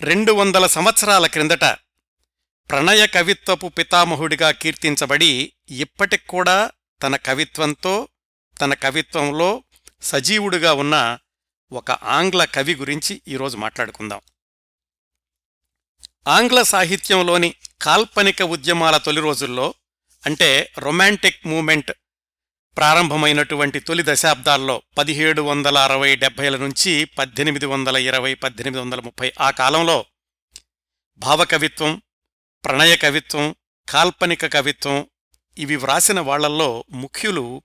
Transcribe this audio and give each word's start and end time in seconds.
రెండు 0.00 0.32
వందల 0.32 0.66
సంవత్సరాల 0.66 1.26
క్రిందట 1.26 1.64
ప్రణయ 2.70 3.06
కవిత్వపు 3.06 3.68
పితామహుడిగా 3.68 4.50
కీర్తించబడి 4.50 5.52
ఇప్పటికూడా 5.70 6.70
తన 7.02 7.16
కవిత్వంతో 7.16 8.08
తన 8.60 8.74
కవిత్వంలో 8.74 9.62
సజీవుడుగా 10.02 10.72
ఉన్న 10.72 11.18
ఒక 11.72 11.90
ఆంగ్ల 11.90 12.44
కవి 12.44 12.74
గురించి 12.74 13.22
ఈరోజు 13.28 13.56
మాట్లాడుకుందాం. 13.56 14.20
ఆంగ్ల 16.26 16.62
సాహిత్యంలోని 16.62 17.54
కాల్పనిక 17.82 18.42
ఉద్యమాల 18.42 18.96
తొలి 18.96 19.20
రోజుల్లో 19.20 19.74
అంటే 20.26 20.72
రొమాంటిక్ 20.78 21.46
మూమెంట్ 21.46 21.92
ప్రారంభమైనటువంటి 22.76 23.80
తొలి 23.80 24.02
దశాబ్దాల్లో 24.06 24.82
పదిహేడు 24.98 25.42
వందల 25.42 25.78
అరవై 25.78 26.16
డెబ్బైల 26.16 26.56
నుంచి 26.56 27.04
పద్దెనిమిది 27.04 27.66
వందల 27.66 27.96
ఇరవై 27.96 28.34
పద్దెనిమిది 28.34 28.80
వందల 28.82 29.00
ముప్పై 29.00 29.32
ఆ 29.40 29.50
కాలంలో 29.50 30.04
భావకవిత్వం 31.18 32.02
ప్రణయ 32.64 32.96
కవిత్వం 32.96 33.54
కాల్పనిక 33.88 34.46
కవిత్వం 34.46 35.08
ఇవి 35.58 35.76
వ్రాసిన 35.76 36.20
వాళ్ళల్లో 36.20 36.84
ముఖ్యులు 36.90 37.62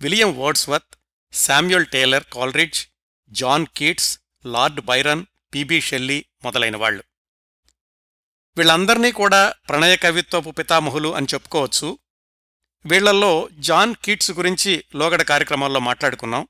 William 0.00 0.38
Wordsworth 0.38 0.96
Samuel 1.32 1.86
Taylor 1.86 2.24
Coleridge 2.32 2.86
John 3.30 3.66
Keats 3.76 4.18
Lord 4.46 4.80
Byron 4.80 5.26
PB 5.54 5.80
Shelley 5.80 6.24
మొదలైన 6.44 6.76
వాళ్ళు. 6.76 7.04
వీళ్ళందర్నీ 8.58 9.12
కూడా 9.12 9.54
ప్రణయ 9.68 9.96
కవిత్వపు 9.96 10.50
పితామహులు 10.50 11.14
అని 11.14 11.26
చెప్పుకోవచ్చు. 11.34 11.98
వీళ్ళల్లో 12.86 13.48
జాన్ 13.58 13.94
కీట్స్ 14.04 14.30
గురించి 14.30 14.84
లోగడ 14.94 15.22
కార్యక్రమాల్లో 15.22 15.80
మాట్లాడుకున్నాం. 15.80 16.48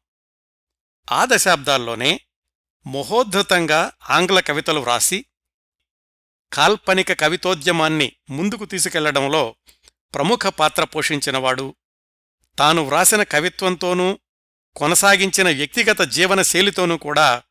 ఆ 1.12 1.27
దశాబ్దాల్లోనే 1.32 2.20
మహోద్ధతంగా 2.86 3.92
ఆంగ్ల 4.10 4.41
కవితలు 4.41 4.80
వ్రాసి 4.80 5.24
కాల్పనిక 6.52 7.20
కవితోద్యమాన్ని 7.20 8.12
ముందుకు 8.30 8.64
తీసుకెళ్ళడంలో 8.64 9.56
ప్రముఖ 10.14 10.47
పాత్ర 10.47 10.84
పోషించినవాడు 10.84 11.75
తాను 12.58 12.83
వ్రాసిన 12.83 13.22
కవిత్వంతోనూ 13.22 14.19
కొనసాగించిన 14.77 15.48
వ్యక్తిగత 15.48 16.02
జీవనశైలితోనూ 16.02 16.97
కూడా 16.97 17.42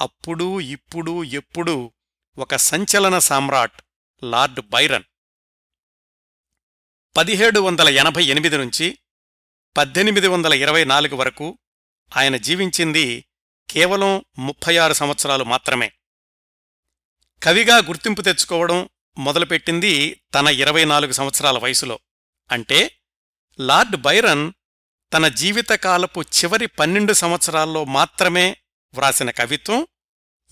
అప్పుడు 0.00 0.60
ఇప్పుడు 0.60 1.24
ఎప్పుడూ 1.24 1.92
ఒక 2.38 2.56
సంచలన 2.56 3.18
సామ్రాట్ 3.18 3.82
లార్డ్ 4.24 4.60
బైరన్. 4.60 5.04
పదిహేడు 7.16 7.60
వందల 7.60 7.88
ఎనభై 7.88 8.24
ఎనిమిది 8.24 8.58
నుంచి 8.58 8.98
పద్దెనిమిది 9.76 10.28
వందల 10.28 10.54
ఇరవై 10.54 10.84
నాలుగు 10.84 11.16
వరకు 11.16 11.58
ఆయన 12.16 12.36
జీవించింది 12.36 13.24
కేవలం 13.70 14.24
ముప్పై 14.38 14.76
ఆరు 14.76 14.92
సంవత్సరాలు 14.92 15.44
మాత్రమే. 15.44 15.92
కవిగా 17.42 17.76
గుర్తింపు 17.76 18.22
తెచ్చుకోవడం 18.22 18.88
మొదలుపెట్టింది 19.18 20.22
తన 20.34 20.46
ఇరవై 20.46 20.84
నాలుగు 20.84 21.12
సంవత్సరాల 21.12 21.58
వయసులో. 21.58 21.98
అంటే 22.50 23.00
లార్డ్ 23.60 23.96
బైరన్ 23.96 24.52
తన 25.12 25.28
జీవితకాలపు 25.28 26.20
చివరి 26.20 26.66
పన్నెండు 26.66 27.12
సంవత్సరాల్లో 27.12 27.84
మాత్రమే 27.84 28.56
వ్రాసిన 28.94 29.30
కవిత్వం 29.30 29.86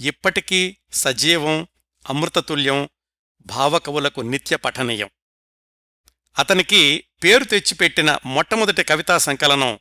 ఇప్పటికీ 0.00 0.76
సజీవం 0.92 1.66
అమృతతుల్యం 2.08 2.88
భావకవులకు 3.46 4.20
నిత్య 4.20 4.56
పఠనీయం. 4.56 5.10
అతనికి 6.38 7.04
పేరు 7.24 7.44
తెచ్చిపెట్టిన 7.44 8.18
మొట్టమొదటి 8.26 8.84
కవితా 8.84 9.18
సంకలనం 9.18 9.78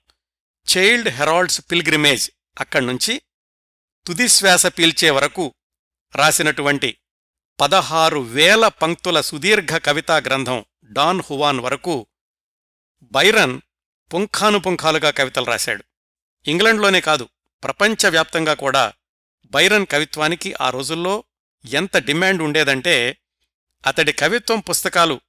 చైల్డ్ 0.68 1.10
హెరాల్డ్స్ 1.10 1.62
పిల్గ్రిమేజ్ 1.72 2.32
అక్కడ్నుంచి 2.60 3.22
తుదిశ్వాస 4.08 4.66
పీల్చే 4.66 5.10
వరకు 5.10 5.54
రాసినటువంటి 6.16 6.98
పదహారు 7.60 8.20
వేల 8.20 8.68
పంక్తుల 8.68 9.22
సుదీర్ఘ 9.22 9.78
కవితా 9.78 10.18
గ్రంథం 10.18 10.66
డాన్ 10.84 11.22
హువాన్ 11.32 11.60
వరకు 11.60 12.08
బైరన్ 13.04 13.62
పుంఖానుపుంఖాలుగా 14.14 15.10
కవితలు 15.10 15.46
రాశాడు. 15.46 15.84
ఇంగ్లండ్లోనే 16.48 17.02
కాదు 17.02 17.30
ప్రపంచవ్యాప్తంగా 17.64 18.54
కూడా 18.54 18.94
బైరన్ 19.46 19.86
కవిత్వానికి 19.92 20.54
ఆ 20.62 20.70
రోజుల్లో 20.70 21.24
ఎంత 21.66 21.98
డిమాండ్ 21.98 22.42
ఉండేదంటే 22.42 23.18
అతడి 23.86 24.12
కవిత్వం 24.12 24.60
పుస్తకాలు 24.60 25.22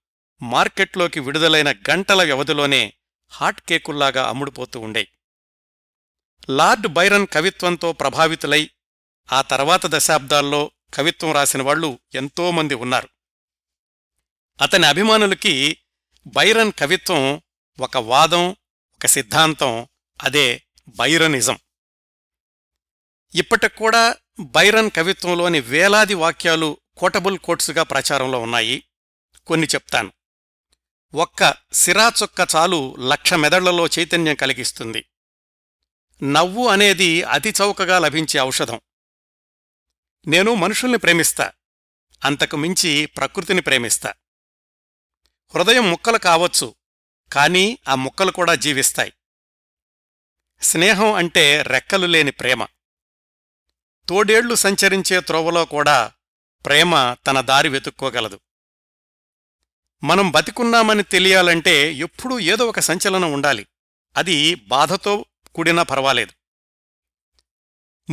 మార్కెట్లోకి 0.43 1.21
విడుదలైన 1.21 1.73
గంటల 1.73 2.23
వ్యవధిలోనే 2.23 2.93
హాట్ 3.29 3.61
కేకుల్లాగా 3.61 4.29
అమ్ముడుపోతూ 4.29 4.81
ఉండే. 4.81 5.09
లార్డ్ 6.51 6.87
బైరన్ 6.87 7.27
కవిత్వంతో 7.33 7.93
ప్రభావితులై 7.93 8.71
ఆ 9.33 9.43
తర్వాత 9.43 9.87
దశాబ్దాల్లో 9.87 10.71
కవిత్వం 10.95 11.33
రాసిన 11.33 11.63
వాళ్ళు 11.63 11.99
ఎంతోమంది 12.15 12.75
ఉన్నారు. 12.75 13.09
అతని 14.61 14.87
అభిమానులకి 14.87 15.79
బైరన్ 16.27 16.73
కవిత్వం 16.79 17.43
ఒక 17.81 17.97
వాదం 17.97 18.51
ఒక 18.95 19.07
సిద్ధాంతం 19.07 19.87
అదే 20.23 20.63
బైరనిజం. 20.89 21.59
ఇప్పటికూడా 23.35 24.17
బైరన్ 24.41 24.91
కవిత్వంలోని 24.97 25.61
వేలాది 25.61 26.15
వాక్యాలు 26.15 26.77
కోటబుల్ 26.97 27.39
కోట్సుగా 27.39 27.83
ప్రచారంలో 27.83 28.41
ఉన్నాయి. 28.41 28.85
కొన్ని 29.47 29.67
చెప్తాను. 29.67 30.13
ఒక్క 31.15 31.55
సిరాచొక్క 31.73 32.49
చాలు 32.57 32.97
లక్ష 32.99 33.35
మెదళ్ళలో 33.35 33.87
చైతన్యం 33.87 34.35
కలిగిస్తుంది. 34.35 35.05
నవ్వు 36.23 36.69
అనేది 36.69 37.23
అతి 37.23 37.55
చౌకగా 37.63 37.99
లభించే 37.99 38.41
ఔషధం. 38.41 38.81
నేను 40.27 40.55
మనుషుల్ని 40.55 40.99
ప్రేమిస్తా. 40.99 41.53
అంతకు 42.25 42.57
మించి 42.57 43.07
ప్రకృతిని 43.07 43.61
ప్రేమిస్తా. 43.61 44.15
హృదయం 45.55 45.91
ముక్కలు 45.91 46.19
కావచ్చు 46.19 46.75
కానీ 47.33 47.79
ఆ 47.89 47.95
ముక్కలు 47.95 48.31
కూడా 48.31 48.55
జీవిస్తాయి. 48.55 49.13
స్నేహం 50.63 51.13
అంటే 51.13 51.63
రెక్కలు 51.63 52.07
లేని 52.07 52.31
ప్రేమ. 52.31 52.65
తోడేళ్ళు 54.09 54.55
సంచరించే 54.55 55.21
త్రోవలో 55.21 55.65
కూడా 55.65 56.13
ప్రేమ 56.65 57.15
తన 57.27 57.41
దారి 57.41 57.69
వెతుక్కోగలదు. 57.69 58.41
మనం 60.05 60.31
బతికున్నామని 60.31 61.03
తెలియాలంటే 61.03 61.95
ఎప్పుడూ 61.95 62.39
ఏదో 62.39 62.67
ఒక 62.67 62.81
సంచలనం 62.81 63.33
ఉండాలి. 63.33 63.67
అది 64.17 64.55
బాధతో 64.55 65.25
కూడినా 65.55 65.83
పర్వాలేదు. 65.83 66.33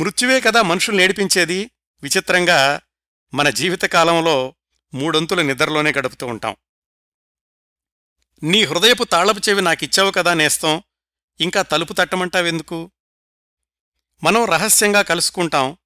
మృత్యువే 0.00 0.40
కదా 0.40 0.62
మనుషుల్ని 0.62 1.02
ఏడిపించేది? 1.02 1.70
విచిత్రంగా 2.02 2.80
మన 3.34 3.50
జీవితకాలంలో 3.50 4.54
మూడొంతుల 4.94 5.42
నిద్రలోనే 5.42 5.92
గడుపుతూ 5.92 6.26
ఉంటాం. 6.26 6.56
నీ 8.42 8.64
హృదయపు 8.64 9.04
తాళపు 9.04 9.40
చెవి 9.48 9.62
నాకిచ్చావు 9.62 10.10
కదా 10.10 10.34
నేస్తం 10.34 10.82
ఇంకా 11.40 11.62
తలుపు 11.62 11.92
తట్టమంటావెందుకు? 11.92 12.90
మనం 14.22 14.44
రహస్యంగా 14.44 15.02
కలుసుకుంటాం. 15.02 15.76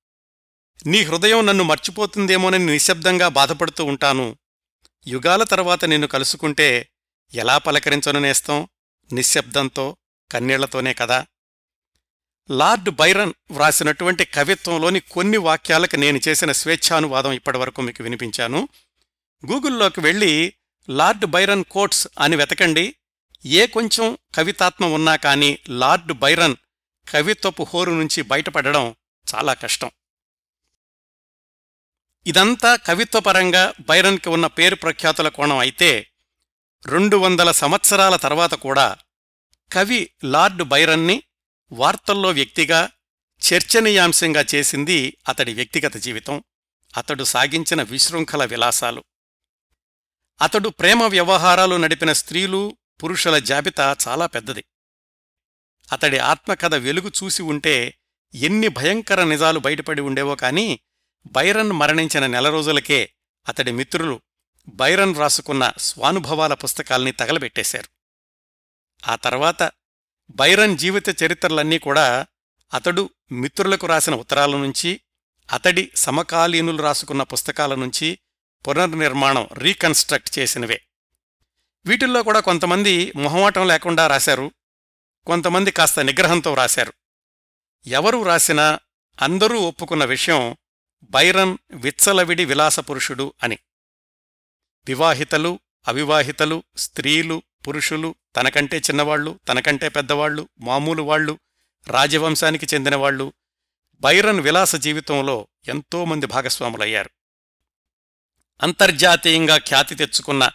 నీ 0.86 1.02
హృదయం 1.02 1.46
నన్ను 1.46 1.64
మర్చిపోతుందేమోనని 1.64 2.66
నిశ్శబ్దంగా 2.66 3.28
బాధపడుతూ 3.28 3.84
ఉంటాను. 3.84 4.38
యుగాల 5.08 5.42
తర్వాత 5.42 5.84
నిన్ను 5.84 6.08
కలుసుకుంటే 6.08 6.88
ఎలా 7.34 7.58
పలకరించను 7.58 8.20
నేస్తం? 8.20 8.68
నిశ్శబ్దంతో 9.12 9.96
కన్నీళ్ళతోనే 10.32 10.94
కదా? 10.94 11.26
లార్డ్ 12.50 12.90
బైరన్ 12.90 13.32
వ్రాసినటువంటి 13.50 14.24
కవిత్వంలోని 14.24 15.00
కొన్ని 15.00 15.36
వాక్యాలకు 15.36 15.96
నేను 15.96 16.20
చేసిన 16.28 16.52
స్వేచ్ఛానువాదం 16.52 17.32
ఇప్పటివరకు 17.32 17.82
మీకు 17.82 18.02
వినిపించాను. 18.02 18.68
గూగుల్లోకి 19.50 20.00
వెళ్ళి 20.00 20.54
లార్డ్ 20.90 21.26
బైరన్ 21.26 21.64
కోట్స్ 21.64 22.08
అని 22.18 22.36
వెతకండి. 22.36 22.94
ఏ 23.46 23.66
కొంచెం 23.66 24.18
కవితాత్మ 24.34 24.84
ఉన్నా 24.86 25.16
కానీ 25.16 25.58
లార్డ్ 25.68 26.12
బైరన్ 26.12 26.56
కవిత్వపు 27.10 27.62
హోరు 27.62 27.92
నుంచి 27.92 28.22
బయటపడడం 28.22 28.94
చాలా 29.34 29.54
కష్టం. 29.54 29.90
ఇదంతా 32.28 32.76
కవిత్వపరంగా 32.76 33.74
బైరన్కి 33.80 34.28
ఉన్న 34.28 34.46
పేరు 34.46 34.74
ప్రఖ్యాతుల 34.74 35.28
కోణం 35.28 35.58
అయితే 35.58 36.06
రెండు 36.86 37.16
వందల 37.16 37.52
సంవత్సరాల 37.52 38.16
తర్వాత 38.16 38.54
కూడా 38.54 38.96
కవి 39.72 40.10
లార్డ్ 40.24 40.62
బైరన్ని 40.62 41.22
వార్తల్లో 41.72 42.30
వ్యక్తిగా 42.30 42.90
చర్చనీయాంశంగా 43.52 44.44
చేసింది 44.54 45.18
అతడి 45.28 45.54
వ్యక్తిగత 45.54 45.96
జీవితం. 45.96 46.44
అతడు 46.96 47.24
సాగించిన 47.24 47.82
విశృంఖల 47.82 48.44
విలాసాలు. 48.44 49.04
అతడు 50.42 50.68
ప్రేమ 50.68 51.02
వ్యవహారాలు 51.02 51.76
నడిపిన 51.76 52.12
స్త్రీలు 52.12 52.76
పురుషుల 53.02 53.38
జాబితా 53.38 53.96
చాలా 54.08 54.26
పెద్దది. 54.26 54.64
అతడి 55.92 56.18
ఆత్మకథ 56.18 56.74
వెలుగు 56.74 57.12
చూసి 57.24 57.42
ఉంటే 57.42 57.94
ఎన్ని 58.34 58.68
భయంకర 58.68 59.24
నిజాలు 59.24 59.58
బయటపడి 59.58 60.00
ఉండేవో 60.00 60.34
కానీ 60.34 60.80
బైరన్ 61.26 61.72
మరణించిన 61.72 62.26
నెల 62.26 62.48
రోజులకే 62.48 63.12
అతడి 63.48 63.72
మిత్రులు 63.72 64.20
బైరన్ 64.68 65.16
రాసుకున్న 65.16 65.72
స్వానుభవాల 65.78 66.54
పుస్తకాల్ని 66.54 67.12
తగలబెట్టేశారు. 67.12 67.88
ఆ 69.08 69.16
తర్వాత 69.16 69.72
బైరన్ 70.30 70.78
జీవిత 70.78 71.22
చరిత్రలన్నీ 71.22 71.78
కూడా 71.78 72.26
అతడు 72.74 73.10
మిత్రులకు 73.32 73.86
రాసిన 73.86 74.14
ఉత్తరాల 74.14 74.56
నుంచి 74.56 75.00
అతడి 75.52 75.92
సమకాలీనులు 75.94 76.82
రాసుకున్న 76.82 77.22
పుస్తకాల 77.22 77.74
నుంచి 77.74 78.18
పునర్నిర్మాణం 78.68 79.48
రీకన్స్ట్రక్ట్ 79.52 80.38
చేసినవే. 80.38 80.82
వీటిల్లో 81.86 82.22
కూడా 82.22 82.40
కొంతమంది 82.40 83.12
మొహమాటం 83.16 83.66
లేకుండా 83.66 84.06
రాశారు 84.06 84.52
కొంతమంది 85.26 85.70
కాస్త 85.70 86.00
నిగ్రహంతో 86.00 86.54
రాశారు. 86.54 86.92
ఎవరు 87.86 88.22
రాసినా 88.22 88.78
అందరూ 89.22 89.60
ఒప్పుకున్న 89.60 90.04
విషయం 90.04 90.56
బైరన్ 91.02 91.56
విత్సలవిడి 91.70 92.44
విలాసపురుషుడు 92.44 93.34
అని. 93.42 93.58
వివాహితలు 94.86 95.60
అవివాహితలు 95.88 96.62
స్త్రీలు 96.76 97.42
పురుషులు 97.68 98.14
తనకంటే 98.36 98.78
చిన్నవాళ్ళు 98.78 99.40
తనకంటే 99.48 99.88
పెద్దవాళ్ళు 99.88 100.48
మామూలు 100.60 101.02
వాళ్ళు 101.02 101.38
రాజవంశానికి 101.86 102.66
చెందినవాళ్ళు 102.74 103.32
బైరన్ 104.00 104.40
విలాస 104.40 104.76
జీవితంలో 104.76 105.48
ఎంతోమంది 105.68 106.26
భాగస్వాములయ్యారు. 106.26 107.10
అంతర్జాతీయంగా 108.62 109.58
ఖ్యాతి 109.58 109.94
తెచ్చుకున్న 109.94 110.50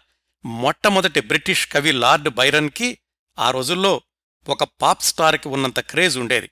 మొట్టమొదటి 0.45 1.21
బ్రిటిష్ 1.21 1.71
కవి 1.71 1.91
లార్డ్ 1.91 2.29
బైరన్కి 2.29 2.97
ఆ 3.39 3.51
రోజుల్లో 3.51 4.01
ఒక 4.47 4.63
పాప్ 4.63 5.01
స్టార్కి 5.01 5.47
ఉన్నంత 5.47 5.79
క్రేజ్ 5.79 6.17
ఉండేది. 6.17 6.49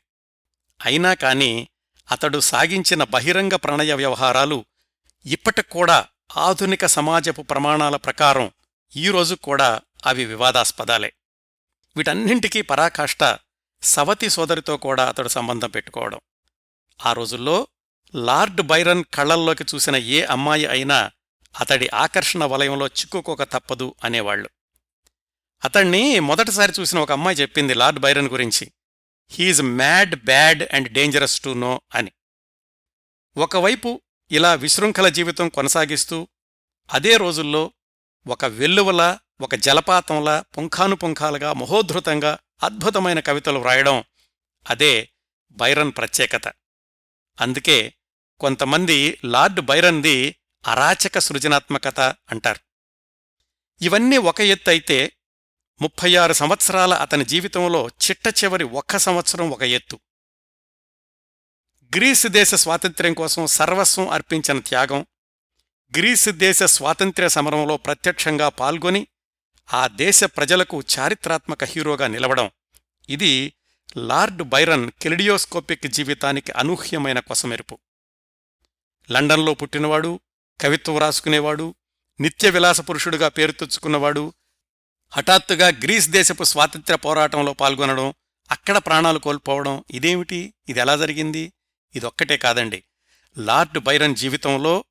అయినా 0.81 1.13
కాని 1.13 1.67
అతడు 2.11 2.39
సాగించిన 2.39 3.03
బహిరంగ 3.03 3.55
ప్రణయ 3.55 3.93
వ్యవహారాలు 3.93 4.65
ఇప్పటికూడా 5.25 6.05
ఆధునిక 6.37 6.85
సమాజపు 6.85 7.41
ప్రమాణాల 7.41 7.95
ప్రకారం 7.95 8.51
ఈరోజు 8.95 9.35
కూడా 9.35 9.81
అవి 10.05 10.25
వివాదాస్పదాలే. 10.25 11.13
వీటన్నింటికీ 11.97 12.61
పరాకాష్ట 12.61 13.37
సవతి 13.83 14.29
సోదరితో 14.29 14.77
కూడా 14.77 15.09
అతడు 15.09 15.27
సంబంధం 15.27 15.69
పెట్టుకోవడం. 15.69 16.19
ఆ 17.05 17.13
రోజుల్లో 17.13 17.67
లార్డ్ 18.15 18.61
బైరన్ 18.61 19.03
కళ్ళల్లోకి 19.13 19.65
చూసిన 19.75 19.95
ఏ 19.95 20.23
అమ్మాయి 20.23 20.65
అయినా 20.65 21.11
అతడి 21.59 21.89
ఆకర్షణ 21.93 22.43
వలయంలో 22.43 22.87
చిక్కుకోక 22.87 23.43
తప్పదు 23.43 23.95
అనేవాళ్ళు 24.03 24.49
అతణ్ణి 25.65 26.19
మొదటిసారి 26.19 26.73
చూసిన 26.79 26.99
ఒక 26.99 27.11
అమ్మాయి 27.11 27.37
చెప్పింది 27.37 27.73
లార్డ్ 27.73 27.99
బైరన్ 27.99 28.29
గురించి. 28.29 28.71
He's 29.33 29.61
mad 29.61 30.25
bad 30.25 30.63
and 30.75 30.89
dangerous 30.89 31.39
to 31.39 31.49
know 31.49 31.81
అని. 31.95 32.11
ఒకవైపు 33.37 34.01
ఇలా 34.31 34.53
విశృంఖల 34.53 35.09
జీవితం 35.09 35.49
కొనసాగిస్తూ 35.49 36.27
అదే 36.91 37.17
రోజుల్లో 37.17 37.73
ఒక 38.27 38.45
వెల్లువలా 38.45 39.19
ఒక 39.41 39.55
జలపాతంలా 39.55 40.45
పుంఖానుపుంఖాలుగా 40.57 41.53
మహోద్ధృతంగా 41.53 42.37
అద్భుతమైన 42.63 43.19
కవితలు 43.19 43.59
వ్రాయడం 43.59 44.03
అదే 44.69 45.09
బైరన్ 45.51 45.91
ప్రత్యేకత. 45.97 46.47
అందుకే 47.41 47.93
కొంతమంది 48.39 49.17
లార్డ్ 49.25 49.61
బైరన్ది 49.61 50.35
అరాచక 50.67 51.19
సృజనాత్మకత 51.19 51.99
అంటారు. 51.99 52.59
ఇవన్నీ 53.83 54.17
ఒక 54.17 54.41
ఎత్తు 54.41 54.69
అయితే 54.69 55.11
ముప్పై 55.81 56.15
ఆరు 56.15 56.33
సంవత్సరాల 56.33 56.93
అతని 56.93 57.25
జీవితంలో 57.25 57.87
చిట్ట 57.87 58.43
చివరి 58.43 58.63
ఒక్క 58.63 58.97
సంవత్సరం 58.97 59.49
ఒక 59.49 59.63
ఎత్తు. 59.63 59.99
గ్రీసు 61.95 62.27
దేశ 62.27 62.55
స్వాతంత్ర్యం 62.55 63.13
కోసం 63.13 63.47
సర్వస్వం 63.47 64.09
అర్పించిన 64.09 64.59
త్యాగం 64.59 65.05
గ్రీసు 65.97 66.31
దేశ 66.31 66.63
స్వాతంత్ర్య 66.63 67.29
సమరంలో 67.29 67.77
ప్రత్యక్షంగా 67.77 68.49
పాల్గొని 68.49 69.07
ఆ 69.73 69.87
దేశ 69.87 70.23
ప్రజలకు 70.23 70.83
చారిత్రాత్మక 70.99 71.63
హీరోగా 71.63 72.07
నిలవడం 72.07 72.51
ఇది 73.09 73.53
లార్డ్ 73.97 74.43
బైరన్ 74.43 74.91
కెలిడియోస్కోపిక్ 75.01 75.87
జీవితానికి 75.87 76.51
అనూహ్యమైన 76.51 77.19
కొసమెరుపు. 77.19 77.79
లండన్లో 79.11 79.53
పుట్టినవాడు 79.53 80.19
కవిత్వం 80.61 80.97
రాసుకునేవాడు 80.97 81.75
నిత్య 82.19 82.49
విలాస 82.49 82.81
పురుషుడుగా 82.81 83.27
పేరు 83.27 83.51
తెచ్చుకున్నవాడు 83.51 84.33
హఠాత్తుగా 85.13 85.67
గ్రీస్ 85.67 86.09
దేశపు 86.09 86.43
స్వాతంత్ర్య 86.43 86.97
పోరాటంలో 86.97 87.53
పాల్గొనడం 87.53 88.13
అక్కడ 88.51 88.77
ప్రాణాలు 88.77 89.19
కోల్పోవడం 89.19 89.83
ఇదేమిటి? 89.91 90.53
ఇది 90.69 90.79
ఎలా 90.79 90.97
జరిగింది? 90.97 91.53
ఇదొక్కటే 91.95 92.37
కాదండి. 92.37 92.83
లార్డ్ 93.37 93.79
బైరన్ 93.79 94.15
జీవితంలో 94.15 94.83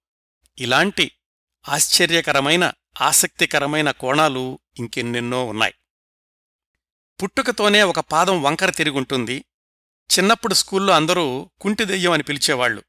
ఇలాంటి 0.59 1.13
ఆశ్చర్యకరమైన 1.69 2.73
ఆసక్తికరమైన 3.01 3.91
కోణాలు 3.91 4.59
ఇంకెన్నెన్నో 4.79 5.45
ఉన్నాయి. 5.47 5.75
పుట్టుకతోనే 7.23 7.83
ఒక 7.83 8.01
పాదం 8.01 8.43
వంకర 8.43 8.71
తిరుగుంటుంది 8.71 9.45
చిన్నప్పుడు 10.11 10.55
స్కూల్లో 10.55 10.93
అందరూ 10.93 11.51
కుంటి 11.61 11.85
దెయ్యం 11.85 12.13
అని 12.13 12.23
పిలిచేవాళ్ళు 12.23 12.83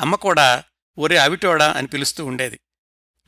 అమ్మ 0.00 0.14
కూడా 0.14 0.64
ఒరే 0.98 1.16
అవిటోడా 1.16 1.72
అని 1.72 1.86
పిలుస్తూ 1.86 2.26
ఉండేది. 2.26 2.60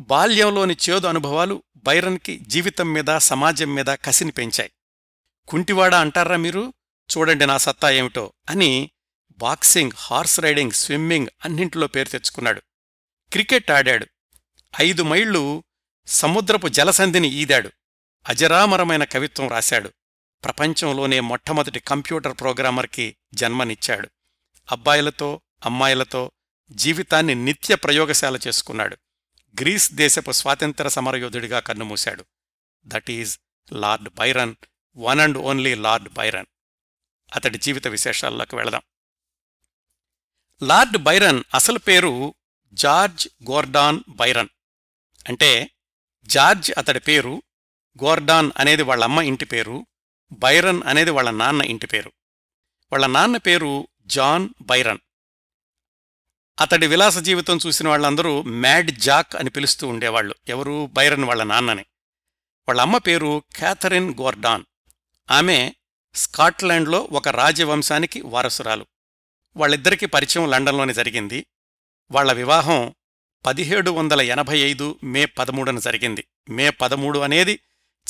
బాల్యంలోని 0.01 0.77
చేదు 0.91 1.07
అనుభవాలు 1.07 1.63
బైరన్కి 1.77 2.39
జీవితం 2.39 2.93
మీద 2.93 3.19
సమాజం 3.19 3.75
మీద 3.75 3.87
కసిని 3.87 4.33
పెంచాయి. 4.33 4.71
కుంటివాడా 5.49 6.01
అంటారా 6.01 6.37
మీరు? 6.37 6.73
చూడండి 7.19 7.47
నా 7.47 7.59
సత్తా 7.59 7.91
ఏమిటో 7.91 8.33
అని 8.51 8.91
బాక్సింగ్ 9.39 9.91
హార్స్ 9.97 10.41
రైడింగ్ 10.41 10.71
స్విమ్మింగ్ 10.71 11.27
అన్నింటిలో 11.45 11.87
పేరు 11.87 12.09
తెచ్చుకున్నాడు. 12.09 12.61
క్రికెట్ 13.33 13.71
ఆడాడు. 13.71 14.07
ఐదు 14.81 15.03
మైళ్ళు 15.03 15.65
సముద్రపు 16.07 16.69
జలసంధిని 16.69 17.29
ఈదాడు. 17.29 17.71
అజరామరమైన 18.29 19.05
కవిత్వం 19.05 19.49
రాశాడు. 19.49 19.89
ప్రపంచంలోనే 20.45 21.21
మొట్టమొదటి 21.21 21.81
కంప్యూటర్ 21.81 22.35
ప్రోగ్రామర్కి 22.41 23.17
జన్మనిచ్చాడు. 23.35 24.09
అబ్బాయిలతో 24.73 25.41
అమ్మాయిలతో 25.65 26.31
జీవితాన్ని 26.71 27.35
నిత్య 27.35 27.75
ప్రయోగశాల 27.75 28.39
చేసుకున్నాడు. 28.47 28.97
గ్రీస్ 29.61 29.93
దేశపు 29.93 30.33
స్వాతంత్ర 30.33 30.89
సమరయోధుడిగా 30.89 31.61
కన్నుమూశాడు. 31.61 32.25
That 32.87 33.11
is 33.11 33.39
Lord 33.73 34.09
Byron 34.15 34.55
one 34.97 35.21
and 35.21 35.39
only 35.39 35.75
Lord 35.75 36.09
Byron 36.09 36.47
అతడి 37.35 37.59
జీవిత 37.59 37.87
విశేషాల్లోకి 37.87 38.57
వెళదాం. 38.57 38.83
లార్డ్ 40.63 40.97
బైరన్ 40.97 41.43
అసలు 41.55 41.79
పేరు 41.79 42.35
జార్జ్ 42.73 43.29
గోర్డాన్ 43.51 44.01
బైరన్ 44.09 44.49
అంటే 45.29 45.71
జార్జ్ 46.27 46.73
అతడి 46.79 47.01
పేరు 47.01 47.43
గోర్డాన్ 48.05 48.51
అనేది 48.57 48.83
వాళ్ళ 48.83 49.05
అమ్మ 49.05 49.21
ఇంటి 49.21 49.45
పేరు 49.45 49.87
బైరన్ 50.33 50.83
అనేది 50.87 51.11
వాళ్ళ 51.11 51.31
నాన్న 51.31 51.63
ఇంటి 51.63 51.87
పేరు. 51.87 52.13
వాళ్ళ 52.93 53.07
నాన్న 53.07 53.37
పేరు 53.37 53.89
జాన్ 54.07 54.49
బైరన్ 54.61 54.99
అతడి 56.61 56.87
విలాస 56.87 57.19
జీవితం 57.19 57.59
చూసిన 57.67 57.89
వాళ్ళందరూ 57.89 58.43
మ్యాడ్ 58.43 58.91
జాక్ 58.91 59.37
అని 59.37 59.51
పిలుస్తూ 59.51 59.89
ఉండేవాళ్ళు. 59.89 60.35
ఎవరు? 60.49 60.87
బైరన్ 60.93 61.25
వాళ్ళ 61.25 61.43
నాన్నని. 61.43 61.83
వాళ్ళ 62.69 62.81
అమ్మ 62.81 62.99
పేరు 62.99 63.43
క్యాథరిన్ 63.57 64.15
గోర్డాన్. 64.15 64.65
ఆమె 65.31 65.73
స్కాట్లాండ్లో 66.15 67.09
ఒక 67.13 67.29
రాజవంశానికి 67.29 68.21
వారసురాలు. 68.21 68.87
వాళ్ళిద్దరికీ 69.57 70.07
పరిచయం 70.07 70.51
లండన్లోనే 70.51 70.95
జరిగింది. 70.95 71.47
వాళ్ళ 72.11 72.33
వివాహం 72.33 72.95
పదిహేడు 73.47 73.91
వందల 73.91 74.21
ఎనభై 74.21 74.59
ఐదు 74.59 74.99
మే 75.05 75.25
పదమూడున 75.25 75.79
జరిగింది. 75.79 76.25
మే 76.51 76.71
పదమూడు 76.71 77.19
అనేది 77.19 77.61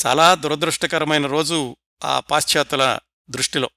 చాలా 0.05 0.35
దురదృష్టకరమైన 0.35 1.25
రోజు 1.25 1.77
ఆ 2.03 2.19
పాశ్చాత్యుల 2.19 2.99
దృష్టిలో. 3.29 3.69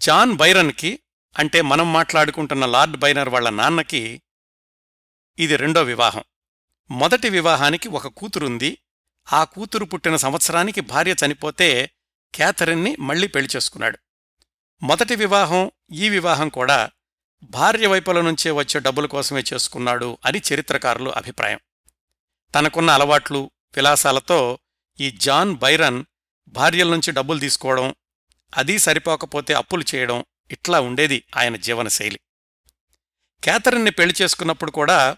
జాన్ 0.00 0.32
బైరన్కి 0.32 0.98
అంటే 1.38 1.62
మనం 1.62 1.92
మాట్లాడుకుంటున్న 1.92 2.66
లార్డ్ 2.66 2.96
బైనర్ 2.96 3.28
వాళ్ళ 3.28 3.50
నాన్నకి 3.50 4.22
ఇది 5.38 5.56
రెండో 5.56 5.82
వివాహం. 5.82 6.22
మొదటి 6.90 7.28
వివాహానికి 7.28 7.88
ఒక 7.88 8.06
కూతురుంది. 8.06 8.78
ఆ 9.32 9.44
కూతురు 9.44 9.84
పుట్టిన 9.84 10.16
సంవత్సరానికి 10.16 10.80
భార్య 10.80 11.14
చనిపోతే 11.26 11.90
క్యాథరిన్ని 12.34 12.96
మళ్ళీ 12.96 13.26
పెళ్ళి 13.26 13.50
చేసుకున్నాడు. 13.56 13.98
మొదటి 14.82 15.14
వివాహం 15.14 15.70
ఈ 15.92 16.08
వివాహం 16.08 16.48
కూడా 16.48 16.90
భార్య 17.42 17.86
వైపుల 17.86 18.20
నుంచే 18.20 18.50
వచ్చే 18.50 18.80
డబ్బుల 18.80 19.06
కోసమే 19.06 19.42
చేసుకున్నాడు 19.54 20.18
అని 20.24 20.42
చరిత్రకారులు 20.52 21.10
అభిప్రాయం. 21.10 21.60
తనకున్న 22.54 22.90
అలవాట్లు 22.90 23.50
విలాసాలతో 23.76 24.58
ఈ 25.00 25.10
జాన్ 25.10 25.56
బైరన్ 25.56 26.04
భార్యల 26.48 26.90
నుంచి 26.90 27.12
డబ్బులు 27.12 27.38
తీసుకోవడం 27.38 27.94
అదీ 28.56 28.78
సరిపోకపోతే 28.78 29.54
అప్పులు 29.54 29.84
చేయడం 29.94 30.24
ఇట్లా 30.50 30.80
ఉండేది 30.80 31.24
ఆయన 31.36 31.56
జీవనశైలి. 31.56 32.20
క్యాథరిన్ని 33.42 33.90
పెళ్ళి 33.90 34.14
చేసుకున్నప్పుడు 34.22 34.70
కూడా 34.70 35.16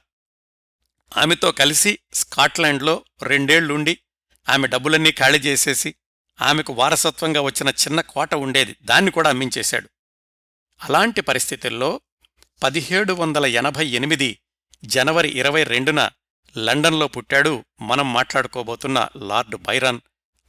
ఆమెతో 1.16 1.52
కలిసి 1.52 1.98
స్కాట్లాండ్లో 2.14 3.04
రెండేళ్ళుండి 3.22 3.98
ఆమె 4.48 4.66
డబ్బులన్నీ 4.66 5.10
ఖాళీ 5.12 5.38
చేసేసి 5.38 5.94
ఆమెకు 6.40 6.72
వారసత్వంగా 6.72 7.40
వచ్చిన 7.40 7.68
చిన్న 7.68 8.00
కోట 8.00 8.34
ఉండేది. 8.34 8.76
దాన్ని 8.82 9.10
కూడా 9.10 9.30
అమ్మించేశాడు. 9.30 9.88
అలాంటి 10.84 11.20
పరిస్థితుల్లో 11.20 12.00
పదిహేడు 12.62 13.12
వందల 13.12 13.46
ఎనభై 13.46 13.86
ఎనిమిది 13.86 14.38
జనవరి 14.84 15.28
ఇరవై 15.28 15.64
రెండున 15.64 16.10
లండన్లో 16.58 17.08
పుట్టాడు. 17.08 17.64
మనం 17.80 18.12
మాట్లాడుకోబోతున్న 18.12 19.08
లార్డ్ 19.16 19.56
బైరన్ 19.56 20.00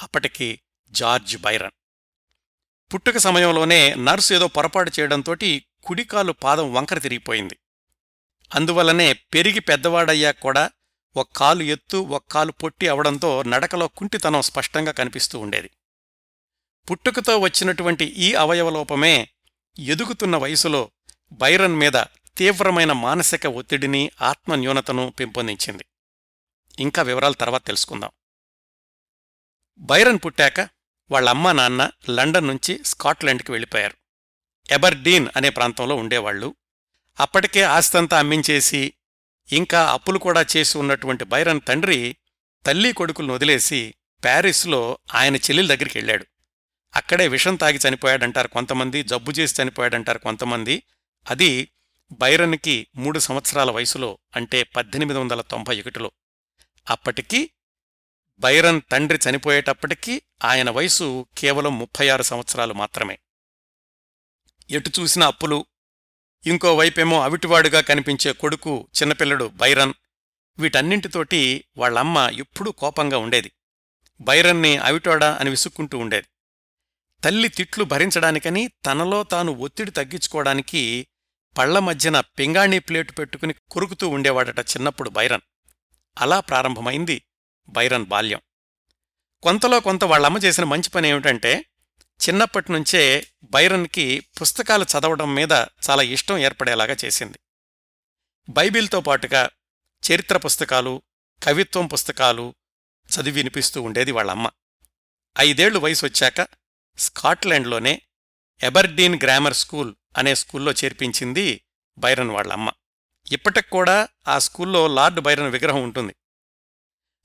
అప్పటికి 0.02 0.60
జార్జ్ 0.92 1.38
బైరన్. 1.38 1.72
పుట్టుక 2.94 3.18
సమయంలోనే 3.18 3.94
నర్సు 3.94 4.34
ఏదో 4.34 4.48
పొరపాటు 4.48 4.92
చేయడంతోటి 5.00 5.66
కుడికాలు 5.84 6.32
పాదం 6.32 6.74
వంకర 6.74 6.98
తిరిగిపోయింది. 6.98 7.58
అందువల్లనే 8.56 9.14
పెరిగి 9.14 9.60
పెద్దవాడయ్యాక 9.60 10.40
కూడా 10.40 10.72
ఒక 11.16 11.30
కాలు 11.36 11.64
ఎత్తు 11.64 11.98
ఒక 11.98 12.24
కాలు 12.32 12.52
పొట్టి 12.52 12.88
అవడంతో 12.88 13.44
నడకలో 13.44 13.88
కుంటితనం 13.88 14.42
స్పష్టంగా 14.42 14.92
కనిపిస్తూ 14.92 15.40
ఉండేది. 15.40 15.70
పుట్టుకతో 16.92 17.38
వచ్చినటువంటి 17.38 18.06
ఈ 18.06 18.34
అవయవలోపమే 18.34 19.30
ఎదుగుతున్న 19.80 20.36
వయసులో 20.36 20.92
బైరన్ 21.32 21.76
మీద 21.76 21.94
తీవ్రమైన 22.38 22.92
మానసిక 22.92 23.48
ఒత్తిడిని 23.48 24.12
ఆత్మన్యూనతను 24.22 25.14
పెంపొందించింది. 25.20 25.86
ఇంకా 26.80 27.02
వివరాలు 27.02 27.34
తర్వాత 27.34 27.66
తెలుసుకుందాం. 27.66 28.10
బైరన్ 29.80 30.20
పుట్టాక 30.26 30.83
వాళ్ళ 31.12 31.30
అమ్మా 31.30 31.52
నాన్న 31.52 31.92
లండన్ 32.10 32.48
నుంచి 32.48 32.80
స్కాట్లాండ్కి 32.86 33.52
వెళ్ళిపోయారు. 33.52 33.94
ఎబర్డీన్ 34.72 35.28
అనే 35.36 35.50
ప్రాంతంలో 35.50 35.96
ఉండేవాళ్ళు 35.96 36.56
అప్పటికే 37.20 37.62
ఆస్తంతా 37.62 38.20
అమ్మించేసి 38.20 38.94
ఇంకా 39.52 39.92
అప్పులు 39.92 40.20
కూడా 40.20 40.46
చేసి 40.58 40.78
ఉన్నటువంటి 40.78 41.24
బైరన్ 41.24 41.62
తండ్రి 41.68 42.16
తల్లి 42.66 42.94
కొడుకులను 42.94 43.34
వదిలేసి 43.34 43.94
ప్యారిస్లో 44.24 44.98
ఆయన 45.14 45.36
చెల్లెల 45.36 45.68
దగ్గరికి 45.68 45.98
వెళ్ళాడు. 45.98 46.26
అక్కడే 46.96 47.28
విషం 47.28 47.56
తాగి 47.56 47.80
చనిపోయాడంటారు 47.90 48.48
కొంతమంది 48.48 49.04
జబ్బు 49.04 49.32
చేసి 49.32 49.62
చనిపోయాడంటారు 49.62 50.18
కొంతమంది. 50.18 50.84
అది 51.30 51.72
బైరన్కి 52.12 52.88
మూడు 52.96 53.20
సంవత్సరాల 53.20 53.72
వయసులో 53.72 54.18
అంటే 54.36 54.64
పద్దెనిమిది 54.64 55.20
వందల 55.20 55.42
తొంభై 55.42 55.82
ఒకటిలో. 55.82 56.12
అప్పటికి 56.90 57.50
బైరన్ 58.40 58.82
తండ్రి 58.92 59.20
చనిపోయేటప్పటికీ 59.30 60.22
ఆయన 60.44 60.70
వయసు 60.70 61.26
కేవలం 61.38 61.80
ముప్పై 61.80 62.10
ఆరు 62.10 62.24
సంవత్సరాలు 62.24 62.74
మాత్రమే. 62.74 63.20
ఎటు 64.70 64.92
చూసిన 65.00 65.24
అప్పులు 65.24 65.66
ఇంకోవైపేమో 66.46 67.22
అవిటివాడుగా 67.22 67.82
కనిపించే 67.82 68.32
కొడుకు 68.32 68.88
చిన్నపిల్లడు 69.02 69.48
బైరన్ 69.48 69.94
వీటన్నింటితోటి 70.60 71.66
వాళ్ళమ్మ 71.78 72.30
ఎప్పుడూ 72.34 72.72
కోపంగా 72.72 73.18
ఉండేది. 73.18 73.52
బైరన్ని 74.22 74.78
అవిటోడా 74.78 75.36
అని 75.36 75.50
విసుక్కుంటూ 75.50 75.98
ఉండేది. 75.98 76.28
తల్లి 77.24 77.50
తిట్లు 77.50 77.84
భరించడానికని 77.84 78.68
తనలో 78.68 79.24
తాను 79.24 79.52
ఒత్తిడి 79.52 79.92
తగ్గించుకోవడానికి 79.92 81.08
పళ్ళ 81.58 81.80
మధ్యన 81.80 82.20
పింగాణీ 82.20 82.80
ప్లేటు 82.80 83.12
పెట్టుకుని 83.12 83.54
కొరుకుతూ 83.72 84.08
ఉండేవాడట 84.08 84.60
చిన్నప్పుడు 84.60 85.10
బైరన్. 85.10 85.42
అలా 86.20 86.40
ప్రారంభమైంది 86.40 87.22
బైరన్ 87.70 88.06
బాల్యం. 88.06 88.40
కొంతలో 89.44 89.80
కొంత 89.80 90.04
వాళ్ళమ్మ 90.04 90.38
చేసిన 90.38 90.64
మంచి 90.64 90.90
పని 90.90 91.08
ఏమిటంటే 91.08 91.66
చిన్నప్పటినుంచే 92.30 93.28
బైరన్కి 93.44 94.26
పుస్తకాలు 94.42 94.84
చదవడం 94.84 95.36
మీద 95.36 95.52
చాలా 95.90 96.02
ఇష్టం 96.02 96.38
ఏర్పడేలాగా 96.38 96.98
చేసింది. 97.06 97.40
బైబిల్తో 98.50 99.02
పాటుగా 99.02 99.50
చరిత్ర 100.12 100.38
పుస్తకాలు 100.38 101.02
కవిత్వం 101.44 101.88
పుస్తకాలు 101.88 102.56
చదివి 103.10 103.32
వినిపిస్తూ 103.32 103.82
ఉండేది 103.82 104.12
వాళ్ళమ్మ. 104.12 104.50
ఐదేళ్ళు 105.40 105.80
వయసు 105.80 106.06
వచ్చాక 106.06 106.48
స్కాట్లాండ్లోనే 106.98 108.02
ఎబర్డీన్ 108.64 109.20
గ్రామర్ 109.24 109.54
స్కూల్ 109.54 109.96
అనే 110.18 110.36
స్కూల్లో 110.36 110.72
చేర్పించింది 110.72 111.64
బైరన్ 111.98 112.32
వాళ్ళమ్మ. 112.32 112.72
ఇప్పటికి 113.32 113.70
కూడా 113.70 114.08
ఆ 114.28 114.40
స్కూల్లో 114.40 114.88
లార్డ్ 114.88 115.20
బైరన్ 115.20 115.52
విగ్రహం 115.52 115.84
ఉంటుంది. 115.84 116.16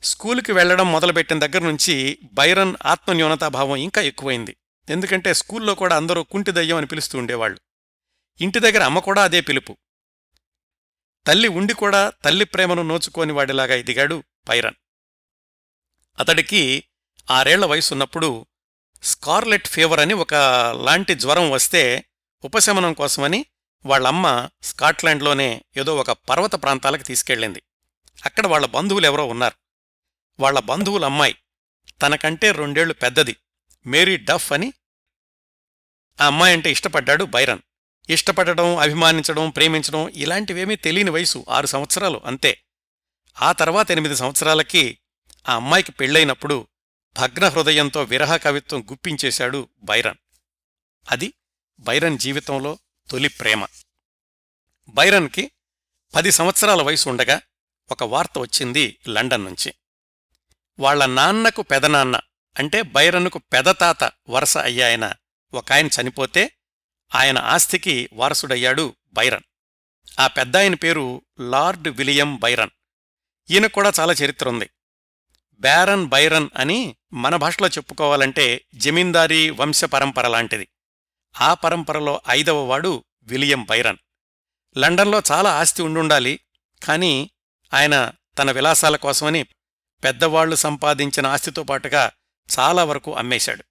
స్కూలుకి 0.02 0.52
వెళ్ళడం 0.52 0.92
మొదలుపెట్టిన 0.92 1.38
దగ్గర 1.38 1.58
నుంచి 1.58 2.18
బైరన్ 2.32 2.76
ఆత్మన్యూనతాభావం 2.86 3.76
ఇంకా 3.76 4.02
ఎక్కువైంది. 4.02 4.56
ఎందుకంటే 4.88 5.34
స్కూల్లో 5.34 5.74
కూడా 5.74 5.96
అందరూ 5.96 6.22
కుంటి 6.22 6.50
దయ్యం 6.50 6.76
అని 6.76 6.86
పిలుస్తూ 6.86 7.18
ఉండేవాళ్ళు 7.18 7.60
ఇంటి 8.40 8.58
దగ్గర 8.58 8.82
అమ్మ 8.82 8.98
కూడా 8.98 9.22
అదే 9.22 9.40
పిలుపు. 9.40 9.76
తల్లి 11.26 11.48
ఉండి 11.48 11.74
కూడా 11.74 12.12
తల్లి 12.24 12.44
ప్రేమను 12.44 12.82
నోచుకోని 12.82 13.32
వాడిలాగా 13.32 13.74
ఎదిగాడు 13.74 14.24
బైరన్. 14.48 14.74
అతడికి 16.18 16.84
ఆరేళ్ళ 17.30 17.64
వయసున్నప్పుడు 17.64 18.46
స్కార్లెట్ 19.02 19.68
ఫీవర్ 19.68 20.00
అని 20.00 20.14
ఒక 20.14 20.34
లాంటి 20.82 21.14
జ్వరం 21.14 21.50
వస్తే 21.50 22.04
ఉపశమనం 22.44 22.92
కోసమని 22.92 23.46
వాళ్ళమ్మ 23.86 24.48
స్కాట్లాండ్లోనే 24.62 25.64
ఏదో 25.76 25.96
ఒక 25.96 26.10
పర్వత 26.10 26.54
ప్రాంతాలకు 26.54 27.02
తీసుకెళ్ళింది. 27.02 27.62
అక్కడ 28.26 28.46
వాళ్ళ 28.46 28.66
బంధువులు 28.66 29.06
ఎవరో 29.06 29.26
ఉన్నారు. 29.26 29.67
వాళ్ళ 30.40 30.60
బంధువుల 30.60 31.04
అమ్మాయి. 31.04 31.36
తనకంటే 32.02 32.52
రెండేళ్ళు 32.52 32.94
పెద్దది. 32.94 33.36
మేరీ 33.86 34.16
డఫ్ 34.16 34.52
అని 34.52 34.72
ఆ 36.20 36.26
అమ్మాయి 36.26 36.54
అంటే 36.54 36.72
ఇష్టపడ్డాడు 36.72 37.24
బైరన్. 37.24 37.58
ఇష్టపడడం 38.10 38.76
అభిమానించడం 38.76 39.50
ప్రేమించడం 39.50 40.08
ఇలాంటివేమీ 40.08 40.76
తెలియని 40.76 41.10
వయసు 41.10 41.44
ఆరు 41.48 41.66
సంవత్సరాలు 41.66 42.20
అంతే. 42.24 42.62
ఆ 43.42 43.52
తర్వాత 43.52 43.90
ఎనిమిది 43.90 44.16
సంవత్సరాలకి 44.16 44.98
ఆ 45.48 45.54
అమ్మాయికి 45.54 45.92
పెళ్ళైనప్పుడు 45.92 46.66
భగ్న 47.18 47.48
హృదయంతో 47.48 48.02
విరహ 48.02 48.36
కవిత్వం 48.36 48.86
గుప్పించేశాడు 48.90 49.68
బైరన్. 49.82 50.16
అది 51.10 51.32
బైరన్ 51.78 52.18
జీవితంలో 52.18 52.78
తొలి 53.10 53.28
ప్రేమ. 53.28 53.66
బైరన్కి 54.88 55.50
పది 56.14 56.32
సంవత్సరాల 56.32 56.82
వయసు 56.82 57.08
ఉండగా 57.08 57.40
ఒక 57.90 58.02
వార్త 58.02 58.38
వచ్చింది 58.38 58.98
లండన్ 59.08 59.44
నుంచి. 59.44 59.74
వాళ్ళ 60.78 61.06
నాన్నకు 61.06 61.62
పెదనాన్న 61.62 62.20
అంటే 62.58 62.82
బైరన్కు 62.82 63.38
పెదతాత 63.38 64.12
వరస 64.28 64.58
అయ్యాయన 64.58 65.12
ఒక 65.54 65.72
ఆయన 65.72 65.86
చనిపోతే 65.86 66.52
ఆయన 67.14 67.38
ఆస్తికి 67.38 68.08
వారసుడయ్యాడు 68.12 68.94
బైరన్. 69.12 69.42
ఆ 70.20 70.26
పెద్దాయన 70.26 70.74
పేరు 70.74 71.22
లార్డ్ 71.40 71.88
విలియం 71.88 72.36
బైరన్. 72.36 72.70
ఈయన 73.50 73.66
కూడా 73.66 73.92
చాలా 74.00 74.12
చరిత్ర 74.12 74.48
ఉంది 74.48 74.70
బ్యారన్ 75.60 76.06
బైరన్ 76.06 76.48
అని 76.56 76.96
మన 77.12 77.36
భాషలో 77.36 77.68
చెప్పుకోవాలంటే 77.68 78.64
జమీందారీ 78.74 79.50
వంశ 79.50 79.84
పరంపర 79.84 80.28
లాంటిది. 80.28 80.68
ఆ 81.40 81.54
పరంపరలో 81.54 82.20
ఐదవ 82.28 82.64
వాడు 82.64 83.04
విలియం 83.22 83.64
బైరన్. 83.64 83.96
లండన్లో 84.78 85.22
చాలా 85.32 85.50
ఆస్తి 85.58 85.82
ఉండుండాలి 85.82 86.40
కాని 86.84 87.30
ఆయన 87.74 88.12
తన 88.38 88.50
విలాసాల 88.50 88.96
కోసమని 88.96 89.46
పెద్దవాళ్ళు 90.04 90.56
సంపాదించిన 90.56 91.26
ఆస్తితో 91.26 91.62
పాటుగా 91.62 92.10
చాలా 92.58 92.84
వరకు 92.84 93.14
అమ్మేశాడు. 93.14 93.64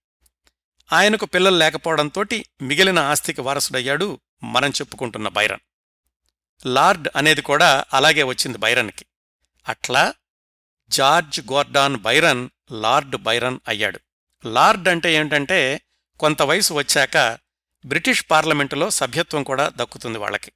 ఆయనకు 0.93 1.25
పిల్లలు 1.25 1.55
లేకపోవడంతోటి 1.55 2.46
మిగిలిన 2.62 3.00
ఆస్తికి 3.00 3.41
వారసుడయ్యాడు 3.41 4.19
మనం 4.43 4.69
చెప్పుకుంటున్న 4.69 5.27
బైరన్. 5.27 5.60
లార్డ్ 6.65 7.07
అనేది 7.15 7.41
కూడా 7.41 7.86
అలాగే 7.93 8.24
వచ్చింది 8.24 8.57
బైరన్కి. 8.57 9.05
అట్లా 9.67 10.13
George 10.89 11.39
Gordon 11.39 11.98
Byron 11.98 12.50
Lord 12.72 13.15
Byron 13.15 13.60
అయ్యాడు. 13.67 14.00
లార్డ్ 14.46 14.88
అంటే 14.88 15.13
ఏంటంటే 15.13 15.81
కొంత 16.19 16.41
వయసు 16.41 16.74
వచ్చాక 16.74 17.17
బ్రిటిష్ 17.86 18.25
పార్లమెంటులో 18.31 18.89
సభ్యత్వం 18.89 19.43
కూడా 19.43 19.72
దక్కుతుంది 19.75 20.17
వాళ్ళకి. 20.17 20.51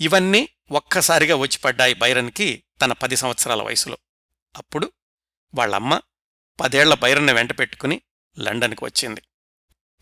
ఇవన్నీ 0.00 0.48
ఒక్కసారిగా 0.70 1.34
వచ్చిపడ్డాయి 1.36 1.94
బైరన్కి 1.94 2.64
తన 2.82 2.92
పది 2.92 3.16
సంవత్సరాల 3.16 3.62
వయసులో. 3.62 3.98
అప్పుడు 4.56 4.92
వాళ్ళమ్మ 5.54 6.00
పదేళ్ళ 6.60 6.94
బైరన్ని 6.94 7.32
వెంట 7.32 7.58
పెట్టుకుని 7.58 8.00
లండన్కి 8.38 8.84
వచ్చింది. 8.84 9.22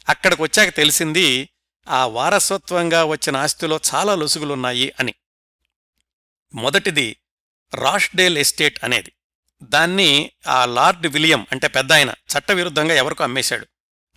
అక్కడికి 0.09 0.42
వచ్చాక 0.42 0.75
తెలిసింది 0.75 1.49
ఆ 1.88 2.06
వారసత్వంగా 2.06 3.04
వచ్చిన 3.04 3.37
ఆస్తిలో 3.37 3.80
చాలా 3.94 4.14
లొసుగులున్నాయి 4.14 4.92
అని. 5.00 5.14
మొదటిది 6.54 7.16
రాష్డేల్ 7.75 8.38
ఎస్టేట్ 8.38 8.85
అనేది. 8.85 9.12
దాన్ని 9.62 10.30
ఆ 10.47 10.64
లార్డ్ 10.64 11.06
విలియం 11.06 11.47
అంటే 11.52 11.68
పెద్దాయన 11.68 12.11
చట్టవిరుద్ధంగా 12.11 12.94
ఎవరికో 12.94 13.25
అమ్మేశాడు. 13.25 13.66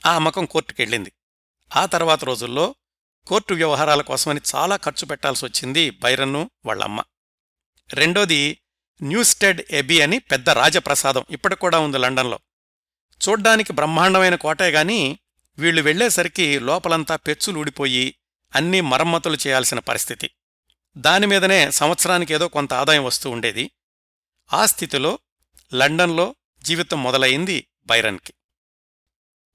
ఆ 0.06 0.16
అమ్మకం 0.16 0.46
కోర్టుకెళ్ళింది. 0.46 1.12
ఆ 1.76 1.86
తర్వాత 1.86 2.24
రోజుల్లో 2.24 2.76
కోర్టు 3.28 3.54
వ్యవహారాల 3.54 4.02
కోసమని 4.02 4.42
చాలా 4.56 4.76
ఖర్చు 4.76 5.06
పెట్టాల్సి 5.06 5.46
వచ్చింది 5.46 5.90
బైరన్ను 5.90 6.50
వాళ్ళమ్మ. 6.66 7.04
రెండోది 7.94 8.62
న్యూస్టెడ్ 9.02 9.62
ఎబీ 9.72 10.02
అని 10.02 10.20
పెద్ద 10.20 10.50
రాజప్రసాదం 10.50 11.24
ఇప్పటికి 11.30 11.62
కూడా 11.62 11.80
ఉంది 11.80 11.98
లండన్లో. 11.98 12.40
చూడ్డానికి 13.30 13.74
బ్రహ్మాండమైన 13.74 14.36
కోటే 14.36 14.70
గాని 14.70 15.20
వీళ్ళు 15.58 15.82
వెళ్ళేసరికి 15.82 16.60
లోపలంతా 16.60 17.16
పెచ్చులు 17.16 17.60
ఊడిపోయి 17.60 18.16
అన్నీ 18.56 18.82
మరమ్మతులు 18.82 19.38
చేయాల్సిన 19.48 19.80
పరిస్థితి. 19.80 20.30
దానిమీదనే 20.98 21.72
సంవత్సరానికి 21.72 22.34
ఏదో 22.34 22.48
కొంత 22.48 22.74
ఆదాయం 22.74 23.04
వస్తూ 23.04 23.30
ఉండేది. 23.30 23.72
ఆ 24.54 24.66
స్థితిలో 24.66 25.20
లండన్లో 25.74 26.36
జీవితం 26.64 27.04
మొదలయింది 27.04 27.68
బైరన్కి. 27.86 28.34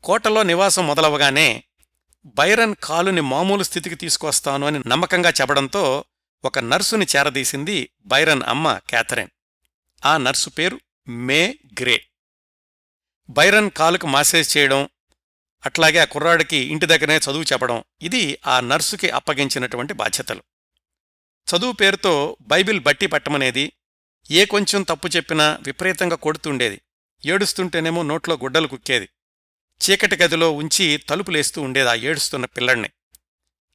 కోటలో 0.04 0.42
నివాసం 0.42 0.87
మొదలవగానే 0.87 1.64
బైరన్ 2.25 2.75
కాలుని 2.82 3.20
మామూలు 3.20 3.62
స్థితికి 3.62 3.94
తీసుకొస్తాను 3.94 4.66
అని 4.66 4.82
నమ్మకంగా 4.87 5.30
చెప్పడంతో 5.30 6.04
ఒక 6.44 6.59
నర్సుని 6.59 7.06
చేరదీసింది 7.16 7.90
బైరన్ 8.06 8.42
అమ్మ 8.42 8.80
క్యాథరిన్. 8.88 9.28
ఆ 10.06 10.16
నర్సు 10.16 10.50
పేరు 10.50 10.80
మే 11.09 11.59
గ్రే. 11.80 12.06
బైరన్ 13.30 13.70
కాలుకు 13.70 14.06
మాసేజ్ 14.06 14.56
చేయడం 14.56 14.88
అట్లాగే 15.66 15.99
ఆ 15.99 16.04
కుర్రాడికి 16.04 16.56
ఇంటి 16.56 16.87
దగ్గరనే 16.87 17.16
చదువు 17.16 17.42
చెప్పడం 17.42 17.85
ఇది 18.02 18.38
ఆ 18.47 18.61
నర్సుకి 18.61 19.11
అప్పగించినటువంటి 19.11 19.92
బాధ్యతలు. 19.92 20.42
చదువు 21.49 21.73
పేరుతో 21.73 22.37
బైబిల్ 22.40 22.80
బట్టి 22.80 23.06
పట్టమనేది 23.06 23.73
ఏ 24.30 24.44
కొంచెం 24.44 24.82
తప్పు 24.82 25.09
చెప్పినా 25.09 25.59
విపరీతంగా 25.62 26.16
కొడుతుండేది 26.16 26.80
ఏడుస్తుంటేనేమో 27.25 28.02
నోట్లో 28.02 28.35
గుడ్డలు 28.35 28.66
కుక్కేది 28.66 29.09
చీకటి 29.82 30.16
గదిలో 30.16 30.52
ఉంచి 30.52 30.97
తలుపులేస్తూ 30.97 31.62
ఉండేది 31.62 31.90
ఆ 31.90 31.94
ఏడుస్తున్న 31.94 32.44
పిల్లణ్ణి. 32.44 32.90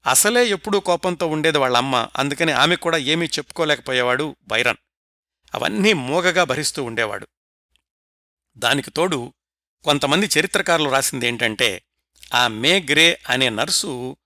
అసలే 0.05 0.45
ఎప్పుడూ 0.47 0.79
కోపంతో 0.79 1.27
ఉండేది 1.27 1.57
వాళ్ళమ్మ. 1.57 2.07
అందుకని 2.15 2.51
ఆమె 2.51 2.75
కూడా 2.75 2.97
ఏమీ 2.97 3.25
చెప్పుకోలేకపోయేవాడు 3.25 4.35
బైరన్. 4.43 4.77
అవన్నీ 5.55 5.93
మూగగా 5.93 6.43
భరిస్తూ 6.43 6.83
ఉండేవాడు. 6.83 7.27
దానికి 8.57 8.91
తోడు 8.91 9.33
కొంతమంది 9.83 10.29
చరిత్రకారులు 10.39 10.89
రాసిందేంటంటే 10.89 11.83
ఆ 12.33 12.47
మే 12.47 12.81
గ్రే 12.81 13.21
అనే 13.29 13.49
నర్సు 13.49 14.17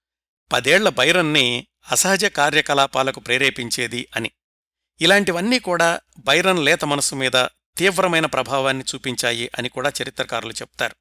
పదేళ్ళ 0.52 0.90
బైరన్ని 0.90 1.68
అసహజ 1.92 2.26
కార్యకలాపాలకు 2.26 3.20
ప్రేరేపించేది 3.20 4.08
అని. 4.16 4.32
ఇలాంటివన్నీ 5.02 5.60
కూడా 5.60 6.00
బైరన్ 6.20 6.60
లేత 6.60 6.86
మనసు 6.86 7.16
మీద 7.16 7.48
తీవ్రమైన 7.78 8.26
ప్రభావాన్ని 8.26 8.86
చూపించాయి 8.96 9.52
అని 9.58 9.70
కూడా 9.70 9.92
చరిత్రకారులు 10.02 10.52
చెప్తారు. 10.52 10.96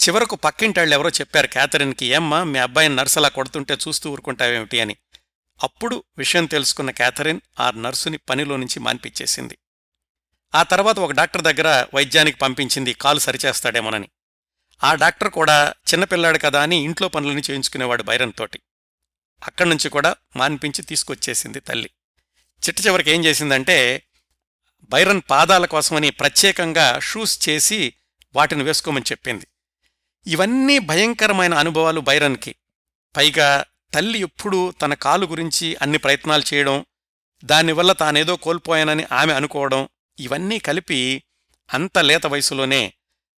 చివరకు 0.00 0.36
పక్కింటాళ్ళెవరో 0.36 1.08
చెప్పారు 1.08 1.46
క్యాథరిన్కి 1.46 2.06
ఏమ్మా 2.06 2.44
మీ 2.44 2.58
అబ్బాయిని 2.58 2.96
నర్సలా 2.96 3.28
కొడుతుంటే 3.28 3.74
చూస్తూ 3.88 4.10
ఊరుకుంటావేమిటి? 4.10 4.80
అని. 4.80 4.96
అప్పుడు 5.62 6.04
విషయం 6.18 6.46
తెలుసుకున్న 6.46 6.90
క్యాథరిన్ 6.90 7.40
ఆ 7.60 7.70
నర్సుని 7.70 8.16
పనిలో 8.16 8.56
నుంచి 8.56 8.80
మాన్పిచ్చేసింది 8.80 9.58
ఆ 10.54 10.62
తర్వాత 10.62 10.98
ఒక 10.98 11.12
డాక్టర్ 11.12 11.42
దగ్గర 11.42 11.86
వైద్యానికి 11.94 12.38
పంపించింది 12.38 12.92
కాలు 12.92 13.18
సరిచేస్తాడేమోనని. 13.18 14.08
ఆ 14.84 14.94
డాక్టర్ 14.94 15.30
కూడా 15.30 15.74
చిన్నపిల్లాడు 15.88 16.38
కదా 16.38 16.62
అని 16.62 16.76
ఇంట్లో 16.76 17.08
పనులని 17.08 17.42
చేయించుకునేవాడు 17.50 18.02
బైరన్ 18.02 18.32
తోటి. 18.38 18.60
అక్కడి 19.46 19.68
నుంచి 19.68 19.88
కూడా 19.88 20.16
మాన్పించి 20.36 20.82
తీసుకొచ్చేసింది 20.82 21.60
తల్లి. 21.60 21.90
చిట్ట 22.68 22.86
చివరికి 22.86 23.10
ఏం 23.10 23.24
చేసిందంటే 23.24 24.02
బైరన్ 24.82 25.22
పాదాల 25.30 25.66
కోసమని 25.66 26.10
ప్రత్యేకంగా 26.10 26.98
షూస్ 26.98 27.48
చేసి 27.48 27.94
వాటిని 28.36 28.62
వేసుకోమని 28.62 29.04
చెప్పింది. 29.04 29.46
ఇవన్నీ 30.26 30.78
భయంకరమైన 30.78 31.54
అనుభవాలు 31.54 32.00
బైరన్కి. 32.00 32.54
పైగా 33.16 33.64
తల్లి 33.94 34.18
ఎప్పుడూ 34.18 34.70
తన 34.70 34.94
కాలు 34.94 35.26
గురించి 35.26 35.76
అన్ని 35.82 35.98
ప్రయత్నాలు 35.98 36.42
చేయడం 36.54 36.86
దానివల్ల 37.44 37.92
తానేదో 37.92 38.36
కోల్పోయానని 38.36 39.06
ఆమె 39.12 39.32
అనుకోవడం 39.32 39.88
ఇవన్నీ 40.18 40.58
కలిపి 40.58 41.22
అంత 41.74 41.98
లేత 41.98 42.26
వయసులోనే 42.26 42.92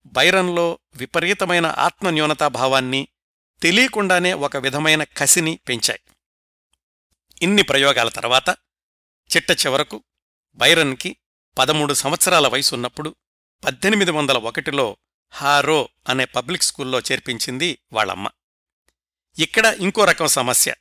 బైరన్లో 0.07 0.79
విపరీతమైన 0.97 1.67
ఆత్మన్యూనతాభావాన్ని 1.67 3.09
తెలియకుండానే 3.63 4.33
ఒక 4.33 4.57
విధమైన 4.57 5.05
కసిని 5.05 5.61
పెంచాయి. 5.69 6.01
ఇన్ని 7.43 7.63
ప్రయోగాల 7.63 8.09
తర్వాత 8.09 8.49
చిట్ట 9.37 9.51
చివరకు 9.51 10.03
బైరన్కి 10.55 11.17
పదమూడు 11.59 11.95
సంవత్సరాల 11.95 12.49
వయసున్నప్పుడు 12.49 13.17
పద్దెనిమిది 13.65 14.11
వందల 14.11 14.39
ఒకటిలో 14.39 14.97
హారో 15.35 15.89
అనే 16.09 16.25
పబ్లిక్ 16.25 16.63
స్కూల్లో 16.63 17.01
చేర్పించింది 17.01 17.79
వాళ్ళమ్మ. 17.93 18.31
ఇక్కడ 19.39 19.77
ఇంకో 19.79 20.05
రకం 20.05 20.27
సమస్య. 20.27 20.75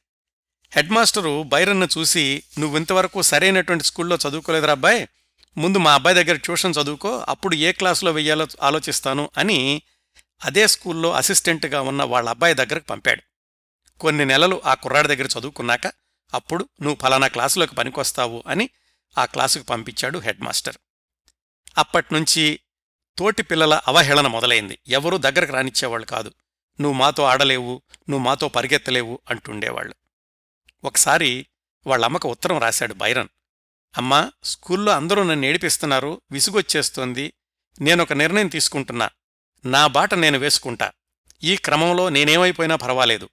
హెడ్మాస్టరు 0.76 1.44
బైరన్ను 1.44 1.88
చూసి 1.98 2.44
నువ్వింతవరకు 2.60 3.22
సరైనటువంటి 3.22 3.84
స్కూల్లో 3.84 4.18
చదువుకోలేదురా 4.30 4.72
అబ్బాయి. 4.72 5.08
ముందు 5.58 5.78
మా 5.78 5.94
అబ్బాయి 5.94 6.24
దగ్గర 6.24 6.36
ట్యూషన్ 6.36 6.74
చదువుకో 6.82 7.26
అప్పుడు 7.30 7.56
ఏ 7.56 7.72
క్లాసులో 7.72 8.12
వెయ్యాలో 8.12 8.48
ఆలోచిస్తాను 8.62 9.30
అని 9.38 9.82
అదే 10.44 10.68
స్కూల్లో 10.68 11.12
అసిస్టెంట్గా 11.12 11.82
ఉన్న 11.82 12.04
వాళ్ళ 12.04 12.30
అబ్బాయి 12.30 12.54
దగ్గరకు 12.54 12.86
పంపాడు. 12.86 13.22
కొన్ని 14.00 14.26
నెలలు 14.26 14.62
ఆ 14.66 14.74
కుర్రాడి 14.74 15.08
దగ్గర 15.08 15.28
చదువుకున్నాక 15.40 15.88
అప్పుడు 16.34 16.70
నువ్వు 16.82 16.98
ఫలానా 17.02 17.28
క్లాసులోకి 17.28 17.76
పనికొస్తావు 17.76 18.44
అని 18.48 18.70
ఆ 19.18 19.26
క్లాసుకు 19.26 19.64
పంపించాడు 19.64 20.20
హెడ్ 20.20 20.42
మాస్టర్. 20.42 20.78
అప్పట్నుంచి 21.78 22.60
తోటి 23.18 23.44
పిల్లల 23.44 23.82
అవహేళన 23.88 24.28
మొదలైంది. 24.28 24.80
ఎవరూ 24.88 25.18
దగ్గరకు 25.18 25.54
రానిచ్చేవాళ్ళు 25.54 26.08
కాదు. 26.08 26.34
నువ్వు 26.82 27.00
మాతో 27.00 27.24
ఆడలేవు 27.24 27.82
నువ్వు 28.10 28.26
మాతో 28.26 28.48
పరిగెత్తలేవు 28.48 29.20
అంటుండేవాళ్ళు. 29.30 29.96
ఒకసారి 30.84 31.48
వాళ్ళమ్మకు 31.88 32.30
ఉత్తరం 32.30 32.58
రాశాడు 32.58 32.94
బైరన్. 32.94 33.28
అమ్మా 33.98 34.32
స్కూల్లో 34.44 34.92
అందరూ 34.92 35.24
నన్ను 35.24 35.46
ఏడిపిస్తున్నారు 35.46 36.22
విసుగొచ్చేస్తోంది. 36.32 37.34
నేనొక 37.82 38.14
నిర్ణయం 38.14 38.48
తీసుకుంటున్నా. 38.48 39.10
నా 39.66 39.88
బాట 39.88 40.14
నేను 40.14 40.40
వేసుకుంటా. 40.40 40.92
ఈ 41.44 41.56
క్రమంలో 41.56 42.10
నేనేమైపోయినా 42.10 42.76
పర్వాలేదు. 42.76 43.30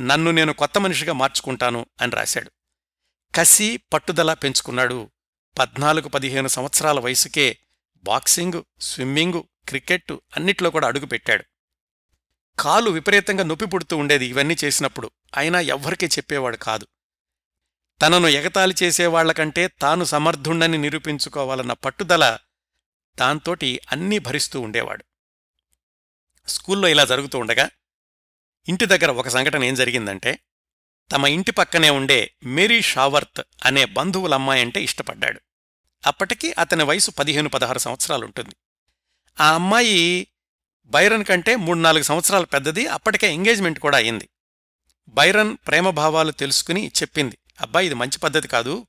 నన్ను 0.00 0.30
నేను 0.30 0.52
కొత్త 0.52 0.78
మనిషిగా 0.78 1.12
మార్చుకుంటాను 1.12 1.86
అని 2.00 2.12
రాశాడు. 2.16 2.50
కసి 3.34 3.76
పట్టుదల 3.92 4.34
పెంచుకున్నాడు. 4.34 5.10
పద్నాలుగు 5.58 6.08
పదిహేను 6.08 6.48
సంవత్సరాల 6.48 7.00
వయసుకే 7.00 7.58
బాక్సింగు 8.04 8.64
స్విమ్మింగు 8.80 9.48
క్రికెట్టు 9.68 10.22
అన్నిట్లో 10.36 10.70
కూడా 10.70 10.88
అడుగుపెట్టాడు 10.88 11.44
కాలు 12.58 12.90
విపరీతంగా 12.90 13.44
నొప్పి 13.44 13.66
పుడుతూ 13.66 13.96
ఉండేది 13.96 14.26
ఇవన్నీ 14.26 14.56
చేసినప్పుడు. 14.64 15.10
అయినా 15.36 15.60
ఎవ్వరికీ 15.60 16.06
చెప్పేవాడు 16.06 16.56
కాదు. 16.56 16.86
తనను 18.02 18.28
ఎగతాళి 18.28 18.74
చేసేవాళ్ళకంటే 18.82 19.68
తాను 19.68 20.04
సమర్థుణ్ణని 20.04 20.78
నిరూపించుకోవాలన్న 20.78 21.72
పట్టుదల 21.72 22.38
దాంతోటి 23.18 23.80
అన్నీ 23.92 24.18
భరిస్తూ 24.18 24.60
ఉండేవాడు. 24.60 25.04
స్కూల్లో 26.48 26.88
ఇలా 26.88 27.04
జరుగుతూ 27.04 27.38
ఉండగా 27.38 27.70
ఇంటి 28.68 28.86
దగ్గర 28.86 29.10
ఒక 29.10 29.28
సంఘటన 29.28 29.64
ఏం 29.64 29.74
జరిగిందంటే 29.74 30.38
తమ 31.12 31.26
ఇంటి 31.26 31.52
పక్కనే 31.52 31.90
ఉండే 31.90 32.34
మేరీ 32.44 32.82
షావర్త్ 32.82 33.42
అనే 33.64 33.84
బంధువుల 33.84 34.34
ఇష్టపడ్డాడు. 34.78 35.40
అప్పటికి 36.06 36.52
అతని 36.52 36.84
వయసు 36.84 37.10
పదిహేను 37.10 37.48
పదహారు 37.48 37.78
సంవత్సరాలు 37.78 38.24
ఉంటుంది. 38.24 38.56
ఆ 39.40 39.54
అమ్మాయి 39.54 40.26
బైరన్ 40.84 41.24
కంటే 41.24 41.56
మూడు 41.56 41.78
నాలుగు 41.78 42.02
సంవత్సరాలు 42.02 42.46
పెద్దది 42.46 42.86
అప్పటికే 42.86 43.34
ఎంగేజ్మెంట్ 43.34 43.78
కూడా 43.78 43.98
అయింది. 43.98 44.28
బైరన్ 45.08 45.56
ప్రేమభావాలు 45.66 46.32
తెలుసుకుని 46.32 46.88
చెప్పింది 46.88 47.38
అబ్బాయి 47.60 47.86
ఇది 47.86 47.94
మంచి 47.94 48.18
పద్ధతి 48.18 48.48
కాదు. 48.48 48.86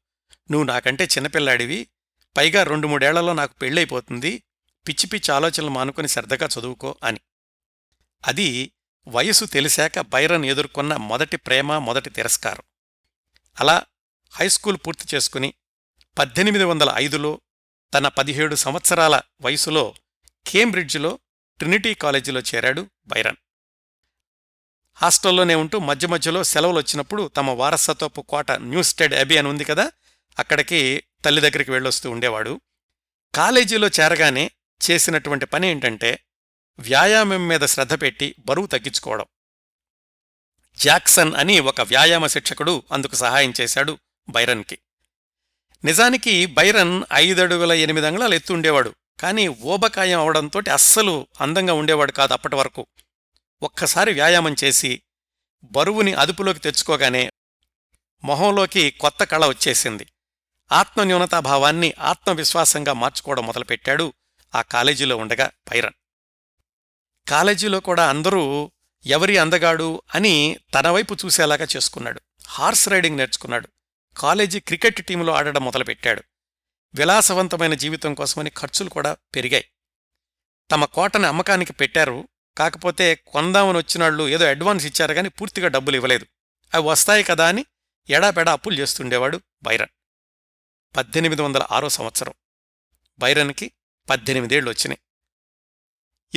నువ్వు 0.51 0.63
నాకంటే 0.63 1.03
చిన్నపిల్లాడివి. 1.03 1.87
పైగా 2.37 2.63
రెండు 2.63 2.87
మూడేళ్ళలో 2.87 3.33
నాకు 3.33 3.53
పెళ్ళైపోతుంది. 3.53 4.43
పిచ్చి 4.87 5.07
పిచ్చి 5.07 5.33
ఆలోచనలు 5.33 5.69
మానుకుని 5.69 6.07
శ్రద్ధగా 6.07 6.49
చదువుకో 6.59 6.97
అని. 7.03 7.19
అది 8.27 8.71
వయసు 9.07 9.45
తెలిసాక 9.45 9.99
బైరన్ 9.99 10.45
ఎదుర్కొన్న 10.45 10.95
మొదటి 10.95 11.37
ప్రేమ 11.37 11.77
మొదటి 11.77 12.09
తిరస్కారం. 12.09 12.63
అలా 13.59 13.83
హైస్కూల్ 14.31 14.77
పూర్తి 14.87 15.15
చేసుకుని 15.15 15.53
పద్దెనిమిది 16.17 16.63
వందల 16.63 16.91
ఐదులో 16.95 17.41
తన 17.93 18.07
పదిహేడు 18.07 18.55
సంవత్సరాల 18.55 19.21
వయసులో 19.41 19.95
కేంబ్రిడ్జ్లో 20.47 21.19
ట్రినిటీ 21.57 21.93
కాలేజీలో 21.93 22.41
చేరాడు 22.41 22.89
బైరన్. 23.07 23.35
హాస్టల్లోనే 24.93 25.55
ఉంటూ 25.55 25.79
మధ్య 25.79 26.07
మధ్యలో 26.07 26.43
సెలవులు 26.43 26.77
వచ్చినప్పుడు 26.77 27.27
తమ 27.37 27.49
వారసత్వపు 27.49 28.21
కోట 28.21 28.51
న్యూస్టెడ్ 28.51 29.13
అబీ 29.13 29.37
అని 29.37 29.47
ఉంది 29.47 29.63
కదా 29.63 29.91
అక్కడికి 30.39 31.03
తల్లి 31.25 31.41
దగ్గరికి 31.41 31.71
వెళ్ళొస్తూ 31.71 32.11
ఉండేవాడు. 32.11 32.61
కాలేజీలో 33.35 33.87
చేరగానే 33.87 34.51
చేసినటువంటి 34.91 35.45
పని 35.45 35.67
ఏంటంటే 35.67 36.19
వ్యాయామం 36.79 37.47
మీద 37.47 37.61
శ్రద్ధ 37.61 38.01
పెట్టి 38.01 38.35
బరువు 38.45 38.67
తగ్గించుకోవడం. 38.67 39.25
జాక్సన్ 40.77 41.35
అని 41.35 41.59
ఒక 41.59 41.81
వ్యాయామ 41.81 42.27
శిక్షకుడు 42.27 42.83
అందుకు 42.91 43.15
సహాయం 43.15 43.53
చేశాడు 43.61 43.97
బైరన్కి. 44.29 44.79
నిజానికి 45.85 46.45
బైరన్ 46.45 47.03
ఐదడుగుల 47.13 47.71
ఎనిమిది 47.71 48.07
అంగుళాలు 48.07 48.33
ఎత్తు 48.33 48.53
ఉండేవాడు. 48.53 48.95
కానీ 49.19 49.47
ఊబకాయం 49.47 50.19
అవడంతో 50.19 50.61
అస్సలు 50.73 51.27
అందంగా 51.41 51.73
ఉండేవాడు 51.73 52.11
కాదు 52.11 52.33
అప్పటి 52.33 52.55
వరకు. 52.55 52.87
ఒక్కసారి 53.61 54.13
వ్యాయామం 54.13 54.55
చేసి 54.63 55.01
బరువుని 55.63 56.13
అదుపులోకి 56.13 56.59
తెచ్చుకోగానే 56.59 57.31
మొహంలోకి 58.23 58.91
కొత్త 58.91 59.23
కళ 59.23 59.47
వచ్చేసింది. 59.47 60.07
ఆత్మన్యూనతాభావాన్ని 60.71 61.93
ఆత్మవిశ్వాసంగా 61.99 62.93
మార్చుకోవడం 62.93 63.45
మొదలుపెట్టాడు 63.45 64.13
ఆ 64.55 64.61
కాలేజీలో 64.61 65.17
ఉండగా 65.17 65.51
బైరన్. 65.71 65.93
కాలేజీలో 67.29 67.79
కూడా 67.79 68.09
అందరూ 68.09 68.71
ఎవరి 69.05 69.37
అందగాడు 69.37 70.01
అని 70.15 70.59
తన 70.73 70.87
వైపు 70.87 71.17
చూసేలాగా 71.25 71.67
చేసుకున్నాడు. 71.75 72.21
హార్స్ 72.47 72.89
రైడింగ్ 72.89 73.17
నేర్చుకున్నాడు. 73.17 73.67
కాలేజీ 74.17 74.59
క్రికెట్ 74.59 75.05
టీంలో 75.05 75.33
ఆడడం 75.33 75.65
మొదలుపెట్టాడు. 75.65 76.23
విలాసవంతమైన 76.95 77.73
జీవితం 77.73 78.13
కోసమని 78.13 78.49
ఖర్చులు 78.49 78.89
కూడా 78.89 79.17
పెరిగాయి. 79.35 79.65
తమ 80.71 80.85
కోటని 80.85 81.25
అమ్మకానికి 81.25 81.73
పెట్టారు. 81.73 82.29
కాకపోతే 82.57 83.15
కొందామని 83.15 83.77
వచ్చినాళ్ళు 83.77 84.29
ఏదో 84.29 84.45
అడ్వాన్స్ 84.45 84.85
ఇచ్చారు 84.85 85.13
కానీ 85.13 85.29
పూర్తిగా 85.29 85.67
డబ్బులు 85.67 85.95
ఇవ్వలేదు. 85.95 86.27
అవి 86.73 86.87
వస్తాయి 86.87 87.23
కదా 87.23 87.47
అని 87.47 87.65
ఎడాపెడా 88.09 88.51
అప్పులు 88.51 88.75
చేస్తుండేవాడు 88.75 89.41
బైరన్. 89.63 89.89
పద్దెనిమిది 90.97 91.41
వందల 91.41 91.67
ఆరో 91.71 91.89
సంవత్సరం. 91.89 92.33
బైరన్కి 93.19 93.71
పద్దెనిమిదేళ్ళు 94.09 94.69
వచ్చినాయి. 94.69 94.99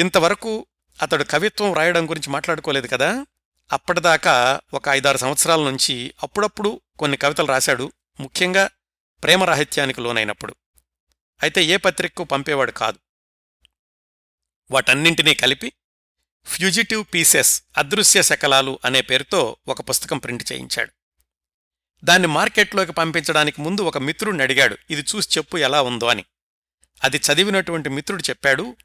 ఇంతవరకు 0.01 0.67
అతడు 1.03 1.25
కవిత్వం 1.31 1.73
రాయడం 1.73 2.11
గురించి 2.11 2.31
మాట్లాడుకోలేదు 2.31 2.87
కదా? 2.87 3.27
అప్పటిదాకా 3.73 4.61
ఒక 4.75 4.89
ఐదారు 4.89 5.17
సంవత్సరాల 5.17 5.61
నుంచి 5.61 6.15
అప్పుడప్పుడు 6.23 6.81
కొన్ని 6.99 7.17
కవితలు 7.17 7.47
రాశాడు 7.47 7.93
ముఖ్యంగా 8.21 8.71
ప్రేమరాహిత్యానికి 9.23 10.01
లోనైనప్పుడు. 10.01 10.55
అయితే 11.43 11.65
ఏ 11.65 11.77
పత్రికకు 11.77 12.25
పంపేవాడు 12.25 12.71
కాదు. 12.71 12.99
వాటన్నింటినీ 14.71 15.35
కలిపి 15.35 15.73
ఫ్యూజిటివ్ 16.45 17.05
పీసెస్ 17.15 17.63
అదృశ్య 17.77 18.23
శకలాలు 18.23 18.79
అనే 18.85 19.01
పేరుతో 19.01 19.57
ఒక 19.69 19.81
పుస్తకం 19.81 20.19
ప్రింట్ 20.19 20.53
చేయించాడు. 20.53 20.93
దాన్ని 22.05 22.29
మార్కెట్లోకి 22.29 22.93
పంపించడానికి 22.93 23.61
ముందు 23.61 23.81
ఒక 23.81 23.99
మిత్రుడిని 23.99 24.43
అడిగాడు 24.43 24.77
ఇది 24.91 25.05
చూసి 25.17 25.29
చెప్పు 25.39 25.57
ఎలా 25.57 25.83
ఉందో 25.83 26.07
అని. 26.07 26.25
అది 27.05 27.17
చదివినటువంటి 27.17 27.89
మిత్రుడు 27.89 28.23
చెప్పాడు 28.23 28.77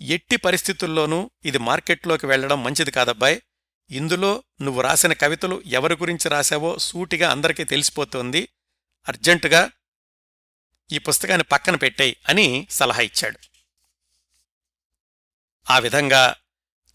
ఎట్టి 0.00 0.36
పరిస్థితుల్లోనూ 0.36 1.30
ఇది 1.44 1.58
మార్కెట్లోకి 1.58 2.26
వెళ్ళడం 2.26 2.64
మంచిది 2.64 2.90
కాదబ్బాయ్. 2.90 3.40
ఇందులో 3.90 4.44
నువ్వు 4.62 4.80
రాసిన 4.80 5.12
కవితలు 5.12 5.62
ఎవరి 5.66 5.94
గురించి 5.94 6.28
రాశావో 6.28 6.78
సూటిగా 6.78 7.30
అందరికీ 7.30 7.64
తెలిసిపోతోంది. 7.64 8.48
అర్జెంటుగా 9.08 9.70
ఈ 10.92 10.98
పుస్తకాన్ని 10.98 11.44
పక్కన 11.44 11.76
పెట్టాయి 11.76 12.16
అని 12.28 12.66
సలహా 12.70 13.02
ఇచ్చాడు. 13.02 13.38
ఆ 15.70 15.78
విధంగా 15.78 16.34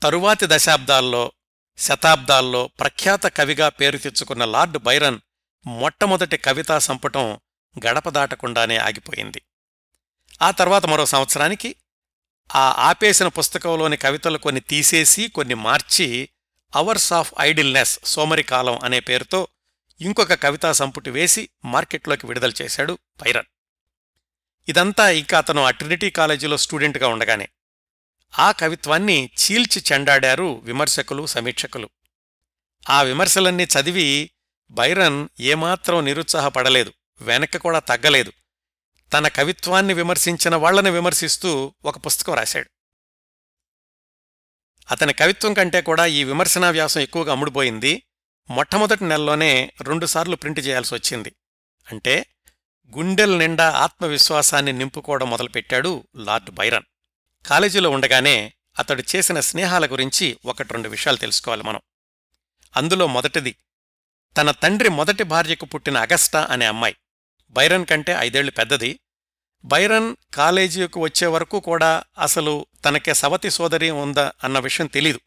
తరువాతి 0.04 0.46
దశాబ్దాల్లో 0.50 1.32
శతాబ్దాల్లో 1.78 2.68
ప్రఖ్యాత 2.68 3.28
కవిగా 3.28 3.70
పేరు 3.70 3.98
తెచ్చుకున్న 3.98 4.46
లార్డ్ 4.46 4.78
బైరన్ 4.78 5.20
మొట్టమొదటి 5.66 6.38
కవితా 6.38 6.80
సంపుటం 6.80 7.40
గడప 7.86 8.10
దాటకుండానే 8.10 8.78
ఆగిపోయింది. 8.78 9.42
ఆ 10.42 10.52
తర్వాత 10.52 10.86
మరో 10.86 11.06
సంవత్సరానికి 11.06 11.76
ఆ 12.56 12.76
ఆపేసిన 12.78 13.28
పుస్తకంలోని 13.28 13.98
కవితలు 13.98 14.38
కొన్ని 14.38 14.62
తీసేసి 14.62 15.28
కొన్ని 15.28 15.54
మార్చి 15.54 16.30
అవర్స్ 16.76 17.14
ఆఫ్ 17.14 17.34
ఐడిల్నెస్ 17.42 18.00
సోమరికాలం 18.06 18.80
అనే 18.84 19.00
పేరుతో 19.00 19.48
ఇంకొక 20.02 20.34
కవితా 20.34 20.72
సంపుటి 20.72 21.10
వేసి 21.10 21.50
మార్కెట్లోకి 21.66 22.28
విడుదల 22.28 22.54
చేశాడు 22.62 22.98
బైరన్. 23.24 23.46
ఇదంతా 24.70 25.10
ఇంకా 25.10 25.38
అతను 25.38 25.64
ఆ 25.64 25.72
ట్రినిటీ 25.72 26.10
కాలేజీలో 26.10 26.58
స్టూడెంట్గా 26.58 27.08
ఉండగానే. 27.08 27.50
ఆ 28.40 28.52
కవిత్వాన్ని 28.52 29.30
చీల్చి 29.38 29.84
చెండాడారు 29.92 30.62
విమర్శకులు 30.64 31.26
సమీక్షకులు. 31.26 31.90
ఆ 32.90 33.02
విమర్శలన్నీ 33.02 33.64
చదివి 33.64 34.32
బైరన్ 34.72 35.28
ఏమాత్రం 35.40 36.06
నిరుత్సాహపడలేదు 36.06 36.94
వెనక్కి 37.22 37.58
కూడా 37.58 37.80
తగ్గలేదు. 37.80 38.34
తన 39.14 39.28
కవిత్వాన్ని 39.28 39.94
విమర్శించిన 39.94 40.56
వాళ్ళను 40.56 40.92
విమర్శిస్తూ 40.92 41.74
ఒక 41.86 42.06
పుస్తకం 42.06 42.34
రాశాడు. 42.34 42.70
అతని 44.94 45.14
కవిత్వం 45.14 45.54
కంటే 45.54 45.82
కూడా 45.82 46.06
ఈ 46.06 46.24
విమర్శనా 46.24 46.70
వ్యాసం 46.70 47.02
ఎక్కువగా 47.02 47.32
అమ్ముడుపోయింది. 47.32 48.04
మొట్టమొదటి 48.50 49.04
నెలలోనే 49.04 49.74
రెండుసార్లు 49.82 50.36
ప్రింట్ 50.36 50.60
చేయాల్సి 50.60 50.96
వచ్చింది. 50.96 51.36
అంటే 51.92 52.26
గుండెల 52.98 53.38
నిండా 53.38 53.70
ఆత్మవిశ్వాసాన్ని 53.70 54.74
నింపుకోవడం 54.74 55.30
మొదలుపెట్టాడు 55.30 56.08
లార్డ్ 56.16 56.50
బైరన్. 56.50 56.84
కాలేజీలో 57.46 57.90
ఉండగానే 57.90 58.54
అతడు 58.80 59.04
చేసిన 59.16 59.40
స్నేహాల 59.40 59.86
గురించి 59.86 60.38
ఒకటి 60.46 60.74
రెండు 60.74 60.90
విషయాలు 60.90 61.18
తెలుసుకోవాలి 61.18 61.64
మనం. 61.64 61.80
అందులో 62.76 63.08
మొదటిది 63.08 63.56
తన 64.38 64.52
తండ్రి 64.52 64.90
మొదటి 64.90 65.24
భార్యకు 65.24 65.66
పుట్టిన 65.66 65.98
అగస్టా 65.98 66.48
అనే 66.52 66.66
అమ్మాయి. 66.66 66.96
బైరన్ 67.50 67.86
కంటే 67.86 68.16
ఐదేళ్ళు 68.20 68.52
పెద్దది 68.52 69.00
బైరన్ 69.66 70.16
కాలేజీకి 70.34 71.00
వచ్చే 71.00 71.28
వరకు 71.28 71.60
కూడా 71.60 72.04
అసలు 72.20 72.66
తనకే 72.86 73.14
సవతి 73.14 73.50
సోదరి 73.50 73.90
ఉందా 73.90 74.32
అన్న 74.44 74.60
విషయం 74.60 74.88
తెలీదు. 74.88 75.20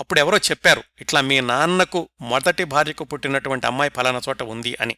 అప్పుడు 0.00 0.20
ఎవరో 0.20 0.38
చెప్పారు 0.38 0.82
ఇట్లా 1.00 1.20
మీ 1.20 1.40
నాన్నకు 1.40 2.08
మొదటి 2.20 2.64
భార్యకు 2.64 3.04
పుట్టినటువంటి 3.04 3.66
అమ్మాయి 3.66 3.90
ఫలానా 3.90 4.20
చోట 4.28 4.42
ఉంది 4.42 4.76
అని. 4.80 4.96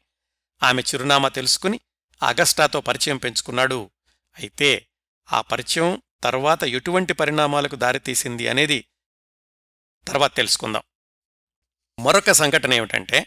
ఆమె 0.62 0.82
చిరునామా 0.82 1.28
తెలుసుకుని 1.28 1.80
అగస్టాతో 2.22 2.80
పరిచయం 2.80 3.16
పెంచుకున్నాడు. 3.16 3.90
అయితే 4.38 4.86
ఆ 5.32 5.40
పరిచయం 5.40 6.02
తర్వాత 6.22 6.64
ఎటువంటి 6.64 7.12
పరిణామాలకు 7.12 7.76
దారితీసింది 7.76 8.48
అనేది 8.48 8.84
తర్వాత 10.08 10.36
తెలుసుకుందాం. 10.36 10.82
మరొక 11.98 12.30
సంఘటన 12.30 12.74
ఏమిటంటే 12.74 13.26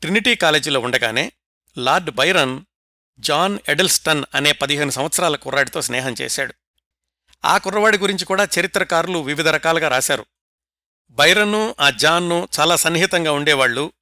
ట్రినిటీ 0.00 0.34
కాలేజీలో 0.34 0.80
ఉండగానే 0.80 1.32
లార్డ్ 1.78 2.10
బైరన్ 2.10 2.64
జాన్ 3.18 3.58
ఎడల్స్టన్ 3.68 4.24
అనే 4.34 4.52
పదిహేను 4.52 4.90
సంవత్సరాల 4.90 5.36
కుర్రాడితో 5.36 5.82
స్నేహం 5.82 6.14
చేశాడు. 6.20 6.54
ఆ 7.44 7.58
కుర్రవాడి 7.58 7.98
గురించి 7.98 8.24
కూడా 8.24 8.48
చరిత్రకారులు 8.58 9.18
వివిధ 9.18 9.48
రకాలుగా 9.48 9.88
రాశారు. 9.88 10.26
బైరన్ను 11.10 11.74
ఆ 11.80 11.90
జాన్ను 11.90 12.48
చాలా 12.60 12.76
సన్నిహితంగా 12.76 13.32
ఉండేవాళ్ళు 13.32 13.92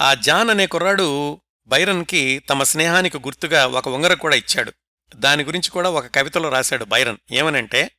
ఆ 0.00 0.14
జాన్ 0.14 0.50
అనే 0.50 0.66
కుర్రాడు 0.66 1.40
బైరన్కి 1.66 2.38
తమ 2.38 2.62
స్నేహానికి 2.62 3.18
గుర్తుగా 3.18 3.66
ఒక 3.66 3.88
ఉంగరం 3.88 4.16
కూడా 4.16 4.36
ఇచ్చాడు. 4.36 4.72
దాని 5.14 5.44
గురించి 5.44 5.70
కూడా 5.70 5.90
ఒక 5.90 6.06
కవితలో 6.06 6.48
రాశాడు 6.48 6.84
బైరన్. 6.84 7.16
ఏమనంటే 7.30 7.90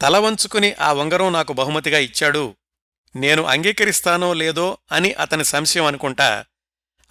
తల 0.00 0.18
వంచుకుని 0.18 0.74
ఆ 0.74 0.92
ఉంగరం 0.92 1.32
నాకు 1.32 1.52
బహుమతిగా 1.52 1.98
ఇచ్చాడు. 1.98 2.56
నేను 3.16 3.42
అంగీకరిస్తానో 3.42 4.32
లేదో 4.32 4.78
అని 4.92 5.12
అతని 5.12 5.44
సంశయం 5.44 5.84
అనుకుంటా 5.84 6.44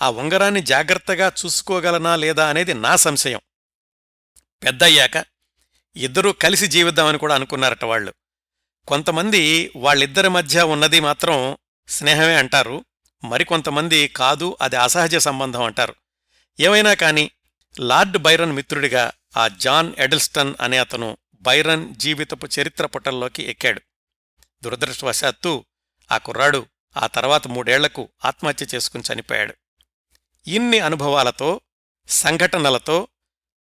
ఆ 0.02 0.10
ఉంగరాన్ని 0.10 0.62
జాగ్రత్తగా 0.62 1.32
చూసుకోగలనా 1.46 2.16
లేదా 2.16 2.50
అనేది 2.50 2.74
నా 2.74 2.96
సంశయం. 2.96 3.40
పెద్దయ్యాక 4.64 5.26
ఇద్దరూ 5.96 6.32
కలిసి 6.32 6.68
జీవిద్దామని 6.68 7.18
కూడా 7.18 7.36
అనుకున్నారట 7.36 7.86
వాళ్ళు. 7.86 8.14
కొంతమంది 8.88 9.72
వాళ్ళిద్దరి 9.76 10.30
మధ్య 10.30 10.62
ఉన్నది 10.62 11.00
మాత్రం 11.00 11.58
స్నేహమే 11.88 12.36
అంటారు. 12.36 12.86
మరికొంతమంది 13.24 14.08
కాదు 14.08 14.58
అది 14.62 14.76
అసహజ 14.76 15.16
సంబంధం 15.16 15.64
అంటారు. 15.64 15.96
ఏమైనా 16.60 16.94
కాని 16.94 17.32
లార్డ్ 17.80 18.18
బైరన్ 18.18 18.52
మిత్రుడిగా 18.52 19.12
ఆ 19.38 19.48
జాన్ 19.48 19.94
ఎడిల్స్టన్ 19.98 20.54
అనే 20.62 20.78
అతను 20.78 21.18
బైరన్ 21.34 21.96
జీవితపు 21.96 22.48
చరిత్ర 22.60 22.86
పుటల్లోకి 22.86 23.44
ఎక్కాడు. 23.44 23.82
దురదృష్టవశాత్తు 24.64 25.66
ఆ 26.12 26.18
కుర్రాడు 26.18 26.66
ఆ 26.98 27.08
తర్వాత 27.08 27.48
మూడేళ్ళకు 27.48 28.10
ఆత్మహత్య 28.26 28.66
చేసుకుని 28.76 29.04
చనిపోయాడు. 29.14 29.56
ఇన్ని 30.48 30.80
అనుభవాలతో 30.80 31.62
సంఘటనలతో 32.08 33.08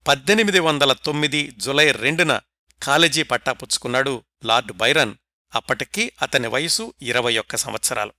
పద్దెనిమిది 0.08 0.60
వందల 0.60 0.94
తొమ్మిది 0.94 1.52
జులై 1.58 1.91
రెండున 1.91 2.41
కాలేజీ 2.84 3.24
పట్టా 3.24 3.52
పుచ్చుకున్నాడు 3.52 4.24
లార్డ్ 4.46 4.72
బైరన్ 4.72 5.15
అప్పటికీ 5.56 6.12
అతని 6.22 6.48
వయసు 6.48 6.94
ఇరవై 7.02 7.38
ఒక్క 7.38 7.56
సంవత్సరాలు. 7.56 8.13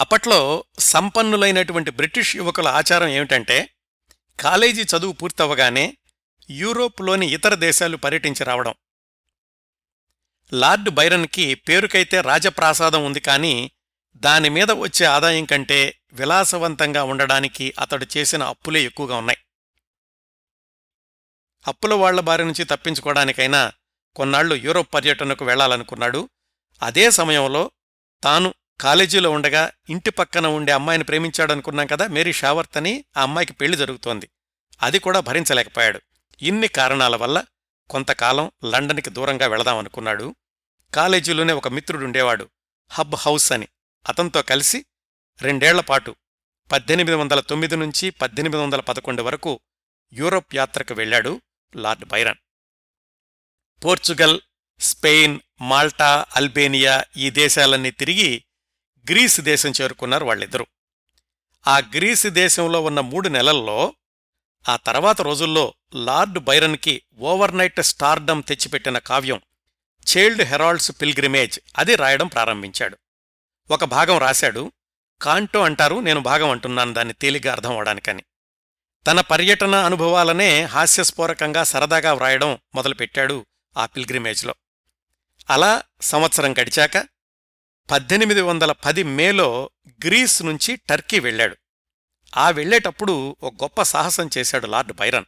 అప్పట్లో 0.00 0.64
సంపన్నులైనటువంటి 0.78 1.90
బ్రిటిష్ 1.90 2.36
యువకుల 2.36 2.68
ఆచారం 2.68 3.08
ఏమిటంటే 3.08 3.74
కాలేజీ 4.40 4.82
చదువు 4.82 5.12
పూర్తవగానే 5.12 5.96
యూరోప్లోని 6.50 7.26
ఇతర 7.26 7.54
దేశాలు 7.54 7.96
పర్యటించి 7.96 8.44
రావడం. 8.44 8.74
లార్డ్ 10.52 10.90
బైరన్కి 10.90 11.54
పేరుకైతే 11.54 12.20
రాజప్రాసాదం 12.20 13.04
ఉంది 13.04 13.20
కానీ 13.20 13.70
దానిమీద 14.16 14.70
వచ్చే 14.70 15.06
ఆదాయం 15.06 15.44
కంటే 15.44 15.98
విలాసవంతంగా 16.12 17.02
ఉండడానికి 17.02 17.74
అతడు 17.78 18.06
చేసిన 18.16 18.42
అప్పులే 18.42 18.82
ఎక్కువగా 18.82 19.16
ఉన్నాయి. 19.16 19.38
అప్పుల 21.66 21.94
వాళ్ళ 21.94 22.20
బారి 22.20 22.44
నుంచి 22.44 22.64
తప్పించుకోవడానికైనా 22.64 23.72
కొన్నాళ్ళు 24.16 24.54
యూరోప్ 24.54 24.94
పర్యటనకు 24.94 25.44
వెళ్ళాలనుకున్నాడు. 25.44 26.28
అదే 26.82 27.10
సమయంలో 27.10 27.70
తాను 28.22 28.54
కాలేజీలో 28.80 29.30
ఉండగా 29.30 29.70
ఇంటి 29.90 30.10
పక్కన 30.10 30.46
ఉండే 30.46 30.72
అమ్మాయిని 30.72 31.04
ప్రేమించాడనుకున్నాం 31.04 31.86
కదా 31.86 32.06
మేరీ 32.06 32.32
షావర్త్ 32.32 32.76
అని 32.76 33.04
ఆ 33.16 33.22
అమ్మాయికి 33.22 33.52
పెళ్ళి 33.52 33.78
జరుగుతోంది. 33.78 34.28
అది 34.82 34.98
కూడా 34.98 35.20
భరించలేకపోయాడు. 35.20 36.00
ఇన్ని 36.42 36.68
కారణాల 36.68 37.16
వల్ల 37.16 37.44
కొంతకాలం 37.90 38.50
లండన్కి 38.64 39.10
దూరంగా 39.10 39.46
వెళదామనుకున్నాడు. 39.46 40.34
కాలేజీలోనే 40.94 41.52
ఒక 41.52 41.68
మిత్రుడుండేవాడు 41.68 42.50
హబ్ 42.90 43.14
హౌస్ 43.14 43.52
అని. 43.52 43.68
అతనితో 44.08 44.42
కలిసి 44.42 44.84
రెండేళ్ళపాటు 45.42 46.16
పద్దెనిమిది 46.72 47.16
వందల 47.16 47.40
తొమ్మిది 47.40 47.76
నుంచి 47.76 48.10
పద్దెనిమిది 48.10 48.62
వందల 48.62 48.80
పదకొండు 48.80 49.22
వరకు 49.22 49.60
యూరోప్ 50.12 50.54
యాత్రకు 50.54 50.94
వెళ్ళాడు 50.94 51.42
Lord 51.76 52.04
Byron. 52.04 52.36
Portugal 53.84 54.40
Spain 54.80 55.40
Malta 55.60 56.26
Albania 56.36 57.04
ఈ 57.16 57.30
దేశాలన్నీ 57.30 57.90
తిరిగి 57.90 58.44
గ్రీసు 59.10 59.40
దేశం 59.40 59.72
చేరుకున్నారు 59.82 60.24
వాళ్ళిద్దరూ. 60.24 60.66
ఆ 61.66 61.78
గ్రీసు 61.78 62.28
దేశంలో 62.28 62.82
ఉన్న 62.82 63.00
మూడు 63.00 63.28
నెలల్లో 63.28 63.94
ఆ 64.68 64.76
తర్వాత 64.76 65.20
రోజుల్లో 65.20 65.74
లార్డ్ 65.94 66.38
బైరన్కి 66.38 67.02
ఓవర్నైట్ 67.18 67.82
స్టార్డమ్ 67.82 68.42
తెచ్చిపెట్టిన 68.42 68.98
కావ్యం 68.98 69.40
చైల్డ్ 70.16 70.42
హెరాల్డ్స్ 70.42 70.92
పిల్గ్రిమేజ్ 71.00 71.60
అది 71.78 71.96
రాయడం 71.96 72.26
ప్రారంభించాడు. 72.26 72.98
ఒక 73.70 73.84
భాగం 73.84 74.18
రాశాడు. 74.18 74.72
కాంటో 75.22 75.62
అంటారు 75.62 76.00
నేను 76.00 76.20
భాగం 76.20 76.50
అంటున్నాను 76.50 76.92
దాన్ని 76.92 77.14
తేలిగ్గా 77.14 77.52
అర్థం 77.52 77.72
అవడానికని. 77.72 78.24
తన 79.06 79.20
పర్యటన 79.20 79.74
అనుభవాలనే 79.74 80.62
హాస్యస్ఫోరకంగా 80.62 81.64
సరదాగా 81.64 82.12
వ్రాయడం 82.12 82.58
మొదలుపెట్టాడు 82.74 83.46
ఆ 83.76 83.86
పిల్గ్రిమేజ్లో. 83.86 84.54
అలా 85.50 85.82
సంవత్సరం 86.00 86.52
గడిచాక 86.52 87.06
పద్దెనిమిది 87.90 88.40
వందల 88.40 88.72
పది 88.72 89.02
మేలో 89.02 89.70
గ్రీస్ 90.04 90.42
నుంచి 90.42 90.76
టర్కీ 90.76 91.18
వెళ్ళాడు. 91.18 91.56
ఆ 92.36 92.50
వెళ్ళేటప్పుడు 92.50 93.36
ఒక 93.42 93.54
గొప్ప 93.62 93.82
సాహసం 93.82 94.30
చేశాడు 94.38 94.66
లార్డ్ 94.66 94.92
బైరన్. 94.92 95.24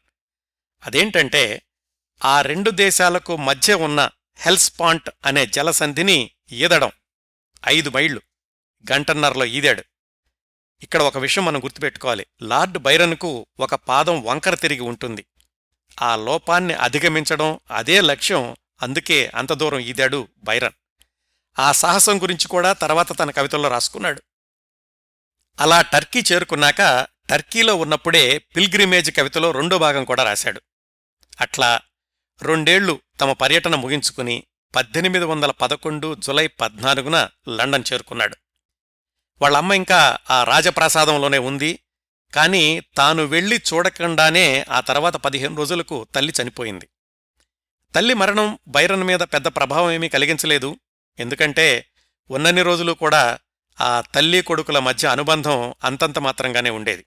అదేంటంటే 0.85 1.63
ఆ 2.25 2.41
రెండు 2.41 2.71
దేశాలకు 2.71 3.37
మధ్య 3.37 3.75
ఉన్న 3.75 4.11
హెల్స్పాంట్ 4.37 5.11
అనే 5.27 5.47
జలసంధిని 5.47 6.31
ఈదడం. 6.53 6.91
ఐదు 7.69 7.91
మైళ్ళు. 7.91 8.21
గంటన్నరలో 8.93 9.45
ఈదాడు. 9.45 9.85
ఇక్కడ 10.83 11.03
ఒక 11.03 11.19
విషయం 11.19 11.45
మనం 11.45 11.65
గుర్తుపెట్టుకోవాలి. 11.65 12.27
లార్డ్ 12.43 12.79
బైరన్కు 12.79 13.47
ఒక 13.61 13.75
పాదం 13.75 14.23
వంకర 14.23 14.55
తిరిగి 14.55 14.81
ఉంటుంది. 14.81 15.25
ఆ 16.03 16.17
లోపాన్ని 16.17 16.75
అధిగమించడం 16.75 17.59
అదే 17.71 18.01
లక్ష్యం. 18.01 18.57
అందుకే 18.83 19.31
అంత 19.35 19.53
దూరం 19.53 19.79
ఈదాడు 19.79 20.29
బైరన్. 20.39 20.73
ఆ 21.59 21.73
సాహసం 21.73 22.23
గురించి 22.23 22.49
కూడా 22.49 22.73
తర్వాత 22.73 23.19
తన 23.19 23.31
కవితల్లో 23.31 23.69
రాసుకున్నాడు. 23.69 24.23
అలా 25.61 25.83
టర్కీ 25.83 26.23
చేరుకున్నాక 26.33 27.07
టర్కీలో 27.31 27.77
ఉన్నప్పుడే 27.77 28.39
పిల్గ్రిమేజ్ 28.39 29.17
కవితలో 29.17 29.51
రెండో 29.51 29.79
భాగం 29.79 30.05
కూడా 30.05 30.25
రాశాడు. 30.25 30.61
అట్లా 31.41 31.81
రెండేళ్ళు 32.43 33.01
తమ 33.21 33.33
పర్యటన 33.33 33.75
ముగించుకుని 33.75 34.47
పద్దెనిమిది 34.75 35.25
వందల 35.25 35.51
పదకొండు 35.51 36.15
జులై 36.15 36.47
పద్నాలుగున 36.47 37.29
లండన్ 37.49 37.85
చేరుకున్నాడు. 37.93 38.37
వాళ్ళమ్మ 39.43 39.73
ఇంకా 39.73 40.19
ఆ 40.31 40.45
రాజప్రాసాదంలోనే 40.45 41.39
ఉంది. 41.39 41.79
కాని 42.35 42.83
తాను 42.97 43.25
వెళ్ళి 43.25 43.57
చూడకుండానే 43.57 44.67
ఆ 44.71 44.81
తర్వాత 44.81 45.17
పదిహేను 45.17 45.57
రోజులకు 45.57 46.07
తల్లి 46.15 46.33
చనిపోయింది. 46.43 46.89
తల్లి 47.95 48.15
మరణం 48.15 48.59
బైరన్ 48.69 49.03
మీద 49.03 49.21
పెద్ద 49.21 49.47
ప్రభావం 49.47 49.91
ఏమీ 49.91 50.09
కలిగించలేదు. 50.09 50.77
ఎందుకంటే 51.19 51.87
ఉన్నన్ని 52.31 52.63
రోజులు 52.63 52.93
కూడా 52.93 53.39
ఆ 53.81 54.01
తల్లి 54.01 54.43
కొడుకుల 54.43 54.79
మధ్య 54.79 55.09
అనుబంధం 55.09 55.75
అంతంత 55.85 56.19
మాత్రంగానే 56.19 56.71
ఉండేది. 56.71 57.07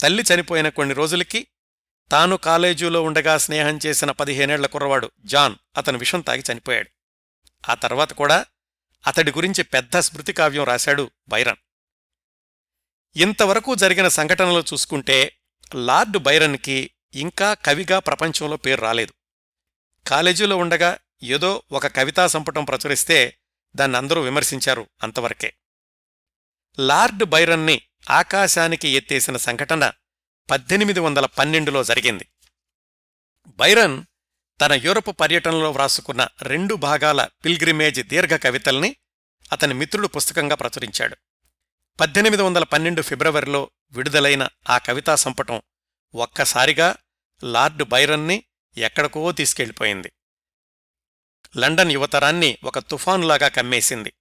తల్లి 0.00 0.24
చనిపోయిన 0.34 0.68
కొన్ని 0.68 0.94
రోజులకి 0.94 1.46
తాను 2.10 2.36
కాలేజీలో 2.36 3.02
ఉండగా 3.02 3.38
స్నేహం 3.38 3.78
చేసిన 3.86 4.10
పదిహేనేళ్ళ 4.10 4.66
కుర్రవాడు 4.66 5.10
జాన్ 5.24 5.54
అతను 5.76 5.98
విషం 5.98 6.20
తాగి 6.20 6.42
చనిపోయాడు. 6.52 6.90
ఆ 7.68 7.74
తర్వాత 7.74 8.12
కూడా 8.12 8.46
అతడి 9.06 9.30
గురించి 9.30 9.64
పెద్ద 9.64 9.98
స్మృతి 9.98 10.32
కావ్యం 10.32 10.64
రాశాడు 10.64 11.10
బైరన్. 11.28 11.56
ఇంతవరకు 13.16 13.74
జరిగిన 13.74 14.08
సంఘటనలు 14.08 14.64
చూసుకుంటే 14.72 15.38
లార్డ్ 15.74 16.18
బైరన్కి 16.18 16.90
ఇంకా 17.14 17.54
కవిగా 17.54 17.98
ప్రపంచంలో 17.98 18.56
పేరు 18.56 18.80
రాలేదు. 18.80 19.12
కాలేజీలో 20.06 20.56
ఉండగా 20.56 20.98
ఏదో 21.22 21.62
ఒక 21.72 21.86
కవితా 21.86 22.26
సంపుటం 22.26 22.64
ప్రచురిస్తే 22.64 23.38
దాన్ని 23.76 23.98
అందరూ 23.98 24.20
విమర్శించారు 24.20 24.88
అంతవరకే. 25.02 25.54
లార్డ్ 26.78 27.24
బైరన్ని 27.24 27.82
ఆకాశానికి 28.10 28.88
ఎత్తేసిన 28.88 29.36
సంఘటన 29.36 29.92
పద్దెనిమిది 30.50 31.00
వందల 31.00 31.26
పన్నెండులో 31.26 31.84
జరిగింది. 31.84 32.28
బైరన్ 33.46 34.04
తన 34.60 34.72
యూరప్ 34.72 35.20
పర్యటనలో 35.20 35.70
వ్రాసుకున్న 35.70 36.28
రెండు 36.42 36.74
భాగాల 36.74 37.28
పిల్గ్రిమేజ్ 37.44 38.00
దీర్ఘ 38.00 38.36
కవితల్ని 38.36 38.96
అతని 39.52 39.74
మిత్రుడు 39.74 40.08
పుస్తకంగా 40.08 40.56
ప్రచురించాడు. 40.56 41.16
పద్దెనిమిది 42.00 42.42
వందల 42.42 42.64
పన్నెండు 42.64 43.02
ఫిబ్రవరిలో 43.02 43.70
విడుదలైన 43.92 44.48
ఆ 44.70 44.78
కవితా 44.78 45.14
సంపుటం 45.14 45.62
ఒక్కసారిగా 46.14 46.96
లార్డ్ 47.44 47.82
బైరన్ని 47.82 48.44
ఎక్కడికో 48.76 49.32
తీసుకెళ్ళిపోయింది 49.32 50.12
లండన్ 51.56 51.92
యువతరాన్ని 51.92 52.58
ఒక 52.64 52.78
తుఫానులాగా 52.78 53.48
కమ్మేసింది. 53.48 54.12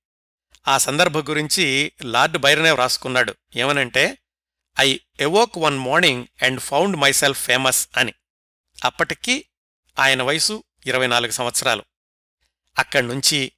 ఆ 0.67 0.77
సందర్భం 0.77 1.21
గురించి 1.29 1.91
లార్డ్ 2.01 2.37
బైరనే 2.37 2.71
వ్రాసుకున్నాడు. 2.71 3.35
ఏమనంటే 3.55 4.17
I 4.79 4.97
awoke 5.19 5.57
one 5.57 5.79
morning 5.79 6.25
and 6.43 6.59
found 6.59 6.97
myself 6.97 7.45
famous 7.45 7.89
అని. 7.97 8.13
అప్పటికీ 8.85 9.45
ఆయన 9.99 10.23
వయసు 10.23 10.63
ఇరవై 10.85 11.07
నాలుగు 11.07 11.31
సంవత్సరాలు 11.31 11.83
అక్కడ్నుంచి 12.79 13.51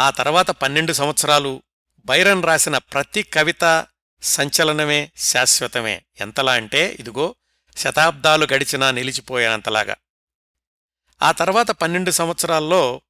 ఆ 0.00 0.10
తర్వాత 0.10 0.50
పన్నెండు 0.50 0.92
సంవత్సరాలు 0.92 1.62
బైరన్ 2.06 2.42
రాసిన 2.42 2.78
ప్రతి 2.78 3.22
కవిత 3.22 3.86
సంచలనమే 4.22 5.12
శాశ్వతమే. 5.16 6.02
ఎంతలా 6.20 6.52
అంటే 6.52 6.96
ఇదిగో 7.00 7.34
శతాబ్దాలు 7.76 8.46
గడిచినా 8.52 8.90
నిలిచిపోయేంతలాగా. 8.90 9.96
ఆ 11.22 11.32
తర్వాత 11.32 11.70
పన్నెండు 11.70 12.10
సంవత్సరాల్లో 12.10 13.00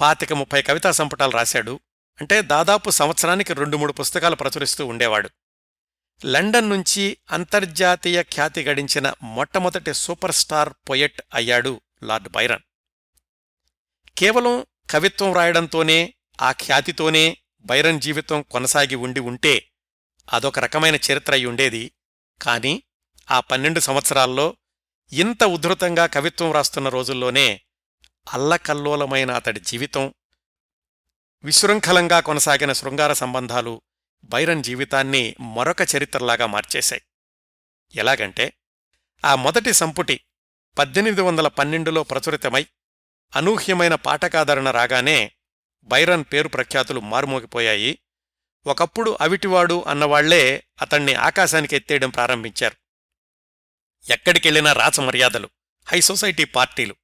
పాతిక 0.00 0.32
ముప్పై 0.32 0.62
కవితా 0.62 0.92
సంపుటాలు 0.92 1.32
రాశాడు. 1.32 1.80
అంటే 2.20 2.42
దాదాపు 2.42 2.90
సంవత్సరానికి 2.90 3.54
రెండు 3.54 3.76
మూడు 3.76 3.92
పుస్తకాలు 3.92 4.36
ప్రచురిస్తూ 4.36 4.86
ఉండేవాడు. 4.86 5.30
లండన్ 6.24 6.70
నుంచి 6.70 7.18
అంతర్జాతీయ 7.30 8.22
ఖ్యాతి 8.22 8.62
గడించిన 8.62 9.14
మొట్టమొదటి 9.22 9.94
సూపర్ 9.94 10.32
స్టార్ 10.32 10.72
పొయెట్ 10.88 11.22
అయ్యాడు 11.34 11.80
లార్డ్ 12.02 12.28
బైరన్. 12.28 12.62
కేవలం 14.18 14.66
కవిత్వం 14.90 15.32
రాయడంతోనే 15.32 16.14
ఆ 16.40 16.52
ఖ్యాతితోనే 16.52 17.36
బైరన్ 17.60 18.00
జీవితం 18.00 18.42
కొనసాగి 18.42 18.94
ఉండి 18.94 19.20
ఉంటే 19.20 19.68
అదొక 20.32 20.58
రకమైన 20.58 20.94
చరిత్ర 20.94 21.32
అయి 21.32 21.46
ఉండేది. 21.46 21.92
కాని 22.42 22.82
ఆ 23.30 23.40
పన్నెండు 23.40 23.80
సంవత్సరాల్లో 23.80 24.56
ఇంత 25.12 25.44
ఉధృతంగా 25.44 26.06
కవిత్వం 26.06 26.52
రాస్తున్న 26.52 26.88
రోజుల్లోనే 26.88 27.60
అల్లకల్లోలమైన 28.32 29.30
అతడి 29.30 29.60
జీవితం 29.60 30.14
విశృంఖలంగా 31.44 32.20
కొనసాగిన 32.20 32.72
శృంగార 32.72 33.12
సంబంధాలు 33.12 33.82
బైరన్ 34.24 34.64
జీవితాన్ని 34.64 35.36
మరొక 35.40 35.76
చరిత్రలాగా 35.96 36.46
మార్చేశాయి. 36.46 37.02
ఎలాగంటే 37.94 38.52
ఆ 39.24 39.34
మొదటి 39.34 39.72
సంపుటి 39.72 40.20
పద్దెనిమిది 40.78 41.22
వందల 41.22 41.48
పన్నెండులో 41.48 42.02
ప్రచురితమై 42.02 42.66
అనూహ్యమైన 43.36 43.94
పాఠకాదరణ 43.94 44.70
రాగానే 44.70 45.32
బైరన్ 45.84 46.24
పేరు 46.32 46.48
ప్రఖ్యాతులు 46.48 47.00
మారుమోగిపోయాయి. 47.00 47.98
ఒకప్పుడు 48.66 49.18
అవిటివాడు 49.20 49.84
అన్నవాళ్ళే 49.86 50.64
అతణ్ణి 50.82 51.14
ఆకాశానికి 51.14 51.76
ఎత్తేయడం 51.76 52.10
ప్రారంభించారు. 52.10 52.76
ఎక్కడికెళ్ళినా 54.12 54.72
రాచమర్యాదలు 54.72 55.48
హై 55.86 56.00
సొసైటీ 56.00 56.44
పార్టీలు 56.44 56.96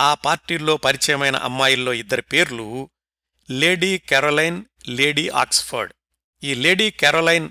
ఆ 0.00 0.14
పార్టీల్లో 0.14 0.76
పరిచయమైన 0.76 1.36
అమ్మాయిల్లో 1.36 1.92
ఇద్దరి 1.92 2.22
పేర్లు 2.22 2.90
లేడీ 3.50 3.98
కెరోలైన్ 3.98 4.64
లేడీ 4.88 5.28
ఆక్స్ఫర్డ్. 5.28 5.92
ఈ 6.46 6.54
లేడీ 6.54 6.90
క్యారోలైన్ 6.90 7.48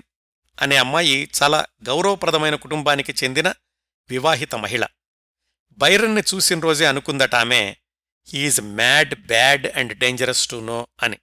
అనే 0.62 0.76
అమ్మాయి 0.76 1.30
చాలా 1.42 1.66
గౌరవప్రదమైన 1.82 2.54
కుటుంబానికి 2.54 3.14
చెందిన 3.24 3.54
వివాహిత 4.10 4.54
మహిళ. 4.54 4.86
బైరన్ని 5.78 6.22
చూసిన 6.34 6.60
రోజే 6.60 6.86
అనుకుందట 6.86 7.34
ఆమె 7.34 7.76
is 8.34 8.60
mad 8.60 9.26
bad 9.26 9.66
and 9.66 9.98
dangerous 9.98 10.48
to 10.48 10.56
know 10.56 10.86
అని. 11.02 11.18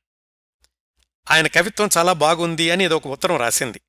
ఆయన 1.31 1.47
కవిత్వం 1.47 1.89
చాలా 1.97 2.13
బాగుంది 2.13 2.71
అని 2.71 2.85
ఇది 2.85 2.93
ఒక 2.93 3.07
ఉత్తరం 3.07 3.37
రాసింది. 3.37 3.81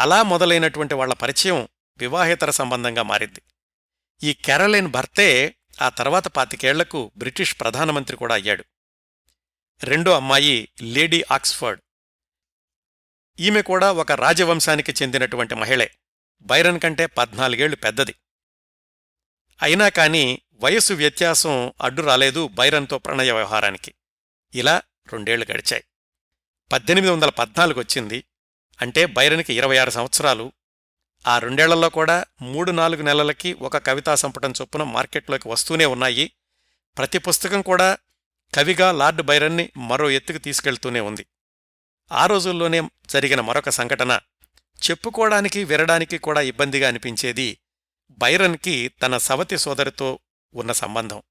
అలా 0.00 0.22
మొదలైనటువంటి 0.22 0.94
వాళ్ళ 0.94 1.14
పరిచయం 1.14 1.68
వివాహేతర 1.98 2.50
సంబంధంగా 2.50 3.02
మారింది. 3.02 3.42
ఈ 4.22 4.32
కెరలైన్ 4.32 4.86
భర్తే 4.86 5.54
ఆ 5.82 5.88
తర్వాత 5.88 6.28
పాతికేళ్ళకు 6.28 7.12
బ్రిటిష్ 7.16 7.60
ప్రధానమంత్రి 7.60 8.16
కూడా 8.16 8.34
అయ్యాడు. 8.34 8.64
రెండో 9.84 10.10
అమ్మాయి 10.10 10.68
లేడీ 10.82 11.24
ఆక్స్ఫర్డ్. 11.32 11.82
ఈమె 13.40 13.62
కూడా 13.62 13.92
ఒక 13.92 14.12
రాజవంశానికి 14.12 14.92
చెందినటువంటి 14.92 15.54
మహిళే. 15.54 15.90
బైరన్ 16.42 16.80
కంటే 16.80 17.06
పద్నాలుగేళ్ళు 17.06 17.76
పెద్దది. 17.76 18.14
అయినా 19.62 19.88
కాని 19.88 20.40
వయస్సు 20.54 20.94
వ్యత్యాసం 20.94 21.72
అడ్డు 21.80 22.02
రాలేదు 22.02 22.48
బైరన్తో 22.48 22.98
ప్రణయ 22.98 23.32
వ్యవహారానికి. 23.32 23.94
ఇలా 24.54 24.82
రెండేళ్ళు 25.12 25.46
గడిచాయి. 25.52 25.84
పద్దెనిమిది 26.72 27.12
వందల 27.12 27.28
పద్నాలుగు 27.28 27.78
వచ్చింది. 27.78 28.24
అంటే 28.80 29.06
బైరన్కి 29.06 29.54
ఇరవై 29.54 29.76
ఆరు 29.76 29.90
సంవత్సరాలు. 29.90 30.52
ఆ 31.26 31.38
రెండేళ్ళలో 31.38 31.88
కూడా 31.88 32.24
మూడు 32.42 32.70
నాలుగు 32.70 33.02
నెలలకి 33.02 33.52
ఒక 33.52 33.76
కవితా 33.86 34.14
సంపుటం 34.14 34.52
చొప్పున 34.60 34.82
మార్కెట్లోకి 34.82 35.48
వస్తూనే 35.48 35.84
ఉన్నాయి. 35.84 36.32
ప్రతి 36.98 37.18
పుస్తకం 37.18 37.62
కూడా 37.62 37.98
కవిగా 38.54 38.92
లార్డ్ 38.92 39.22
బైరన్ని 39.22 39.70
మరో 39.76 40.10
ఎత్తుకు 40.10 40.38
తీసుకెళ్తూనే 40.38 41.00
ఉంది. 41.00 41.26
ఆ 42.12 42.26
రోజుల్లోనే 42.26 42.88
జరిగిన 43.10 43.40
మరొక 43.40 43.68
సంఘటన. 43.68 44.20
చెప్పుకోవడానికి 44.90 45.64
వినడానికి 45.64 46.18
కూడా 46.18 46.40
ఇబ్బందిగా 46.40 46.88
అనిపించేది 46.88 47.58
బైరన్కి 48.10 48.88
తన 48.88 49.18
సవతి 49.18 49.58
సోదరితో 49.58 50.18
ఉన్న 50.54 50.72
సంబంధం. 50.72 51.22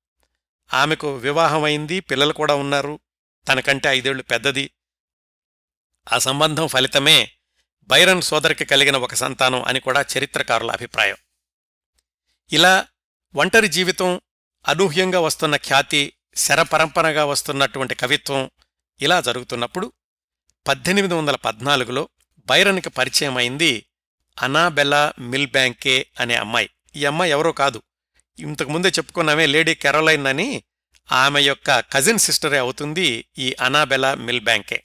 ఆమెకు 0.74 1.16
వివాహమైంది 1.16 2.00
పిల్లలు 2.00 2.34
కూడా 2.34 2.56
ఉన్నారు 2.56 3.00
తనకంటే 3.48 3.90
ఐదేళ్ళు 3.90 4.24
పెద్దది. 4.24 4.72
ఆ 6.13 6.18
సంబంధం 6.18 6.68
ఫలితమే 6.68 7.32
బైరన్ 7.84 8.22
సోదరికి 8.22 8.66
కలిగిన 8.66 8.98
ఒక 8.98 9.13
సంతానం 9.13 9.63
అని 9.63 9.80
కూడా 9.80 10.06
చరిత్రకారుల 10.18 10.72
అభిప్రాయం. 10.72 11.18
ఇలా 12.52 12.88
ఒంటరి 13.36 13.68
జీవితం 13.68 14.22
అనూహ్యంగా 14.68 15.20
వస్తున్న 15.20 15.56
ఖ్యాతి 15.56 16.13
శరపరంపరగా 16.36 17.26
వస్తున్నటువంటి 17.26 17.96
కవిత్వం 17.96 18.52
ఇలా 19.02 19.22
జరుగుతున్నప్పుడు 19.22 19.94
పద్దెనిమిది 20.67 21.13
వందల 21.13 21.36
పద్నాలుగులో 21.36 22.10
బైరన్కి 22.39 22.89
పరిచయమైంది 22.89 23.86
అనాబెలా 24.41 25.13
మిల్బ్యాంకే 25.19 26.08
అనే 26.19 26.36
అమ్మాయి. 26.36 26.69
ఈ 26.95 27.06
అమ్మాయి 27.06 27.32
ఎవరో 27.32 27.51
కాదు. 27.51 27.82
ఇంతకుముందే 28.39 28.89
చెప్పుకున్నామే 28.89 29.45
లేడీ 29.45 29.75
కెరోలైన్ 29.75 30.27
అని 30.27 30.63
ఆమె 31.12 31.41
యొక్క 31.41 31.80
కజిన్ 31.80 32.19
సిస్టరే 32.19 32.58
అవుతుంది 32.58 33.25
ఈ 33.38 33.56
అనాబెలా 33.62 34.15
మిల్బ్యాంకే. 34.15 34.84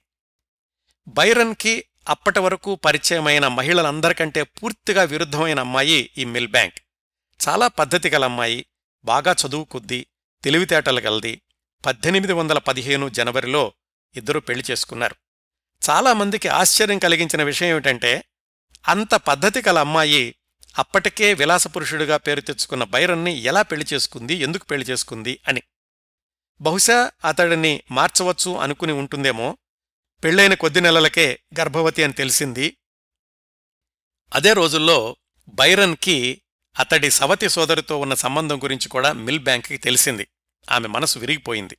బైరన్కి 1.08 1.84
అప్పటి 2.08 2.40
వరకు 2.40 2.74
పరిచయమైన 2.74 3.48
మహిళలందరికంటే 3.48 4.42
పూర్తిగా 4.42 5.02
విరుద్ధమైన 5.02 5.60
అమ్మాయి 5.60 6.10
ఈ 6.18 6.24
మిల్బ్యాంక్. 6.24 6.78
చాలా 7.48 7.68
పద్ధతి 7.68 8.10
గల 8.10 8.24
అమ్మాయి 8.24 8.66
బాగా 9.04 9.36
చదువుకుద్ది 9.46 10.06
తెలివితేటలు 10.44 11.00
గలది. 11.00 11.42
పద్దెనిమిది 11.86 12.32
వందల 12.32 12.58
పదిహేను 12.58 13.08
జనవరిలో 13.08 13.72
ఇద్దరూ 14.16 14.40
పెళ్ళి 14.40 14.64
చేసుకున్నారు. 14.70 15.16
చాలామందికి 15.90 16.48
ఆశ్చర్యం 16.48 16.98
కలిగించిన 16.98 17.42
విషయం 17.42 17.68
ఏమిటంటే 17.68 18.24
అంత 18.88 19.14
పద్ధతి 19.14 19.62
గల 19.68 19.78
అమ్మాయి 19.78 20.34
అప్పటికే 20.78 21.34
విలాసపురుషుడిగా 21.34 22.16
పేరు 22.16 22.40
తెచ్చుకున్న 22.40 22.84
బైరన్ని 22.84 23.32
ఎలా 23.32 23.62
పెళ్ళి 23.62 23.86
చేసుకుంది 23.94 24.34
ఎందుకు 24.34 24.64
పెళ్ళి 24.64 24.86
చేసుకుంది 24.86 25.40
అని. 25.48 25.62
బహుశా 26.60 27.10
అతడిని 27.24 27.82
మార్చవచ్చు 27.90 28.56
అనుకుని 28.56 28.92
ఉంటుందేమో 28.92 29.58
పెళ్ళైన 30.24 30.54
కొద్ది 30.54 30.80
నెలలకే 30.80 31.40
గర్భవతి 31.60 32.04
అని 32.04 32.12
తెలిసింది. 32.12 32.76
అదే 34.34 34.52
రోజుల్లో 34.52 35.16
బైరన్కి 35.48 36.42
అతడి 36.78 37.10
సవతి 37.10 37.48
సోదరితో 37.48 38.00
ఉన్న 38.00 38.14
సంబంధం 38.14 38.58
గురించి 38.58 38.88
కూడా 38.88 39.12
మిల్ 39.12 39.40
బ్యాంక్కి 39.40 39.76
తెలిసింది. 39.76 40.26
ఆమె 40.70 40.88
మనసు 40.88 41.18
విరిగిపోయింది. 41.18 41.76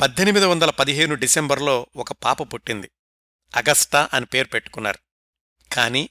పద్దెనిమిది 0.00 0.46
వందల 0.46 0.70
పదిహేను 0.70 1.14
డిసెంబర్లో 1.14 1.86
ఒక 1.96 2.12
పాప 2.12 2.54
పుట్టింది. 2.54 2.90
అగస్టా 3.56 4.08
అని 4.12 4.26
పేరు 4.26 4.48
పెట్టుకున్నారు. 4.48 4.98
కాని 5.74 6.08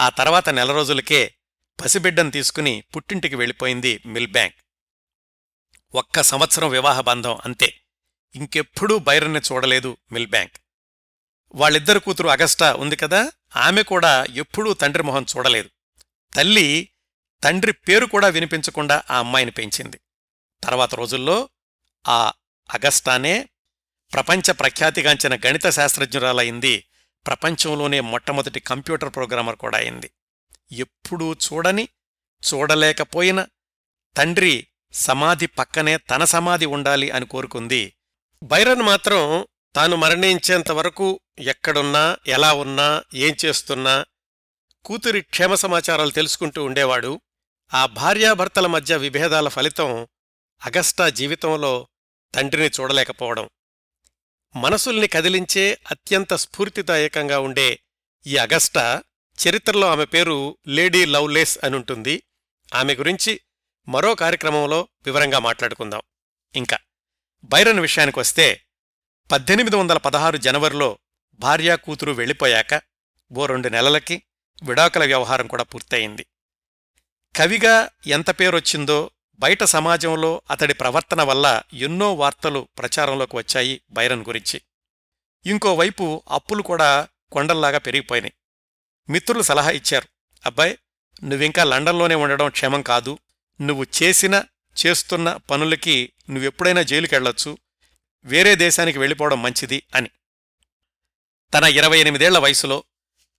ఆ 0.00 0.08
తర్వాత 0.08 0.48
నెల 0.48 0.72
రోజులకే 0.72 1.34
పసిబిడ్డను 1.80 2.30
తీసుకుని 2.30 2.84
పుట్టింటికి 2.96 3.36
వెళ్ళిపోయింది 3.36 4.02
మిల్ 4.06 4.26
బ్యాంక్. 4.26 4.54
ఒక్క 5.94 6.20
సంవత్సరం 6.20 6.70
వివాహ 6.70 7.00
బంధం 7.00 7.38
అంతే. 7.44 7.80
ఇంకెప్పుడూ 8.34 8.98
బైరన్ని 8.98 9.40
చూడలేదు 9.40 9.96
మిల్ 10.12 10.26
బ్యాంక్. 10.26 10.56
వాళ్ళిద్దరు 11.54 11.98
కూతురు 11.98 12.28
అగస్టా 12.28 12.74
ఉంది 12.74 12.96
కదా 12.96 13.32
ఆమె 13.56 13.82
కూడా 13.82 14.24
ఎప్పుడూ 14.24 14.74
తండ్రి 14.74 15.02
మొహం 15.02 15.26
చూడలేదు. 15.36 15.70
తల్లి 16.34 16.88
తండ్రి 17.42 17.72
పేరు 17.72 18.06
కూడా 18.06 18.28
వినిపించకుండా 18.28 19.02
ఆ 19.10 19.18
అమ్మాయిని 19.18 19.50
పెంచింది. 19.50 20.00
తర్వాత 20.64 20.94
రోజుల్లో 20.94 21.48
ఆ 22.08 22.32
అగస్టానే 22.70 23.48
ప్రపంచ 24.12 24.52
ప్రఖ్యాతిగాంచిన 24.52 25.38
గణిత 25.46 25.68
శాస్త్రజ్ఞురాలైంది. 25.68 26.84
ప్రపంచంలోనే 27.26 28.00
మొట్టమొదటి 28.00 28.60
కంప్యూటర్ 28.60 29.14
ప్రోగ్రామర్ 29.14 29.56
కూడా 29.56 29.78
అయింది. 29.78 30.10
ఎప్పుడూ 30.72 31.34
చూడని 31.34 31.88
చూడలేకపోయిన 32.54 33.46
తండ్రి 34.16 34.66
సమాధి 34.92 35.46
పక్కనే 35.46 35.96
తన 35.96 36.24
సమాధి 36.24 36.66
ఉండాలి 36.66 37.10
అని 37.10 37.26
కోరుకుంది. 37.26 37.92
బైరన్ 38.42 38.82
మాత్రం 38.82 39.46
తాను 39.76 39.96
మరణించేంత 39.96 40.72
వరకు 40.72 41.20
ఎక్కడున్నా 41.38 42.16
ఎలా 42.26 42.52
ఉన్నా 42.52 43.02
ఏం 43.14 43.36
చేస్తున్నా 43.44 44.04
కూతురి 44.84 45.20
క్షేమ 45.20 45.54
సమాచారాలు 45.54 46.10
తెలుసుకుంటూ 46.10 46.64
ఉండేవాడు. 46.64 47.20
ఆ 47.74 47.86
భార్యాభర్తల 47.86 48.66
మధ్య 48.66 48.96
విభేదాల 48.96 49.48
ఫలితం 49.48 50.08
అగస్టా 50.64 51.08
జీవితంలో 51.08 51.88
తండ్రిని 52.34 52.70
చూడలేకపోవడం. 52.80 53.48
మనసుల్ని 54.56 55.08
కదిలించే 55.08 55.78
అత్యంత 55.90 56.34
స్ఫూర్తిదాయకంగా 56.34 57.38
ఉండే 57.38 57.80
ఈ 58.26 58.36
అగస్టా 58.36 59.02
చరిత్రలో 59.38 59.90
ఆమె 59.90 60.04
పేరు 60.04 60.58
లేడీ 60.66 61.04
లవ్లేస్ 61.04 61.58
అనుంటుంది. 61.64 62.22
ఆమె 62.74 62.94
గురించి 62.94 63.40
మరో 63.88 64.14
కార్యక్రమంలో 64.14 64.88
వివరంగా 65.06 65.38
మాట్లాడుకుందాం. 65.38 66.02
ఇంకా 66.54 66.78
బైరన్ 67.44 67.80
విషయానికొస్తే 67.80 68.64
పద్దెనిమిది 69.32 69.76
వందల 69.76 69.96
పదహారు 69.96 70.36
జనవరిలో 70.36 70.98
భార్యా 71.34 71.76
కూతురు 71.76 72.12
వెళ్ళిపోయాక 72.12 72.82
ఓ 73.32 73.46
రెండు 73.46 73.68
నెలలకి 73.68 74.22
విడాకుల 74.62 75.04
వ్యవహారం 75.04 75.46
కూడా 75.46 75.62
పూర్తయింది. 75.62 76.26
కవిగా 77.36 77.88
ఎంత 78.06 78.40
పేరొచ్చిందో 78.40 79.10
బయట 79.42 79.64
సమాజంలో 79.64 80.42
అతడి 80.50 80.74
ప్రవర్తన 80.74 81.22
వల్ల 81.22 81.62
ఎన్నో 81.72 82.14
వార్తలు 82.14 82.68
ప్రచారంలోకి 82.78 83.36
వచ్చాయి 83.36 83.80
బైరన్ 83.90 84.20
గురించి. 84.20 84.60
ఇంకోవైపు 85.46 86.22
అప్పులు 86.30 86.62
కూడా 86.62 87.08
కొండల్లాగా 87.32 87.78
పెరిగిపోయినాయి. 87.78 88.32
మిత్రులు 89.08 89.42
సలహా 89.42 89.70
ఇచ్చారు. 89.70 90.08
అబ్బాయ్ 90.46 90.76
నువ్వింకా 91.24 91.64
లండన్లోనే 91.64 92.14
ఉండడం 92.14 92.48
క్షేమం 92.48 92.82
కాదు. 92.82 93.18
నువ్వు 93.60 93.86
చేసిన 94.02 94.44
చేస్తున్న 94.86 95.38
పనులకి 95.50 96.12
నువ్వెప్పుడైనా 96.30 96.82
జైలుకెళ్ళొచ్చు 96.82 97.58
వేరే 98.24 98.54
దేశానికి 98.54 98.98
వెళ్ళిపోవడం 98.98 99.42
మంచిది 99.42 99.82
అని. 99.94 100.10
తన 101.54 101.64
ఇరవై 101.64 101.98
ఎనిమిదేళ్ళ 101.98 102.38
వయసులో 102.38 102.84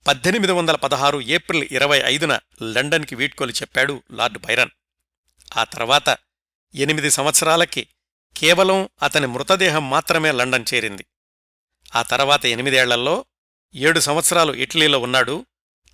పద్దెనిమిది 0.06 0.52
వందల 0.52 0.76
పదహారు 0.76 1.20
ఏప్రిల్ 1.20 1.68
ఇరవై 1.70 2.02
ఐదున 2.04 2.38
లండన్కి 2.62 3.14
వీడ్కోలు 3.14 3.52
చెప్పాడు 3.52 4.02
లార్డ్ 4.10 4.38
బైరన్. 4.38 4.70
ఆ 5.56 5.64
తర్వాత 5.64 6.18
ఎనిమిది 6.74 7.10
సంవత్సరాలకి 7.10 7.88
కేవలం 8.36 8.88
అతని 9.02 9.26
మృతదేహం 9.26 9.90
మాత్రమే 9.90 10.32
లండన్ 10.32 10.64
చేరింది. 10.74 11.06
ఆ 11.94 12.02
తర్వాత 12.02 12.46
ఎనిమిదేళ్ళలో 12.46 13.24
ఏడు 13.74 14.00
సంవత్సరాలు 14.00 14.52
ఇటలీలో 14.52 14.98
ఉన్నాడు. 14.98 15.46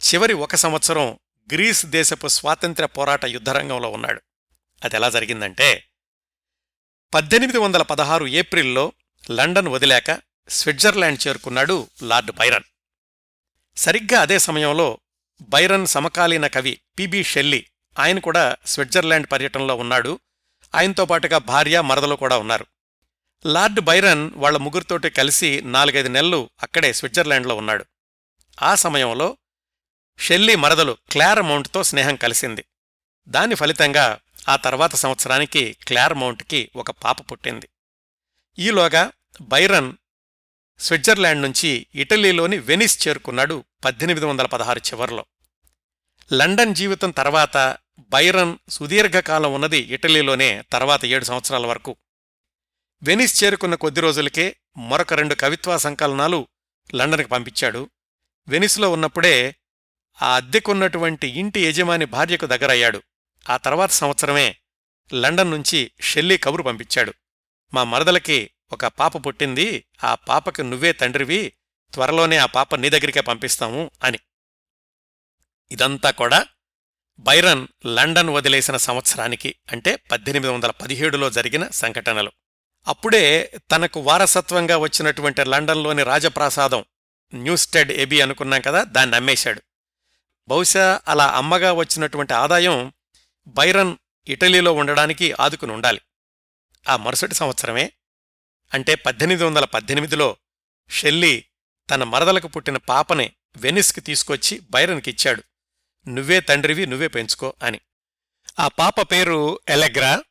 చివరి 0.09 0.33
ఒక 0.33 0.55
సంవత్సరం 0.55 1.19
గ్రీస్ 1.53 1.87
దేశపు 1.87 2.29
స్వాతంత్ర్య 2.29 2.87
పోరాట 2.87 3.25
యుద్ధరంగంలో 3.25 3.91
ఉన్నాడు. 3.91 4.23
అదెలా 4.85 5.11
జరిగిందంటే 5.11 5.87
పద్దెనిమిది 7.15 7.59
వందల 7.59 7.83
పదహారు 7.83 8.27
ఏప్రిల్లో 8.27 8.93
లండన్ 9.31 9.69
వదిలాక 9.69 10.21
స్విట్జర్లాండ్ 10.49 11.29
చేరుకున్నాడు 11.29 11.91
లార్డ్ 12.03 12.31
బైరన్. 12.31 12.65
సరిగ్గా 13.77 14.21
అదే 14.21 14.39
సమయంలో 14.39 14.99
బైరన్ 15.43 15.87
సమకాలీన 15.87 16.47
కవి 16.47 16.81
పిబి 16.99 17.25
షెల్లీ 17.25 17.67
ఆయన 18.01 18.19
కూడా 18.19 18.57
స్విట్జర్లాండ్ 18.67 19.27
పర్యటనలో 19.33 19.75
ఉన్నాడు. 19.77 20.21
ఆయనతో 20.75 21.05
పాటుగా 21.05 21.39
భార్య 21.39 21.81
మరదలు 21.81 22.15
కూడా 22.15 22.39
ఉన్నారు. 22.39 22.67
లార్డ్ 23.47 23.81
బైరన్ 23.81 24.31
వాళ్ళ 24.35 24.59
ముగ్గురితోటి 24.59 25.11
కలిసి 25.11 25.63
నాలుగైదు 25.65 26.09
నెలలు 26.09 26.51
అక్కడే 26.63 26.93
స్విట్జర్లాండ్లో 26.93 27.55
ఉన్నాడు. 27.55 27.85
ఆ 28.63 28.75
సమయంలో 28.75 29.37
షెల్లీ 30.19 30.57
మరదలు 30.57 30.97
క్లారమౌంట్తో 31.11 31.83
స్నేహం 31.83 32.17
కలిసింది. 32.17 32.65
దాని 33.29 33.55
ఫలితంగా 33.55 34.19
ఆ 34.49 34.57
తర్వాత 34.57 34.95
సంవత్సరానికి 34.95 35.77
క్లార్ 35.87 36.15
మౌంట్కి 36.15 36.71
ఒక 36.77 36.91
పాప 36.91 37.33
పుట్టింది. 37.33 37.69
ఈలోగా 38.59 39.13
బైరన్ 39.41 39.95
స్విట్జర్లాండ్ 40.81 41.43
నుంచి 41.43 41.87
ఇటలీలోని 41.95 42.59
వెనిస్ 42.59 43.09
చేరుకున్నాడు 43.09 43.65
పద్దెనిమిది 43.85 44.27
వందల 44.27 44.47
పదహారు 44.47 44.79
చివరిలో. 44.79 45.25
లండన్ 46.33 46.75
జీవితం 46.75 47.11
తర్వాత 47.11 47.77
బైరన్ 48.09 48.59
సుదీర్ఘకాలం 48.69 49.55
ఉన్నది 49.55 49.79
ఇటలీలోనే 49.79 50.63
తర్వాత 50.73 51.05
ఏడు 51.05 51.25
సంవత్సరాల 51.25 51.67
వరకు. 51.67 51.97
వెనిస్ 53.03 53.45
చేరుకున్న 53.45 53.75
కొద్ది 53.75 54.01
రోజులకే 54.01 54.57
మరొక 54.77 55.15
రెండు 55.15 55.35
కవిత్వ 55.35 55.79
సంకలనాలు 55.79 56.49
లండన్కి 56.95 57.29
పంపించాడు. 57.29 57.91
వెనిస్లో 58.49 58.93
ఉన్నప్పుడే 58.93 59.55
ఆ 60.23 60.37
అద్దెకున్నటువంటి 60.37 61.29
ఇంటి 61.29 61.67
యజమాని 61.67 62.05
భార్యకు 62.05 62.47
దగ్గరయ్యాడు. 62.47 63.03
ఆ 63.51 63.57
తర్వాత 63.57 63.91
సంవత్సరమే 63.91 64.57
లండన్ 65.15 65.51
నుంచి 65.51 65.93
షెల్లీ 66.01 66.39
కబురు 66.39 66.63
పంపించాడు. 66.63 67.15
మా 67.75 67.85
మరదలకి 67.85 68.51
ఒక 68.73 68.87
పాప 68.87 69.27
పుట్టింది 69.27 69.85
ఆ 70.05 70.15
పాపకి 70.15 70.63
నువ్వే 70.63 70.93
తండ్రివి 70.93 71.53
త్వరలోనే 71.95 72.37
ఆ 72.37 72.47
పాప 72.47 72.75
నీ 72.75 72.89
దగ్గరికే 72.91 73.21
పంపిస్తాము 73.21 73.91
అని. 74.03 74.19
ఇదంతా 75.71 76.11
కూడా 76.11 76.47
బైరన్ 77.21 77.69
లండన్ 77.87 78.31
వదిలేసిన 78.31 78.77
సంవత్సరానికి 78.77 79.55
అంటే 79.73 79.97
పద్దెనిమిది 79.97 80.53
వందల 80.53 80.71
పదిహేడులో 80.71 81.31
జరిగిన 81.31 81.69
సంఘటనలు. 81.69 82.33
అప్పుడే 82.87 83.53
తనకు 83.71 84.01
వారసత్వంగా 84.01 84.77
వచ్చినటువంటి 84.77 85.45
లండన్లోని 85.45 86.03
రాజప్రాసాదం 86.03 86.85
న్యూస్టెడ్ 87.35 87.93
ఎబి 87.93 88.21
అనుకున్నాం 88.21 88.61
కదా 88.61 88.83
దాన్ని 88.85 89.17
అమ్మేశాడు 89.17 89.63
బహుశా 90.49 91.01
అలా 91.09 91.27
అమ్మగా 91.27 91.73
వచ్చినటువంటి 91.73 92.35
ఆదాయం 92.35 92.93
బైరన్ 93.47 93.97
ఇటలీలో 94.29 94.73
ఉండడానికి 94.73 95.33
ఆదుకుని 95.41 95.73
ఉండాలి. 95.73 96.01
ఆ 96.89 96.97
మరుసటి 96.97 97.35
సంవత్సరమే 97.35 97.93
అంటే 98.75 98.95
పద్దెనిమిది 98.95 99.45
వందల 99.45 99.65
పద్దెనిమిదిలో 99.65 100.37
షెల్లీ 100.91 101.45
తన 101.91 102.05
మరదలకు 102.05 102.49
పుట్టిన 102.49 102.77
పాపని 102.77 103.33
వెనిస్కి 103.57 104.01
తీసుకొచ్చి 104.01 104.63
బైరన్కిచ్చాడు 104.71 105.43
నువ్వే 106.09 106.41
తండ్రివి 106.41 106.87
నువ్వే 106.87 107.09
పెంచుకో 107.09 107.55
అని. 107.63 107.81
ఆ 108.59 108.69
పాప 108.69 109.11
పేరు 109.11 109.61
ఎలెగ్రా. 109.69 110.23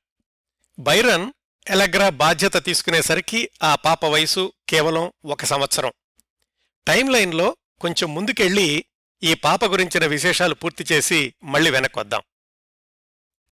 బైరన్ 0.80 1.32
ఎలెగ్రా 1.70 2.10
బాధ్యత 2.10 2.66
తీసుకునేసరికి 2.66 3.50
ఆ 3.64 3.76
పాప 3.76 4.06
వయసు 4.06 4.54
కేవలం 4.70 5.14
ఒక 5.26 5.46
సంవత్సరం. 5.46 5.92
టైం 6.88 7.10
లైన్లో 7.10 7.58
కొంచెం 7.80 8.16
ముందుకెళ్ళి 8.16 8.86
ఈ 9.24 9.34
పాప 9.34 9.66
గురించిన 9.66 10.06
విశేషాలు 10.06 10.56
పూర్తి 10.56 10.86
చేసి 10.92 11.34
మళ్ళీ 11.44 11.72
వెనక్కొద్దాం. 11.72 12.22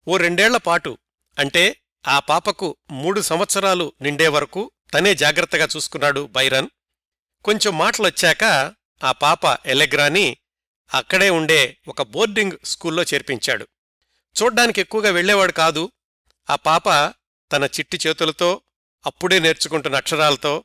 ఓ 0.08 0.18
రెండేళ్ళ 0.18 0.58
పాటు 0.58 0.98
అంటే 1.40 1.82
ఆ 2.08 2.20
పాపకు 2.20 2.78
మూడు 2.92 3.22
సంవత్సరాలు 3.22 3.94
నిండే 4.02 4.28
వరకు 4.28 4.72
తనే 4.94 5.16
జాగ్రత్తగా 5.16 5.68
చూసుకున్నాడు 5.76 6.28
బైరన్. 6.32 6.68
కొంచెం 7.44 7.78
మాటలొచ్చాక 7.78 8.74
ఆ 9.04 9.12
పాప 9.12 9.40
ఎలెగ్రాని 9.66 10.38
అక్కడే 10.94 11.30
ఉండే 11.30 11.78
ఒక 11.88 12.02
బోర్డింగ్ 12.02 12.66
స్కూల్లో 12.66 13.04
చేర్పించాడు. 13.04 13.68
చూడ్డానికి 14.42 14.82
ఎక్కువగా 14.82 15.10
వెళ్ళేవాడు 15.12 15.52
కాదు. 15.52 15.92
ఆ 16.50 16.56
పాప 16.56 16.90
తన 17.52 17.64
చిట్టి 17.64 18.00
చేతులతో 18.08 18.62
అప్పుడే 19.06 19.40
నేర్చుకుంటున్న 19.40 19.96
అక్షరాలతో 19.96 20.64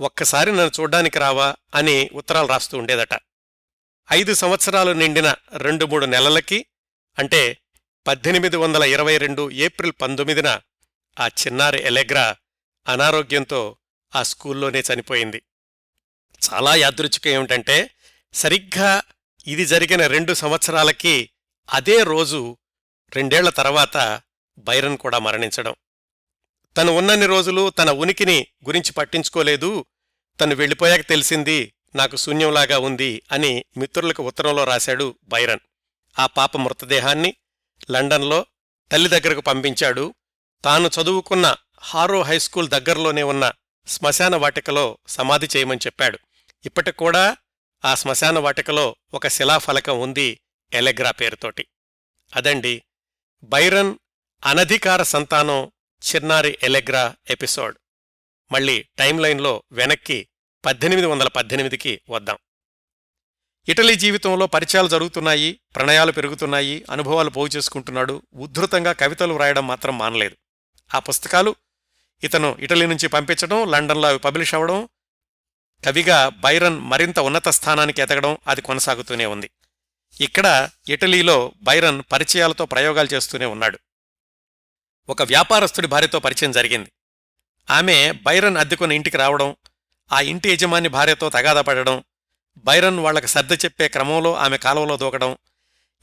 ఒక్కసారి 0.00 0.50
నన్ను 0.50 0.70
చూడ్డానికి 0.80 1.18
రావా 1.18 1.54
అని 1.74 2.10
ఉత్తరాలు 2.12 2.48
రాస్తూ 2.48 2.78
ఉండేదట. 2.78 3.18
ఐదు 4.12 4.34
సంవత్సరాలు 4.34 4.90
నిండిన 4.90 5.34
రెండు 5.56 5.86
మూడు 5.86 6.06
నెలలకి 6.06 6.66
అంటే 7.18 7.58
పద్దెనిమిది 8.06 8.56
వందల 8.56 8.82
ఇరవై 8.82 9.18
రెండు 9.18 9.50
ఏప్రిల్ 9.50 9.92
పంతొమ్మిదిన 10.02 10.60
ఆ 11.18 11.26
చిన్నారి 11.26 11.82
ఎలెగ్రా 11.82 12.36
అనారోగ్యంతో 12.88 13.76
ఆ 14.16 14.22
స్కూల్లోనే 14.22 14.82
చనిపోయింది. 14.94 15.42
చాలా 16.50 16.74
యాదృచ్ఛికం 16.74 17.30
ఏమిటంటే 17.30 17.90
సరిగ్గా 18.34 19.02
ఇది 19.48 19.66
జరిగిన 19.66 20.06
రెండు 20.06 20.34
సంవత్సరాలకి 20.34 21.30
అదే 21.72 22.02
రోజు 22.02 22.56
రెండేళ్ళ 23.14 23.50
తర్వాత 23.50 24.22
బైరన్ 24.58 24.98
కూడా 24.98 25.18
మరణించడం. 25.18 25.74
తను 26.76 26.92
ఉన్నన్ని 26.92 27.26
రోజులు 27.26 27.70
తన 27.70 27.90
ఉనికిని 27.90 28.46
గురించి 28.66 28.92
పట్టించుకోలేదు. 28.92 29.84
తను 30.40 30.54
వెళ్ళిపోయాక 30.54 31.00
తెలిసింది 31.00 31.74
నాకు 31.94 32.16
శూన్యంలాగా 32.16 32.78
ఉంది 32.78 33.22
అని 33.32 33.64
మిత్రులకు 33.76 34.22
ఉత్తరంలో 34.22 34.64
రాశాడు 34.64 35.18
బైరన్. 35.24 35.58
ఆ 36.18 36.26
పాప 36.26 36.56
మృతదేహాన్ని 36.56 37.34
లండన్లో 37.90 38.46
తల్లి 38.92 39.08
దగ్గరకు 39.08 39.40
పంపించాడు. 39.40 40.14
తాను 40.64 40.90
చదువుకున్న 41.02 41.56
హారో 41.82 42.22
హైస్కూల్ 42.22 42.68
దగ్గరలోనే 42.68 43.22
ఉన్న 43.22 43.52
శ్మశాన 43.86 44.36
వాటికలో 44.36 44.98
సమాధి 45.08 45.48
చేయమని 45.56 45.80
చెప్పాడు. 45.86 46.18
ఇప్పటికూడా 46.64 47.36
ఆ 47.84 47.94
శ్మశాన 47.94 48.38
వాటికలో 48.38 48.96
ఒక 49.14 49.28
శిలాఫలకం 49.28 50.00
ఉంది 50.00 50.40
ఎలెగ్రా 50.72 51.10
పేరుతోటి. 51.10 51.66
అదండి 52.36 52.82
బైరన్ 53.42 53.94
అనధికార 54.46 55.02
సంతానం 55.02 55.70
చిన్నారి 56.06 56.58
ఎలెగ్రా 56.62 57.14
ఎపిసోడ్. 57.30 57.78
మళ్ళీ 58.52 58.84
టైంలైన్లో 58.98 59.62
వెనక్కి 59.72 60.28
పద్దెనిమిది 60.64 61.06
వందల 61.06 61.28
పద్దెనిమిదికి 61.28 62.00
వద్దాం. 62.10 62.38
ఇటలీ 63.68 63.94
జీవితంలో 63.94 64.46
పరిచయాలు 64.46 64.88
జరుగుతున్నాయి 64.88 65.60
ప్రణయాలు 65.76 66.12
పెరుగుతున్నాయి 66.12 66.84
అనుభవాలు 66.90 67.30
పోగు 67.30 67.46
చేసుకుంటున్నాడు 67.46 68.22
ఉద్ధృతంగా 68.34 68.92
కవితలు 68.92 69.34
వ్రాయడం 69.34 69.66
మాత్రం 69.66 69.98
మానలేదు. 69.98 70.36
ఆ 70.94 70.98
పుస్తకాలు 70.98 71.56
ఇతను 72.24 72.56
ఇటలీ 72.60 72.86
నుంచి 72.86 73.08
పంపించడం 73.08 73.70
లండన్లో 73.70 74.08
అవి 74.08 74.18
పబ్లిష్ 74.18 74.54
అవ్వడం 74.54 74.88
కవిగా 75.84 76.28
బైరన్ 76.28 76.78
మరింత 76.78 77.18
ఉన్నత 77.18 77.48
స్థానానికి 77.48 78.02
ఎదగడం 78.02 78.38
అది 78.46 78.62
కొనసాగుతూనే 78.62 79.26
ఉంది. 79.26 79.50
ఇక్కడ 80.20 80.70
ఇటలీలో 80.88 81.52
బైరన్ 81.62 82.02
పరిచయాలతో 82.12 82.66
ప్రయోగాలు 82.66 83.08
చేస్తూనే 83.14 83.44
ఉన్నాడు. 83.44 83.78
ఒక 85.08 85.22
వ్యాపారస్తుడి 85.22 85.86
భార్యతో 85.86 86.18
పరిచయం 86.18 86.52
జరిగింది. 86.52 86.92
ఆమె 87.70 88.12
బైరన్ 88.12 88.56
అద్దెకున్న 88.56 88.92
ఇంటికి 88.92 89.16
రావడం 89.16 89.56
ఆ 90.12 90.20
ఇంటి 90.20 90.52
యజమాని 90.52 90.88
భార్యతో 90.88 91.30
తగాదా 91.30 91.60
పడడం 91.60 92.04
బైరన్ 92.56 92.98
వాళ్ళకు 92.98 93.26
సర్ది 93.26 93.54
చెప్పే 93.54 93.88
క్రమంలో 93.88 94.34
ఆమె 94.34 94.56
కాలువలో 94.56 94.96
దూకడం 94.96 95.36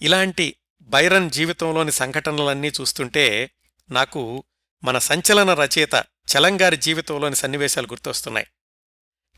ఇలాంటి 0.01 0.55
బైరన్ 0.81 1.31
జీవితంలోని 1.31 1.91
సంఘటనలన్నీ 1.91 2.71
చూస్తుంటే 2.81 3.51
నాకు 3.89 4.43
మన 4.83 4.97
సంచలన 4.97 5.53
రచయిత 5.53 6.05
చలంగారి 6.37 6.77
జీవితంలోని 6.77 7.35
సన్నివేశాలు 7.35 7.87
గుర్తొస్తున్నాయి. 7.87 8.47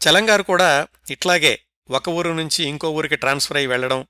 చలంగారు 0.05 0.43
కూడా 0.43 0.87
ఇట్లాగే 1.09 1.61
ఒక 1.89 2.09
ఊరు 2.09 2.29
నుంచి 2.29 2.63
ఇంకో 2.63 2.89
ఊరికి 2.89 3.15
ట్రాన్స్ఫర్ 3.15 3.57
అయి 3.57 3.67
వెళ్ళడం 3.67 4.07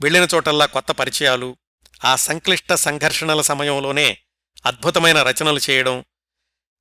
వెళ్ళిన 0.00 0.28
చోటల్లా 0.34 0.66
కొత్త 0.66 0.92
పరిచయాలు 0.92 1.56
ఆ 2.04 2.16
సంక్లిష్ట 2.16 2.72
సంఘర్షణల 2.72 3.40
సమయంలోనే 3.40 4.18
అద్భుతమైన 4.66 5.22
రచనలు 5.22 5.60
చేయడం. 5.70 6.04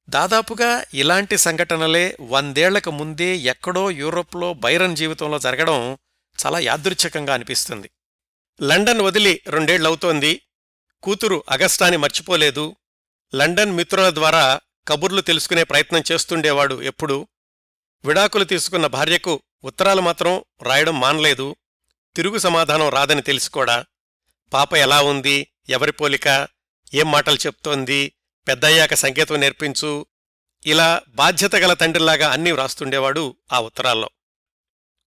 దాదాపుగా 0.10 0.86
ఇలాంటి 0.94 1.38
సంఘటనలే 1.38 2.18
వందేళ్ళకు 2.22 2.92
ముందే 2.92 3.38
ఎక్కడో 3.38 3.92
యూరోప్లో 3.92 4.54
బైరన్ 4.54 4.96
జీవితంలో 4.96 5.40
జరగడం 5.40 5.98
చాలా 6.46 6.60
యాదృచ్ఛికంగా 6.60 7.34
అనిపిస్తుంది. 7.34 7.90
లండన్ 8.62 9.02
వదిలి 9.02 9.42
రెండేళ్ళవుతోంది. 9.48 10.42
కూతురు 11.04 11.44
అగస్టాని 11.50 11.98
మర్చిపోలేదు. 11.98 12.76
లండన్ 13.36 13.72
మిత్రుల 13.72 14.10
ద్వారా 14.10 14.60
కబుర్లు 14.88 15.22
తెలుసుకునే 15.22 15.64
ప్రయత్నం 15.64 16.04
చేస్తుండేవాడు 16.12 16.82
ఎప్పుడూ. 16.82 17.28
విడాకులు 18.06 18.44
తీసుకున్న 18.44 18.88
భార్యకు 18.88 19.42
ఉత్తరాలు 19.64 20.02
మాత్రం 20.02 20.44
రాయడం 20.62 21.00
మానలేదు. 21.00 21.56
తిరుగు 22.16 22.38
సమాధానం 22.38 22.90
రాదని 22.90 23.22
తెలుసుకోడా 23.22 23.86
పాప 24.54 24.74
ఎలా 24.74 25.02
ఉంది? 25.02 25.48
ఎవరి 25.70 25.92
పోలిక? 25.92 26.48
ఏం 26.94 27.12
మాటలు 27.12 27.36
చెప్తోంది? 27.36 28.14
పెద్దయ్యాక 28.48 28.94
సంకేతం 28.94 29.36
నేర్పించు. 29.36 30.06
ఇలా 30.66 31.02
బాధ్యత 31.08 31.56
గల 31.56 31.74
తండ్రిలాగా 31.74 32.30
అన్నీ 32.30 32.52
వ్రాస్తుండేవాడు 32.52 33.36
ఆ 33.54 33.60
ఉత్తరాల్లో. 33.60 34.10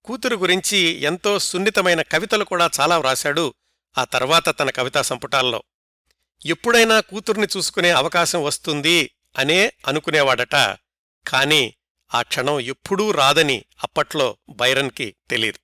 కూతురు 0.05 0.36
గురించి 0.36 0.78
ఎంతో 0.78 1.39
సున్నితమైన 1.39 2.03
కవితలు 2.03 2.45
కూడా 2.45 2.70
చాలా 2.80 2.99
వ్రాశాడు 2.99 3.55
ఆ 3.99 4.05
తర్వాత 4.05 4.59
తన 4.59 4.70
కవితా 4.70 5.03
సంపుటాల్లో. 5.03 5.62
ఎప్పుడైనా 6.47 7.01
కూతుర్ని 7.01 7.47
చూసుకునే 7.57 7.91
అవకాశం 7.91 8.43
వస్తుంది 8.43 9.11
అనే 9.39 9.72
అనుకునేవాడట. 9.86 10.55
కాని 11.28 11.74
ఆ 12.15 12.23
క్షణం 12.23 12.61
ఎప్పుడూ 12.61 13.11
రాదని 13.11 13.65
అప్పట్లో 13.85 14.37
బైరన్కి 14.49 15.17
తెలీదు. 15.31 15.59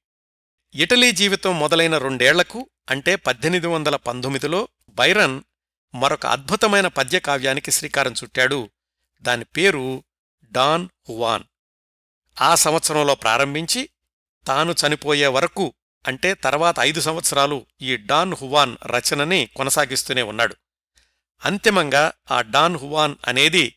ఇటలీ 0.77 1.13
జీవితం 1.13 1.59
మొదలైన 1.59 1.99
రెండేళ్ళకు 1.99 2.71
అంటే 2.91 3.17
పద్దెనిమిది 3.17 3.67
వందల 3.67 3.97
పంతొమ్మిదిలో 3.97 4.69
బైరన్ 4.89 5.43
మరొక 5.95 6.27
అద్భుతమైన 6.27 6.89
పద్యకావ్యానికి 6.89 7.71
శ్రీకారం 7.71 8.13
చుట్టాడు. 8.13 8.71
దాని 9.21 9.45
పేరు 9.45 10.05
డాన్ 10.53 10.89
హువాన్. 11.09 11.45
ఆ 12.41 12.55
సంవత్సరంలో 12.55 13.15
ప్రారంభించి 13.15 13.89
తాను 14.47 14.75
చనిపోయే 14.87 15.27
వరకు 15.27 15.75
అంటే 16.07 16.35
తర్వాత 16.35 16.77
ఐదు 16.81 17.01
సంవత్సరాలు 17.01 17.67
ఈ 17.83 17.97
డాన్ 17.97 18.35
హువాన్ 18.35 18.77
రచనని 18.87 19.49
కొనసాగిస్తూనే 19.57 20.23
ఉన్నాడు. 20.23 20.57
అంతిమంగా 21.45 22.13
ఆ 22.31 22.41
డాన్ 22.41 22.77
హువాన్ 22.77 23.17
అనేది 23.27 23.75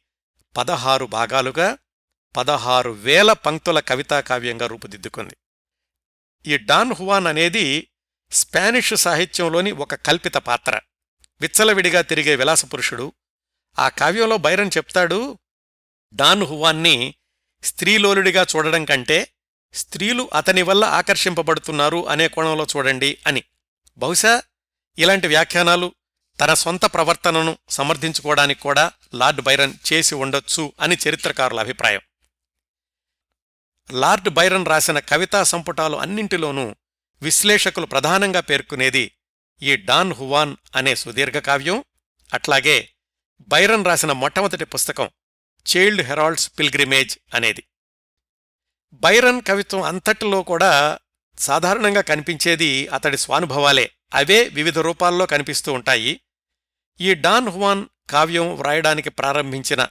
పదహారు 0.57 1.05
భాగాలుగా 1.05 1.77
పదహారు 2.37 2.91
వేల 2.91 3.33
పంక్తుల 3.33 3.79
కవితా 3.79 4.19
కావ్యంగా 4.19 4.67
రూపుదిద్దుకుంది. 4.67 5.37
ఈ 6.45 6.57
డాన్ 6.57 6.93
హువాన్ 6.93 7.27
అనేది 7.27 7.87
స్పానిష్ 8.31 8.95
సాహిత్యంలోని 8.95 9.71
ఒక 9.71 9.95
కల్పిత 9.95 10.33
పాత్ర. 10.33 10.79
విచ్చలవిడిగా 11.41 12.01
తిరిగే 12.01 12.35
విలాసపురుషుడు 12.35 13.13
ఆ 13.79 13.89
కావ్యంలో 13.89 14.37
బైరన్ 14.37 14.71
చెప్తాడు 14.77 15.39
డాన్ 16.13 16.43
హువాన్ని 16.43 17.15
స్త్రీలోలుడిగా 17.63 18.45
చూడడం 18.55 18.85
కంటే 18.85 19.31
స్త్రీలు 19.73 20.29
అతని 20.33 20.61
వల్ల 20.61 20.85
ఆకర్షింపబడుతున్నారు 20.85 22.09
అనే 22.09 22.27
కోణంలో 22.27 22.67
చూడండి 22.77 23.17
అని. 23.27 23.43
బహుశా 23.97 24.43
ఇలాంటి 24.97 25.27
వ్యాఖ్యానాలు 25.27 25.95
తన 26.39 26.53
సొంత 26.53 26.85
ప్రవర్తనను 26.85 27.57
సమర్థించుకోవడానికి 27.69 28.61
కూడా 28.61 28.91
లార్డ్ 29.13 29.41
బైరన్ 29.41 29.73
చేసి 29.93 30.15
ఉండొచ్చు 30.15 30.73
అని 30.81 30.97
చరిత్రకారుల 31.09 31.59
అభిప్రాయం. 31.59 32.01
లార్డ్ 33.91 34.29
బైరన్ 34.29 34.65
రాసిన 34.65 34.99
కవితా 34.99 35.43
సంపుటాలు 35.43 35.97
అన్నింటిలోనూ 35.97 36.75
విశ్లేషకులు 37.21 37.85
ప్రధానంగా 37.85 38.39
పేర్కొనేది 38.39 39.11
ఈ 39.61 39.75
డాన్ 39.75 40.13
హువాన్ 40.13 40.55
అనే 40.75 40.95
సుదీర్ఘ 40.95 41.33
కావ్యం 41.33 41.83
అట్లాగే 42.33 42.89
బైరన్ 43.41 43.85
రాసిన 43.85 44.11
మొట్టమొదటి 44.11 44.65
పుస్తకం 44.65 45.09
చైల్డ్ 45.75 46.01
హెరాల్డ్స్ 46.01 46.51
పిల్గ్రిమేజ్ 46.59 47.17
అనేది. 47.33 47.63
బైరన్ 48.93 49.41
కవిత్వం 49.47 49.81
అంతటిలో 49.81 50.43
కూడా 50.43 50.99
సాధారణంగా 51.39 52.01
కనిపించేది 52.01 52.87
అతడి 52.87 53.17
స్వానుభవాలే. 53.17 53.91
అవే 54.13 54.43
వివిధ 54.43 54.79
రూపాల్లో 54.79 55.25
కనిపిస్తూ 55.25 55.73
ఉంటాయి. 55.73 56.21
ఈ 57.01 57.13
డాన్ 57.13 57.47
హువాన్ 57.47 57.85
కావ్యం 58.09 58.55
వ్రాయడానికి 58.55 59.09
ప్రారంభించిన 59.09 59.87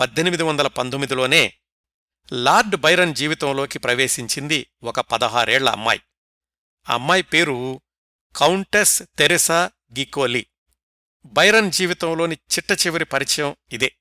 పద్దెనిమిది 0.00 0.42
వందల 0.42 0.66
పంతొమ్మిదిలోనే 0.66 1.52
లార్డ్ 2.32 2.76
బైరన్ 2.76 3.14
జీవితంలోకి 3.14 3.78
ప్రవేశించింది 3.78 4.66
ఒక 4.82 5.00
పదహారేళ్ళ 5.00 5.70
అమ్మాయి. 5.70 6.00
ఆ 6.90 6.94
అమ్మాయి 6.94 7.22
పేరు 7.22 7.80
కౌంటెస్ 8.36 9.02
తెరెసా 9.18 9.70
గికోలి. 9.98 10.46
బైరన్ 11.26 11.72
జీవితంలోని 11.72 12.34
చిట్ట 12.34 12.86
చివరి 12.86 13.04
పరిచయం 13.04 13.56
ఇదే. 13.72 13.96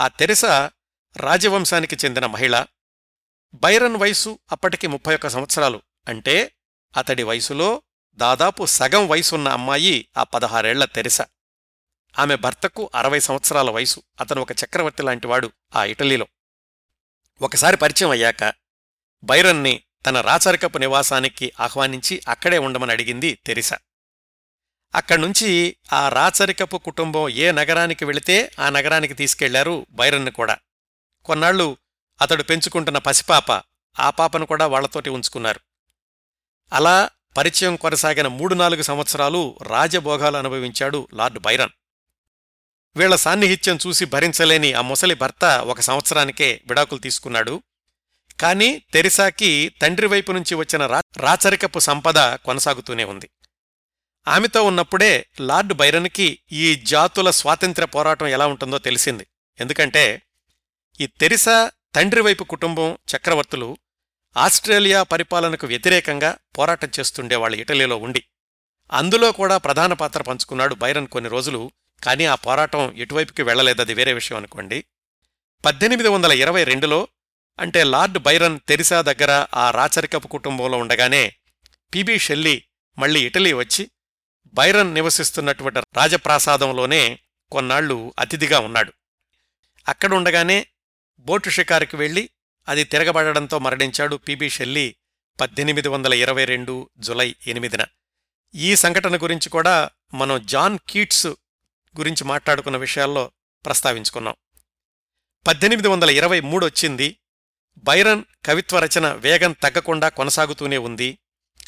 ఆ 0.00 0.08
తెరెసా 0.08 0.70
రాజవంశానికి 1.16 1.96
చెందిన 2.04 2.26
మహిళ. 2.26 2.64
బైరన్ 3.54 3.96
వయసు 3.96 4.38
అప్పటికి 4.52 4.86
ముప్పై 4.86 5.14
ఒక్క 5.14 5.28
సంవత్సరాలు. 5.28 5.82
అంటే 6.08 6.52
అతడి 6.96 7.22
వయసులో 7.22 7.82
దాదాపు 8.14 8.66
సగం 8.66 9.08
వయసున్న 9.08 9.48
అమ్మాయి 9.48 10.08
ఆ 10.16 10.22
పదహారేళ్ళ 10.22 10.84
తెరిస. 10.84 11.20
ఆమె 12.18 12.36
భర్తకు 12.36 12.90
అరవై 12.94 13.20
సంవత్సరాల 13.20 13.70
వయసు. 13.70 14.02
అతను 14.20 14.42
ఒక 14.42 14.52
చక్రవర్తి 14.52 15.02
లాంటివాడు 15.02 15.52
ఆ 15.76 15.84
ఇటలీలో. 15.84 16.26
ఒకసారి 17.42 17.76
పరిచయం 17.76 18.10
అయ్యాక 18.10 18.52
బైరన్ని 19.24 19.82
తన 20.06 20.20
రాచరికపు 20.20 20.78
నివాసానికి 20.78 21.52
ఆహ్వానించి 21.60 22.22
అక్కడే 22.28 22.58
ఉండమని 22.58 22.92
అడిగింది 22.92 23.38
తెరిస. 23.46 23.74
అక్కడ్నుంచి 24.94 25.76
ఆ 25.92 26.08
రాచరికపు 26.08 26.76
కుటుంబం 26.76 27.28
ఏ 27.28 27.52
నగరానికి 27.52 28.04
వెళితే 28.04 28.50
ఆ 28.58 28.68
నగరానికి 28.68 29.14
తీసుకెళ్ళారు 29.14 29.86
బైరన్ను 29.90 30.30
కూడా. 30.30 30.56
కొన్నాళ్ళు 31.24 31.76
అతడు 32.20 32.42
పెంచుకుంటున్న 32.42 32.98
పసిపాప 32.98 33.52
ఆ 34.00 34.10
పాపను 34.10 34.46
కూడా 34.46 34.66
వాళ్ళతోటి 34.66 35.10
ఉంచుకున్నారు. 35.10 35.60
అలా 36.72 37.10
పరిచయం 37.36 37.76
కొనసాగిన 37.76 38.26
మూడు 38.26 38.54
నాలుగు 38.54 38.82
సంవత్సరాలు 38.82 39.58
రాజభోగాలు 39.62 40.36
అనుభవించాడు 40.36 41.08
లార్డ్ 41.14 41.38
బైరన్. 41.38 41.70
వీళ్ళ 42.96 43.16
సాన్నిహిత్యం 43.16 43.78
చూసి 43.86 44.04
భరించలేని 44.04 44.72
ఆ 44.72 44.80
ముసలి 44.80 45.14
భర్త 45.14 45.44
ఒక 45.44 45.80
సంవత్సరానికే 45.80 46.60
విడాకులు 46.66 47.00
తీసుకున్నాడు. 47.00 47.62
కాని 48.40 48.82
తెరిసాకి 48.92 49.72
తండ్రి 49.82 50.06
వైపు 50.06 50.32
నుంచి 50.32 50.54
వచ్చిన 50.54 50.86
రాచరికపు 50.86 51.78
సంపద 51.78 52.34
కొనసాగుతూనే 52.34 53.04
ఉంది. 53.04 53.30
ఆమెతో 54.28 54.62
ఉన్నప్పుడే 54.62 55.26
లార్డ్ 55.40 55.72
బైరన్కి 55.72 56.38
ఈ 56.52 56.74
జాతుల 56.74 57.30
స్వాతంత్ర్య 57.30 57.86
పోరాటం 57.86 58.26
ఎలా 58.26 58.46
ఉంటుందో 58.46 58.78
తెలిసింది. 58.78 59.26
ఎందుకంటే 59.60 60.22
ఈ 61.00 61.06
తెరిసా 61.06 61.70
తండ్రి 61.94 62.20
వైపు 62.20 62.44
కుటుంబం 62.44 62.98
చక్రవర్తులు 63.16 63.76
ఆస్ట్రేలియా 64.36 65.02
పరిపాలనకు 65.02 65.66
వ్యతిరేకంగా 65.66 66.36
పోరాటం 66.58 66.88
చేస్తుండేవాళ్ళు 67.00 67.56
ఇటలీలో 67.56 67.96
ఉండి. 67.96 68.24
అందులో 68.92 69.32
కూడా 69.32 69.56
ప్రధాన 69.58 69.92
పాత్ర 69.92 70.22
పంచుకున్నాడు 70.22 70.74
బైరన్ 70.74 71.08
కొన్ని 71.08 71.30
రోజులు 71.30 71.72
కానీ 72.04 72.24
ఆ 72.24 72.34
పోరాటం 72.34 72.96
ఎటువైపుకి 72.96 73.42
వెళ్ళలేదది 73.42 73.94
వేరే 73.94 74.12
విషయం 74.12 74.38
అనుకోండి. 74.38 74.84
పద్దెనిమిది 75.64 76.08
వందల 76.08 76.32
ఇరవై 76.32 76.64
రెండులో 76.64 77.08
అంటే 77.60 77.84
లార్డ్ 77.84 78.18
బైరన్ 78.18 78.60
తెరిసా 78.68 79.00
దగ్గర 79.00 79.46
ఆ 79.54 79.70
రాచరికపు 79.70 80.28
కుటుంబంలో 80.28 80.78
ఉండగానే 80.78 81.34
పిబి 81.94 82.18
షెల్లీ 82.18 82.64
మళ్ళీ 82.98 83.26
ఇటలీ 83.26 83.52
వచ్చి 83.52 83.90
బైరన్ 84.54 84.94
నివసిస్తున్నటువంటి 84.94 85.80
రాజప్రాసాదంలోనే 85.80 87.18
కొన్నాళ్ళు 87.52 88.14
అతిథిగా 88.18 88.58
ఉన్నాడు. 88.58 88.92
అక్కడ 89.88 90.14
ఉండగానే 90.14 90.66
బోటు 91.18 91.48
షికారుకి 91.48 91.96
వెళ్ళి 91.96 92.30
అది 92.68 92.84
తిరగబడడంతో 92.84 93.58
మరణించాడు 93.58 94.16
పిబి 94.16 94.48
షెల్లీ 94.48 94.96
పద్దెనిమిది 95.40 95.88
వందల 95.88 96.14
ఇరవై 96.14 96.44
రెండు 96.44 96.90
జులై 96.98 97.34
ఎనిమిదిన. 97.46 97.84
ఈ 98.54 98.76
సంఘటన 98.76 99.16
గురించి 99.16 99.48
కూడా 99.48 99.90
మనం 100.14 100.46
జాన్ 100.46 100.78
కీట్స్ 100.88 101.26
గురించి 101.98 102.24
మాట్లాడుకున్న 102.24 102.76
విషయాల్లో 102.76 103.32
ప్రస్తావించుకున్నాం. 103.64 104.34
పద్దెనిమిది 105.46 105.88
వందల 105.88 106.10
ఇరవై 106.10 106.40
మూడొచ్చింది 106.40 107.16
బైరన్ 107.78 108.24
కవిత్వ 108.46 108.78
రచన 108.78 109.12
వేగం 109.12 109.52
తగ్గకుండా 109.52 110.08
కొనసాగుతూనే 110.08 110.78
ఉంది. 110.78 111.18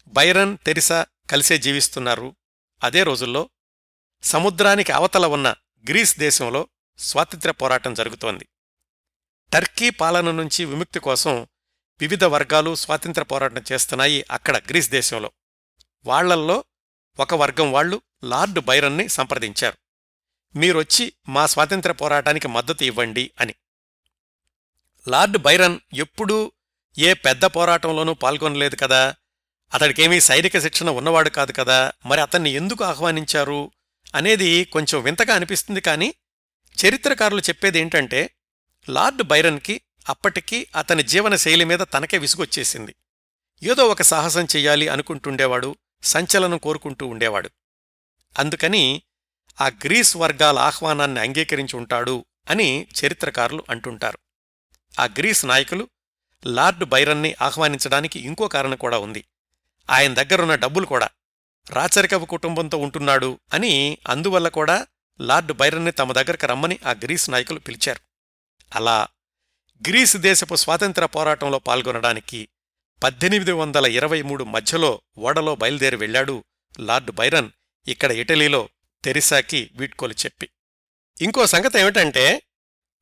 బైరన్ 0.07 0.59
తెరిసా 0.67 1.07
కలిసే 1.31 1.59
జీవిస్తున్నారు. 1.59 2.37
అదే 2.83 3.03
రోజుల్లో 3.03 3.51
సముద్రానికి 4.23 4.93
అవతల 4.93 5.27
ఉన్న 5.27 5.55
గ్రీస్ 5.89 6.19
దేశంలో 6.19 6.69
స్వాతంత్ర్య 6.99 7.53
పోరాటం 7.53 7.95
జరుగుతోంది. 7.95 8.49
టర్కీ 9.53 9.91
పాలన 9.91 10.31
నుంచి 10.31 10.65
విముక్తి 10.65 11.01
కోసం 11.01 11.47
వివిధ 12.01 12.25
వర్గాలు 12.25 12.75
స్వాతంత్ర 12.75 13.23
పోరాటం 13.23 13.63
చేస్తున్నాయి 13.73 14.25
అక్కడ 14.31 14.57
గ్రీస్ 14.57 14.91
దేశంలో. 14.91 15.33
వాళ్ళల్లో 16.05 16.65
ఒక 17.21 17.35
వర్గం 17.35 17.73
వాళ్ళు 17.73 18.03
లార్డ్ 18.25 18.61
బైరన్ని 18.61 19.09
సంప్రదించారు. 19.09 19.82
మీరొచ్చి 20.57 21.13
మా 21.29 21.47
స్వాతంత్ర 21.47 21.93
పోరాటానికి 21.93 22.49
మద్దతు 22.49 22.85
ఇవ్వండి 22.85 23.31
అని. 23.41 23.55
లార్డ్ 25.09 25.39
బైరన్ 25.39 25.79
ఎప్పుడూ 25.95 26.53
ఏ 26.99 27.15
పెద్ద 27.15 27.45
పోరాటంలోనూ 27.45 28.15
పాల్గొనలేదు 28.15 28.77
కదా. 28.77 29.15
అతడికేమీ 29.75 30.21
సైనిక 30.21 30.59
శిక్షణ 30.59 30.91
ఉన్నవాడు 30.91 31.31
కాదు 31.31 31.53
కదా. 31.53 31.93
మరి 32.07 32.21
అతన్ని 32.21 32.51
ఎందుకు 32.51 32.85
ఆహ్వానించారు 32.85 33.71
అనేది 34.15 34.65
కొంచెం 34.65 35.03
వింతగా 35.03 35.35
అనిపిస్తుంది 35.35 35.81
కానీ 35.81 36.15
చరిత్రకారులు 36.87 37.41
చెప్పేదేంటంటే 37.41 38.31
లార్డ్ 38.89 39.23
బైరన్కి 39.23 39.81
అప్పటికి 40.09 40.67
అతని 40.77 41.03
జీవనశైలి 41.03 41.65
మీద 41.65 41.79
తనకే 41.95 42.19
విసుగొచ్చేసింది. 42.19 42.95
ఏదో 43.63 43.87
ఒక 43.87 44.03
సాహసం 44.03 44.45
చెయ్యాలి 44.45 44.89
అనుకుంటుండేవాడు 44.89 45.77
సంచలనం 46.03 46.59
కోరుకుంటూ 46.59 47.07
ఉండేవాడు. 47.07 47.51
అందుకని 48.39 49.03
ఆ 49.61 49.69
గ్రీస్ 49.69 50.17
వర్గాల 50.17 50.59
ఆహ్వానాన్ని 50.59 51.21
అంగీకరించి 51.21 51.77
ఉంటాడు 51.77 52.25
అని 52.51 52.87
చరిత్రకారులు 53.01 53.65
అంటుంటారు. 53.71 54.19
ఆ 55.01 55.05
గ్రీస్ 55.05 55.47
నాయకులు 55.47 55.89
లార్డ్ 56.47 56.85
బైరన్ని 56.85 57.35
ఆహ్వానించడానికి 57.43 58.21
ఇంకో 58.21 58.49
కారణం 58.49 58.77
కూడా 58.77 58.99
ఉంది. 58.99 59.25
ఆయన 59.91 60.15
దగ్గరున్న 60.15 60.55
డబ్బులు 60.55 60.87
కూడా 60.87 61.09
రాచరికపు 61.71 62.25
కుటుంబంతో 62.25 62.79
ఉంటున్నాడు 62.79 63.41
అని 63.53 63.99
అందువల్ల 64.09 64.49
కూడా 64.49 64.87
లార్డ్ 65.21 65.53
బైరన్ని 65.53 65.91
తమ 65.91 66.13
దగ్గరకు 66.13 66.47
రమ్మని 66.47 66.79
ఆ 66.87 66.91
గ్రీస్ 66.91 67.31
నాయకులు 67.31 67.59
పిలిచారు. 67.59 68.01
అలా 68.75 69.09
గ్రీస్ 69.89 70.17
దేశపు 70.17 70.55
స్వాతంత్ర 70.55 71.07
పోరాటంలో 71.07 71.59
పాల్గొనడానికి 71.59 72.49
పద్దెనిమిది 73.05 73.53
వందల 73.53 73.87
ఇరవై 73.87 74.23
మూడు 74.23 74.45
మధ్యలో 74.45 75.03
ఓడలో 75.19 75.57
బయలుదేరి 75.57 75.97
వెళ్ళాడు 75.97 76.45
లార్డ్ 76.81 77.11
బైరన్ 77.11 77.51
ఇక్కడ 77.89 78.13
ఇటలీలో 78.13 78.69
తెరిసాకి 79.05 79.71
వీడ్కోలు 79.75 80.13
చెప్పి. 80.13 80.49
ఇంకో 81.21 81.47
సంగతి 81.47 81.81
ఏమిటంటే 81.81 82.43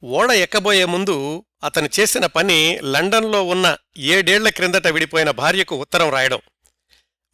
ఓడ 0.04 0.30
ఎక్కబోయే 0.30 0.84
ముందు 0.84 1.44
అతను 1.64 1.88
చేసిన 2.00 2.26
పని 2.26 2.80
లండన్లో 2.84 3.42
ఉన్న 3.42 3.76
ఏడేళ్ళ 3.96 4.48
క్రిందట 4.48 4.86
విడిపోయిన 4.86 5.30
భార్యకు 5.30 5.76
ఉత్తరం 5.76 6.10
రాయడం. 6.10 6.38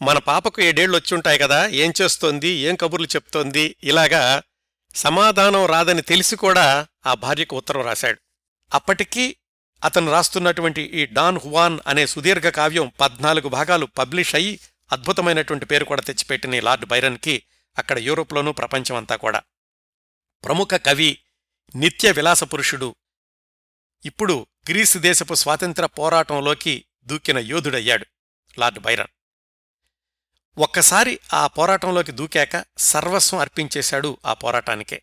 మన 0.02 0.18
పాపకు 0.18 0.62
ఏడేళ్ళొచ్చుంటాయి 0.62 1.38
కదా 1.38 1.66
ఏం 1.66 1.92
చేస్తోంది 2.02 2.48
ఏం 2.48 2.74
కబుర్లు 2.74 3.06
చెప్తోంది 3.06 3.76
ఇలాగా 3.84 4.42
సమాధానం 4.94 5.66
రాదని 5.66 6.02
తెలిసి 6.02 6.36
కూడా 6.36 6.86
ఆ 7.06 7.14
భార్యకు 7.14 7.56
ఉత్తరం 7.56 7.82
రాశాడు. 7.82 8.18
అప్పటికీ 8.74 9.36
అతను 9.84 10.12
రాస్తున్నటువంటి 10.12 10.82
ఈ 10.82 11.06
డాన్ 11.06 11.38
హువాన్ 11.44 11.78
అనే 11.86 12.06
సుదీర్ఘ 12.06 12.42
కావ్యం 12.42 12.92
పద్నాలుగు 13.00 13.48
భాగాలు 13.48 13.86
పబ్లిష్ 13.86 14.34
అయి 14.34 14.58
అద్భుతమైనటువంటి 14.92 15.66
పేరు 15.66 15.84
కూడా 15.84 16.02
తెచ్చిపెట్టిన 16.02 16.60
లార్డ్ 16.60 16.84
బైరన్కి 16.84 17.42
అక్కడ 17.79 17.99
యూరోప్లోనూ 17.99 18.53
ప్రపంచమంతా 18.53 19.16
కూడా. 19.16 19.43
ప్రముఖ 20.45 20.68
కవి 20.74 21.18
నిత్య 21.77 22.12
విలాస 22.12 22.45
పురుషుడు 22.45 22.95
ఇప్పుడు 24.05 24.47
గ్రీసు 24.70 24.99
దేశపు 24.99 25.35
స్వాతంత్ర 25.35 25.87
పోరాటంలోకి 25.87 26.85
దూకిన 27.05 27.39
యోధుడయ్యాడు 27.39 28.07
లార్డ్ 28.59 28.79
బైరన్. 28.79 29.07
ఒక్కసారి 30.59 31.20
ఆ 31.33 31.47
పోరాటంలోకి 31.47 32.12
దూకాక 32.12 32.64
సర్వస్వం 32.79 33.41
అర్పించేశాడు 33.41 34.18
ఆ 34.27 34.35
పోరాటానికే. 34.35 35.03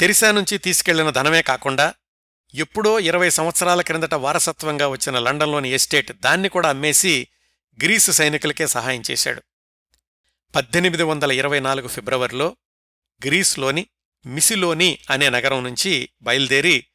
తెరిసా 0.00 0.30
నుంచి 0.30 0.58
తీసుకెళ్ళిన 0.58 1.10
ధనమే 1.10 1.42
కాకుండా 1.42 1.94
ఎప్పుడో 2.54 3.00
ఇరవై 3.00 3.30
సంవత్సరాల 3.30 3.80
క్రిందట 3.80 4.14
వారసత్వంగా 4.14 4.88
వచ్చిన 4.88 5.18
లండన్లోని 5.18 5.68
ఎస్టేట్ 5.68 6.12
దాన్ని 6.12 6.48
కూడా 6.48 6.68
అమ్మేసి 6.68 7.28
గ్రీసు 7.82 8.12
సైనికులకే 8.12 8.66
సహాయం 8.66 9.02
చేశాడు. 9.10 9.42
పద్దెనిమిది 10.54 11.02
వందల 11.02 11.32
ఇరవై 11.32 11.60
నాలుగు 11.60 11.88
ఫిబ్రవరిలో 11.88 12.56
గ్రీస్లోని 13.26 13.86
మిసిలోని 14.26 14.98
అనే 15.10 15.28
నగరం 15.28 15.64
నుంచి 15.64 16.08
బయలుదేరి 16.22 16.86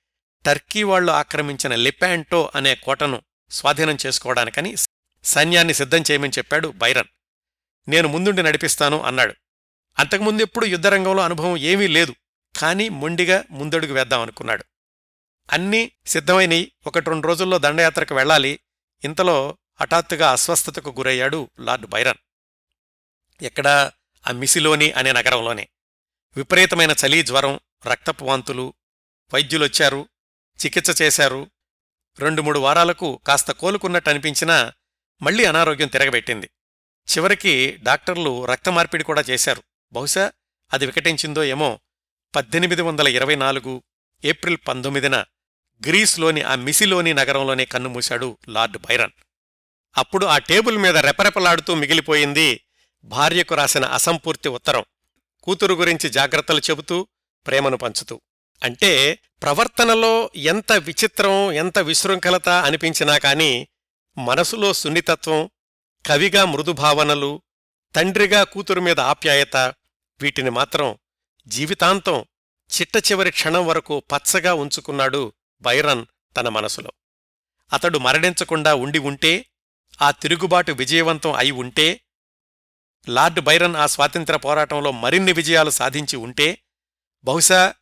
టర్కీ 0.46 0.84
వాళ్ళు 0.84 1.12
ఆక్రమించిన 1.12 1.76
లిపాంటో 1.76 2.52
అనే 2.56 2.76
కోటను 2.76 3.22
స్వాధీనం 3.52 3.98
చేసుకోవడానికని 4.06 4.76
సైన్యాన్ని 5.24 5.74
సిద్ధం 5.74 6.04
చేయమని 6.12 6.32
చెప్పాడు 6.38 6.68
బైరన్. 6.68 7.08
నేను 7.88 8.08
ముందుండి 8.08 8.44
నడిపిస్తాను 8.44 9.04
అన్నాడు. 9.04 9.34
అంతకుముందెప్పుడు 10.00 10.66
యుద్ధరంగంలో 10.66 11.24
అనుభవం 11.24 11.58
ఏమీ 11.58 11.88
లేదు 11.88 12.16
కానీ 12.58 12.90
మొండిగా 12.90 13.44
ముందడుగు 13.52 13.94
వేద్దామనుకున్నాడు 13.94 14.66
అన్నీ 15.52 15.92
సిద్ధమైనవి 16.08 16.72
ఒకటి 16.88 17.10
రెండు 17.10 17.28
రోజుల్లో 17.28 17.58
దండయాత్రకు 17.58 18.16
వెళ్ళాలి. 18.16 18.60
ఇంతలో 19.04 19.58
హఠాత్తుగా 19.82 20.32
అస్వస్థతకు 20.32 20.90
గురయ్యాడు 20.90 21.50
లార్డ్ 21.60 21.86
బైరన్. 21.86 22.18
ఎక్కడా 23.42 23.92
ఆ 24.28 24.32
మిసిలోని 24.32 24.92
అనే 24.92 25.12
నగరంలోనే. 25.12 25.70
విపరీతమైన 26.36 26.96
చలి 27.06 27.24
జ్వరం 27.24 27.60
రక్తపు 27.86 28.26
వాంతులు 28.26 28.74
వైద్యులొచ్చారు 29.34 30.10
చికిత్స 30.66 31.02
చేశారు. 31.02 31.52
రెండు 32.20 32.42
మూడు 32.42 32.60
వారాలకు 32.60 33.20
కాస్త 33.28 33.52
కోలుకున్నట్టు 33.52 34.10
అనిపించినా 34.10 34.74
మళ్ళీ 35.22 35.46
అనారోగ్యం 35.46 35.88
తిరగబెట్టింది. 35.88 36.50
చివరికి 37.10 37.80
డాక్టర్లు 37.84 38.46
రక్తమార్పిడి 38.46 39.04
కూడా 39.04 39.24
చేశారు. 39.30 39.64
బహుశా 39.92 40.32
అది 40.74 40.86
వికటించిందో 40.86 41.44
ఏమో 41.44 41.80
పద్దెనిమిది 42.36 42.82
వందల 42.82 43.08
ఇరవై 43.08 43.36
నాలుగు 43.36 43.84
ఏప్రిల్ 44.26 44.58
పంతొమ్మిదిన 44.68 45.16
గ్రీస్లోని 45.88 46.42
ఆ 46.42 46.56
మిసిలోని 46.56 47.14
నగరంలోనే 47.14 47.66
కన్నుమూశాడు 47.66 48.38
లార్డ్ 48.50 48.78
బైరన్. 48.78 49.12
అప్పుడు 49.98 50.26
ఆ 50.26 50.38
టేబుల్ 50.38 50.78
మీద 50.78 50.98
రెపరెపలాడుతూ 50.98 51.76
మిగిలిపోయింది 51.76 52.62
భార్యకు 53.06 53.56
రాసిన 53.56 53.86
అసంపూర్తి 53.86 54.50
ఉత్తరం 54.50 54.86
కూతురు 55.44 55.74
గురించి 55.74 56.10
జాగ్రత్తలు 56.10 56.60
చెబుతూ 56.60 57.08
ప్రేమను 57.48 57.78
పంచుతూ. 57.78 58.22
అంటే 58.64 59.20
ప్రవర్తనలో 59.42 60.30
ఎంత 60.36 60.74
విచిత్రం 60.74 61.52
ఎంత 61.52 61.80
విశృంఖలత 61.80 62.50
అనిపించినా 62.50 63.18
కాని 63.18 63.68
మనసులో 64.18 64.74
సున్నితత్వం 64.74 65.50
కవిగా 66.06 66.46
మృదుభావనలు 66.46 67.42
తండ్రిగా 67.96 68.44
కూతురు 68.44 68.82
మీద 68.82 69.00
ఆప్యాయత 69.00 69.58
వీటిని 70.22 70.50
మాత్రం 70.50 70.98
జీవితాంతం 71.48 72.26
చిట్ట 72.80 73.12
చివరి 73.12 73.32
క్షణం 73.32 73.68
వరకు 73.68 74.04
పచ్చగా 74.14 74.54
ఉంచుకున్నాడు 74.54 75.34
బైరన్ 75.62 76.06
తన 76.38 76.50
మనసులో. 76.50 76.92
అతడు 77.74 77.98
మరణించకుండా 77.98 78.76
ఉండి 78.76 79.00
ఉంటే 79.00 79.46
ఆ 80.02 80.12
తిరుగుబాటు 80.12 80.72
విజయవంతం 80.72 81.34
అయి 81.34 81.52
ఉంటే 81.52 82.02
లార్డ్ 83.10 83.40
బైరన్ 83.40 83.76
ఆ 83.76 83.86
స్వాతంత్ర 83.86 84.36
పోరాటంలో 84.36 84.92
మరిన్ని 84.92 85.32
విజయాలు 85.32 85.70
సాధించి 85.70 86.16
ఉంటే 86.16 86.58
బహుశా 87.24 87.74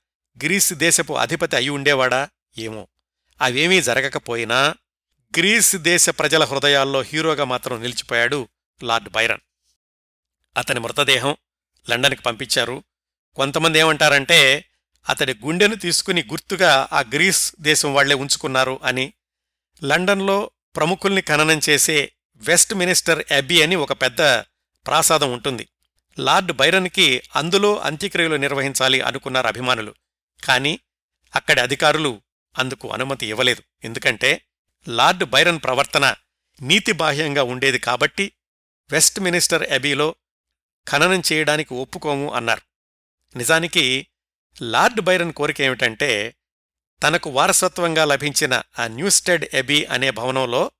గ్రీస్ 0.44 0.74
దేశపు 0.74 1.14
అధిపతి 1.14 1.56
అయి 1.56 1.70
ఉండేవాడా? 1.70 2.30
ఏమో. 2.58 2.88
అవేమీ 3.42 3.82
జరగకపోయినా 3.82 4.76
గ్రీస్ 5.38 5.76
దేశ 5.76 6.10
ప్రజల 6.10 6.44
హృదయాల్లో 6.44 7.02
హీరోగా 7.02 7.44
మాత్రం 7.44 7.82
నిలిచిపోయాడు 7.82 8.48
లార్డ్ 8.84 9.10
బైరన్. 9.10 9.40
అతని 10.58 10.80
మృతదేహం 10.80 11.36
లండన్కి 11.90 12.22
పంపించారు. 12.22 12.84
కొంతమంది 13.36 13.80
ఏమంటారంటే 13.80 14.66
అతడి 15.10 15.34
గుండెను 15.34 15.76
తీసుకుని 15.76 16.24
గుర్తుగా 16.24 16.88
ఆ 16.94 17.00
గ్రీస్ 17.00 17.54
దేశం 17.62 17.94
వాళ్ళే 17.94 18.16
ఉంచుకున్నారు 18.16 18.80
అని 18.84 19.14
లండన్లో 19.84 20.52
ప్రముఖుల్ని 20.76 21.22
ఖననం 21.22 21.60
చేసే 21.70 22.12
వెస్ట్ 22.36 22.74
మినిస్టర్ 22.74 23.34
అబ్బీ 23.34 23.62
అని 23.62 23.76
ఒక 23.76 23.94
పెద్ద 23.94 24.22
ప్రాసాదం 24.88 25.34
ఉంటుంది. 25.34 25.68
లార్డ్ 26.20 26.52
బైరన్కి 26.52 27.24
అందులో 27.36 27.78
అంత్యక్రియలు 27.78 28.36
నిర్వహించాలి 28.36 29.02
అనుకున్నారు 29.02 29.48
అభిమానులు. 29.48 29.96
కానీ 30.44 30.80
అక్కడి 31.36 31.62
అధికారులు 31.62 32.22
అందుకు 32.58 32.92
అనుమతి 32.92 33.28
ఇవ్వలేదు. 33.28 33.64
ఎందుకంటే 33.84 34.46
లార్డ్ 34.88 35.24
బైరన్ 35.24 35.60
ప్రవర్తన 35.64 36.16
నీతిబాహ్యంగా 36.62 37.44
ఉండేది 37.44 37.80
కాబట్టి 37.80 38.32
వెస్ట్ 38.92 39.20
మినిస్టర్ 39.20 39.72
అబీలో 39.72 40.16
ఖననం 40.90 41.22
చేయడానికి 41.34 41.74
ఒప్పుకోము 41.74 42.34
అన్నారు. 42.34 42.62
నిజానికి 43.38 44.08
లార్డ్ 44.62 45.02
బైరన్ 45.02 45.34
కోరిక 45.34 45.62
ఏమిటంటే 45.62 46.36
తనకు 47.04 47.30
వారసత్వంగా 47.30 48.06
లభించిన 48.06 48.62
ఆ 48.80 48.88
న్యూస్టెడ్ 48.88 49.46
ఎబీ 49.54 49.86
అనే 49.86 50.12
భవనంలో 50.12 50.72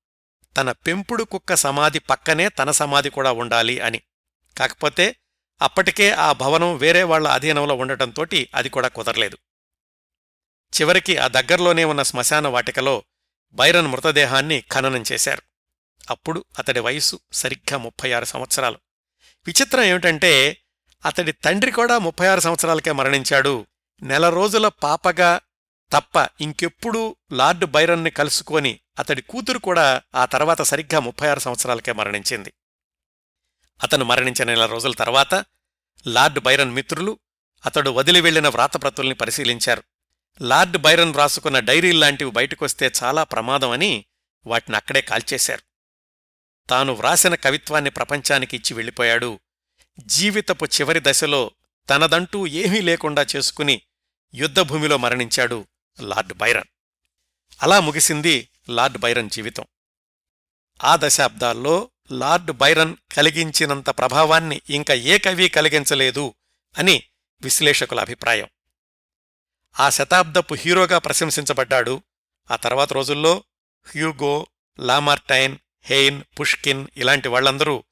తన 0.58 0.72
పెంపుడు 0.72 1.24
కుక్క 1.24 1.54
సమాధి 1.54 2.00
పక్కనే 2.00 2.50
తన 2.50 2.72
సమాధి 2.72 3.10
కూడా 3.10 3.32
ఉండాలి 3.32 3.80
అని. 3.80 4.02
కాకపోతే 4.58 5.16
అప్పటికే 5.62 6.12
ఆ 6.12 6.32
భవనం 6.32 6.78
వేరే 6.78 7.04
వాళ్ళ 7.04 7.28
అధీనంలో 7.28 7.76
ఉండటంతోటి 7.76 8.50
అది 8.56 8.70
కూడా 8.70 8.88
కుదరలేదు. 8.88 9.38
చివరికి 10.82 11.18
ఆ 11.18 11.28
దగ్గర్లోనే 11.28 11.84
ఉన్న 11.84 12.04
శ్మశాన 12.04 12.48
వాటికలో 12.48 13.04
బైరన్ 13.54 13.88
మృతదేహాన్ని 13.88 14.64
ఖననం 14.72 15.04
చేశారు. 15.12 15.42
అప్పుడు 16.10 16.46
అతడి 16.60 16.80
వయసు 16.80 17.20
సరిగ్గా 17.34 17.78
ముప్పై 17.78 18.12
ఆరు 18.12 18.26
సంవత్సరాలు. 18.26 18.80
విచిత్రం 19.48 19.84
ఏమిటంటే 19.84 20.58
అతడి 21.06 21.32
తండ్రి 21.32 21.72
కూడా 21.72 22.00
ముప్పై 22.00 22.28
ఆరు 22.28 22.40
సంవత్సరాలకే 22.40 22.92
మరణించాడు. 22.92 23.66
నెల 24.02 24.30
రోజుల 24.30 24.68
పాపగా 24.68 25.40
తప్ప 25.94 26.30
ఇంకెప్పుడూ 26.42 27.16
లార్డ్ 27.32 27.66
బైరన్ని 27.66 28.10
కలుసుకొని 28.10 28.80
అతడి 29.00 29.22
కూతురు 29.22 29.60
కూడా 29.60 30.02
ఆ 30.16 30.26
తర్వాత 30.26 30.62
సరిగ్గా 30.62 31.00
ముప్పై 31.00 31.28
ఆరు 31.28 31.40
సంవత్సరాలకే 31.40 31.92
మరణించింది. 31.92 32.54
అతను 33.84 34.06
మరణించిన 34.06 34.48
నెల 34.48 34.66
రోజుల 34.66 34.94
తర్వాత 34.94 35.46
లార్డ్ 36.08 36.40
బైరన్ 36.40 36.72
మిత్రులు 36.72 37.20
అతడు 37.66 37.90
వదిలి 37.90 38.22
వెళ్ళిన 38.22 38.48
వ్రాతప్రతుల్ని 38.48 39.16
పరిశీలించారు. 39.16 39.84
లార్డ్ 40.42 40.78
బైరన్ 40.78 41.12
వ్రాసుకున్న 41.12 41.60
డైరీల్లాంటివి 41.60 42.32
బయటకొస్తే 42.32 42.92
చాలా 43.04 43.24
ప్రమాదమని 43.24 44.06
వాటిని 44.46 44.78
అక్కడే 44.78 45.02
కాల్చేశారు. 45.02 45.62
తాను 46.70 46.94
వ్రాసిన 46.94 47.36
కవిత్వాన్ని 47.36 47.90
ప్రపంచానికి 47.90 48.58
ఇచ్చి 48.58 48.74
వెళ్ళిపోయాడు. 48.74 49.40
జీవితపు 50.00 50.66
చివరి 50.66 51.00
దశలో 51.04 51.52
తనదంటూ 51.90 52.48
ఏమీ 52.48 52.82
లేకుండా 52.82 53.26
చేసుకుని 53.36 53.82
యుద్ధభూమిలో 54.34 54.98
మరణించాడు. 54.98 55.68
Lord 56.02 56.34
Byron. 56.34 56.64
అలా 57.64 57.80
ముగిసింది 57.80 58.50
లార్డ్ 58.70 58.98
బైరన్ 58.98 59.30
జీవితం. 59.30 59.66
ఆ 60.84 60.98
దశాబ్దాల్లో 61.00 61.90
లార్డ్ 62.12 62.52
బైరన్ 62.52 62.96
కలిగించినంత 63.18 63.90
ప్రభావాన్ని 63.90 64.62
ఇంకా 64.70 64.94
ఏ 64.94 65.18
కవి 65.18 65.50
కలిగించలేదు 65.50 66.34
అని 66.78 67.04
విశ్లేషకుల 67.42 68.00
అభిప్రాయం. 68.00 68.48
ఆ 69.80 69.90
శతాబ్దపు 69.90 70.54
హీరోగా 70.54 70.98
ప్రశంసించబడ్డాడు. 70.98 72.04
ఆ 72.52 72.56
తర్వాత 72.56 72.94
రోజుల్లో 72.94 73.44
హ్యూగో 73.86 74.48
లామార్టైన్ 74.80 75.58
హెయిన్ 75.82 76.24
పుష్కిన్ 76.40 76.88
ఇలాంటి 76.98 77.28
వాళ్ళందరూ 77.28 77.84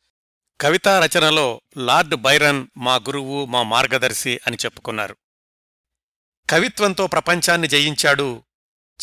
కవితా 0.62 1.06
రచనలో 1.06 1.62
లార్డ్ 1.78 2.16
బైరన్ 2.16 2.68
మా 2.78 2.96
గురువు 2.96 3.46
మా 3.46 3.64
మార్గదర్శి 3.64 4.40
అని 4.48 4.58
చెప్పుకున్నారు. 4.66 5.18
కవిత్వంతో 6.52 7.08
ప్రపంచాన్ని 7.08 7.68
జయించాడు. 7.68 8.44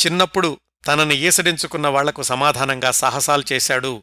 చిన్నప్పుడు 0.07 0.61
తనని 0.86 1.16
ఈసడించుకున్న 1.16 1.88
వాళ్ళకు 1.88 2.22
సమాధానంగా 2.22 2.90
సాహసాలు 2.90 3.44
చేశాడు. 3.53 4.03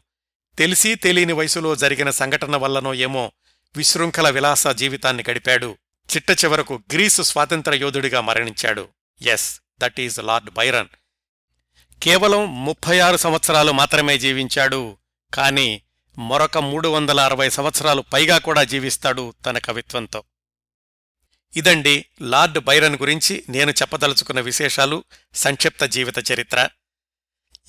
తెలిసీ 0.58 0.94
తెలియని 0.94 1.32
వయసులో 1.32 1.76
జరిగిన 1.76 2.10
సంఘటన 2.10 2.56
వల్లనో 2.56 2.94
ఏమో 2.94 3.32
విశృంఖల 3.76 4.30
విలాస 4.30 4.66
జీవితాన్ని 4.66 5.24
గడిపాడు. 5.30 5.78
చిట్ట 6.14 6.44
చివరకు 6.44 6.82
గ్రీసు 6.92 7.22
స్వాతంత్ర 7.22 7.74
యోధుడిగా 7.74 8.20
మరణించాడు. 8.20 8.88
Yes 9.22 9.60
that 9.80 10.00
is 10.00 10.18
Lord 10.24 10.50
Byron 10.50 10.88
కేవలం 12.02 12.64
ముప్పై 12.64 12.98
ఆరు 12.98 13.16
సంవత్సరాలు 13.16 13.72
మాత్రమే 13.72 14.18
జీవించాడు. 14.18 14.96
కాని 15.34 15.82
మరొక 16.18 16.58
మూడు 16.58 16.88
వందల 16.88 17.20
అరవై 17.20 17.50
సంవత్సరాలు 17.50 18.04
పైగా 18.12 18.38
కూడా 18.38 18.64
జీవిస్తాడు 18.64 19.34
తన 19.46 19.58
కవిత్వంతో. 19.58 20.24
ఇదండి 21.56 22.06
లార్డ్ 22.22 22.58
బైరన్ 22.58 22.96
గురించి 22.96 23.44
నేను 23.48 23.70
చెప్పదలుచుకున్న 23.70 24.40
విశేషాలు 24.40 25.04
సంక్షిప్త 25.34 25.84
జీవిత 25.84 26.32
చరిత్ర. 26.32 26.68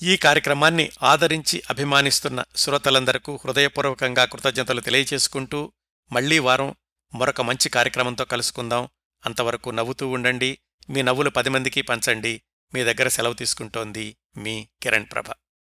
ఈ 0.02 0.16
కార్యక్రమాన్ని 0.16 0.90
ఆదరించి 1.02 1.62
అభిమానిస్తున్న 1.70 2.44
శ్రోతలందరకు 2.56 3.40
హృదయపూర్వకంగా 3.44 4.24
కృతజ్ఞతలు 4.24 4.80
తెలియచేసుకుంటూ 4.80 5.72
మళ్ళీ 6.12 6.38
వారం 6.38 6.74
మరొక 7.14 7.40
మంచి 7.40 7.68
కార్యక్రమంతో 7.68 8.24
కలుసుకుందాం. 8.24 8.88
అంతవరకు 9.26 9.70
నవ్వుతూ 9.70 10.08
ఉండండి. 10.08 10.58
మీ 10.90 11.02
నవ్వులు 11.02 11.30
పది 11.30 11.50
మందికి 11.50 11.82
పంచండి. 11.82 12.42
మీ 12.74 12.84
దగ్గర 12.84 13.08
సెలవు 13.08 13.32
తీసుకుంటోంది 13.32 14.16
మీ 14.36 14.68
కిరణ్ 14.82 15.06
ప్రభ. 15.12 15.47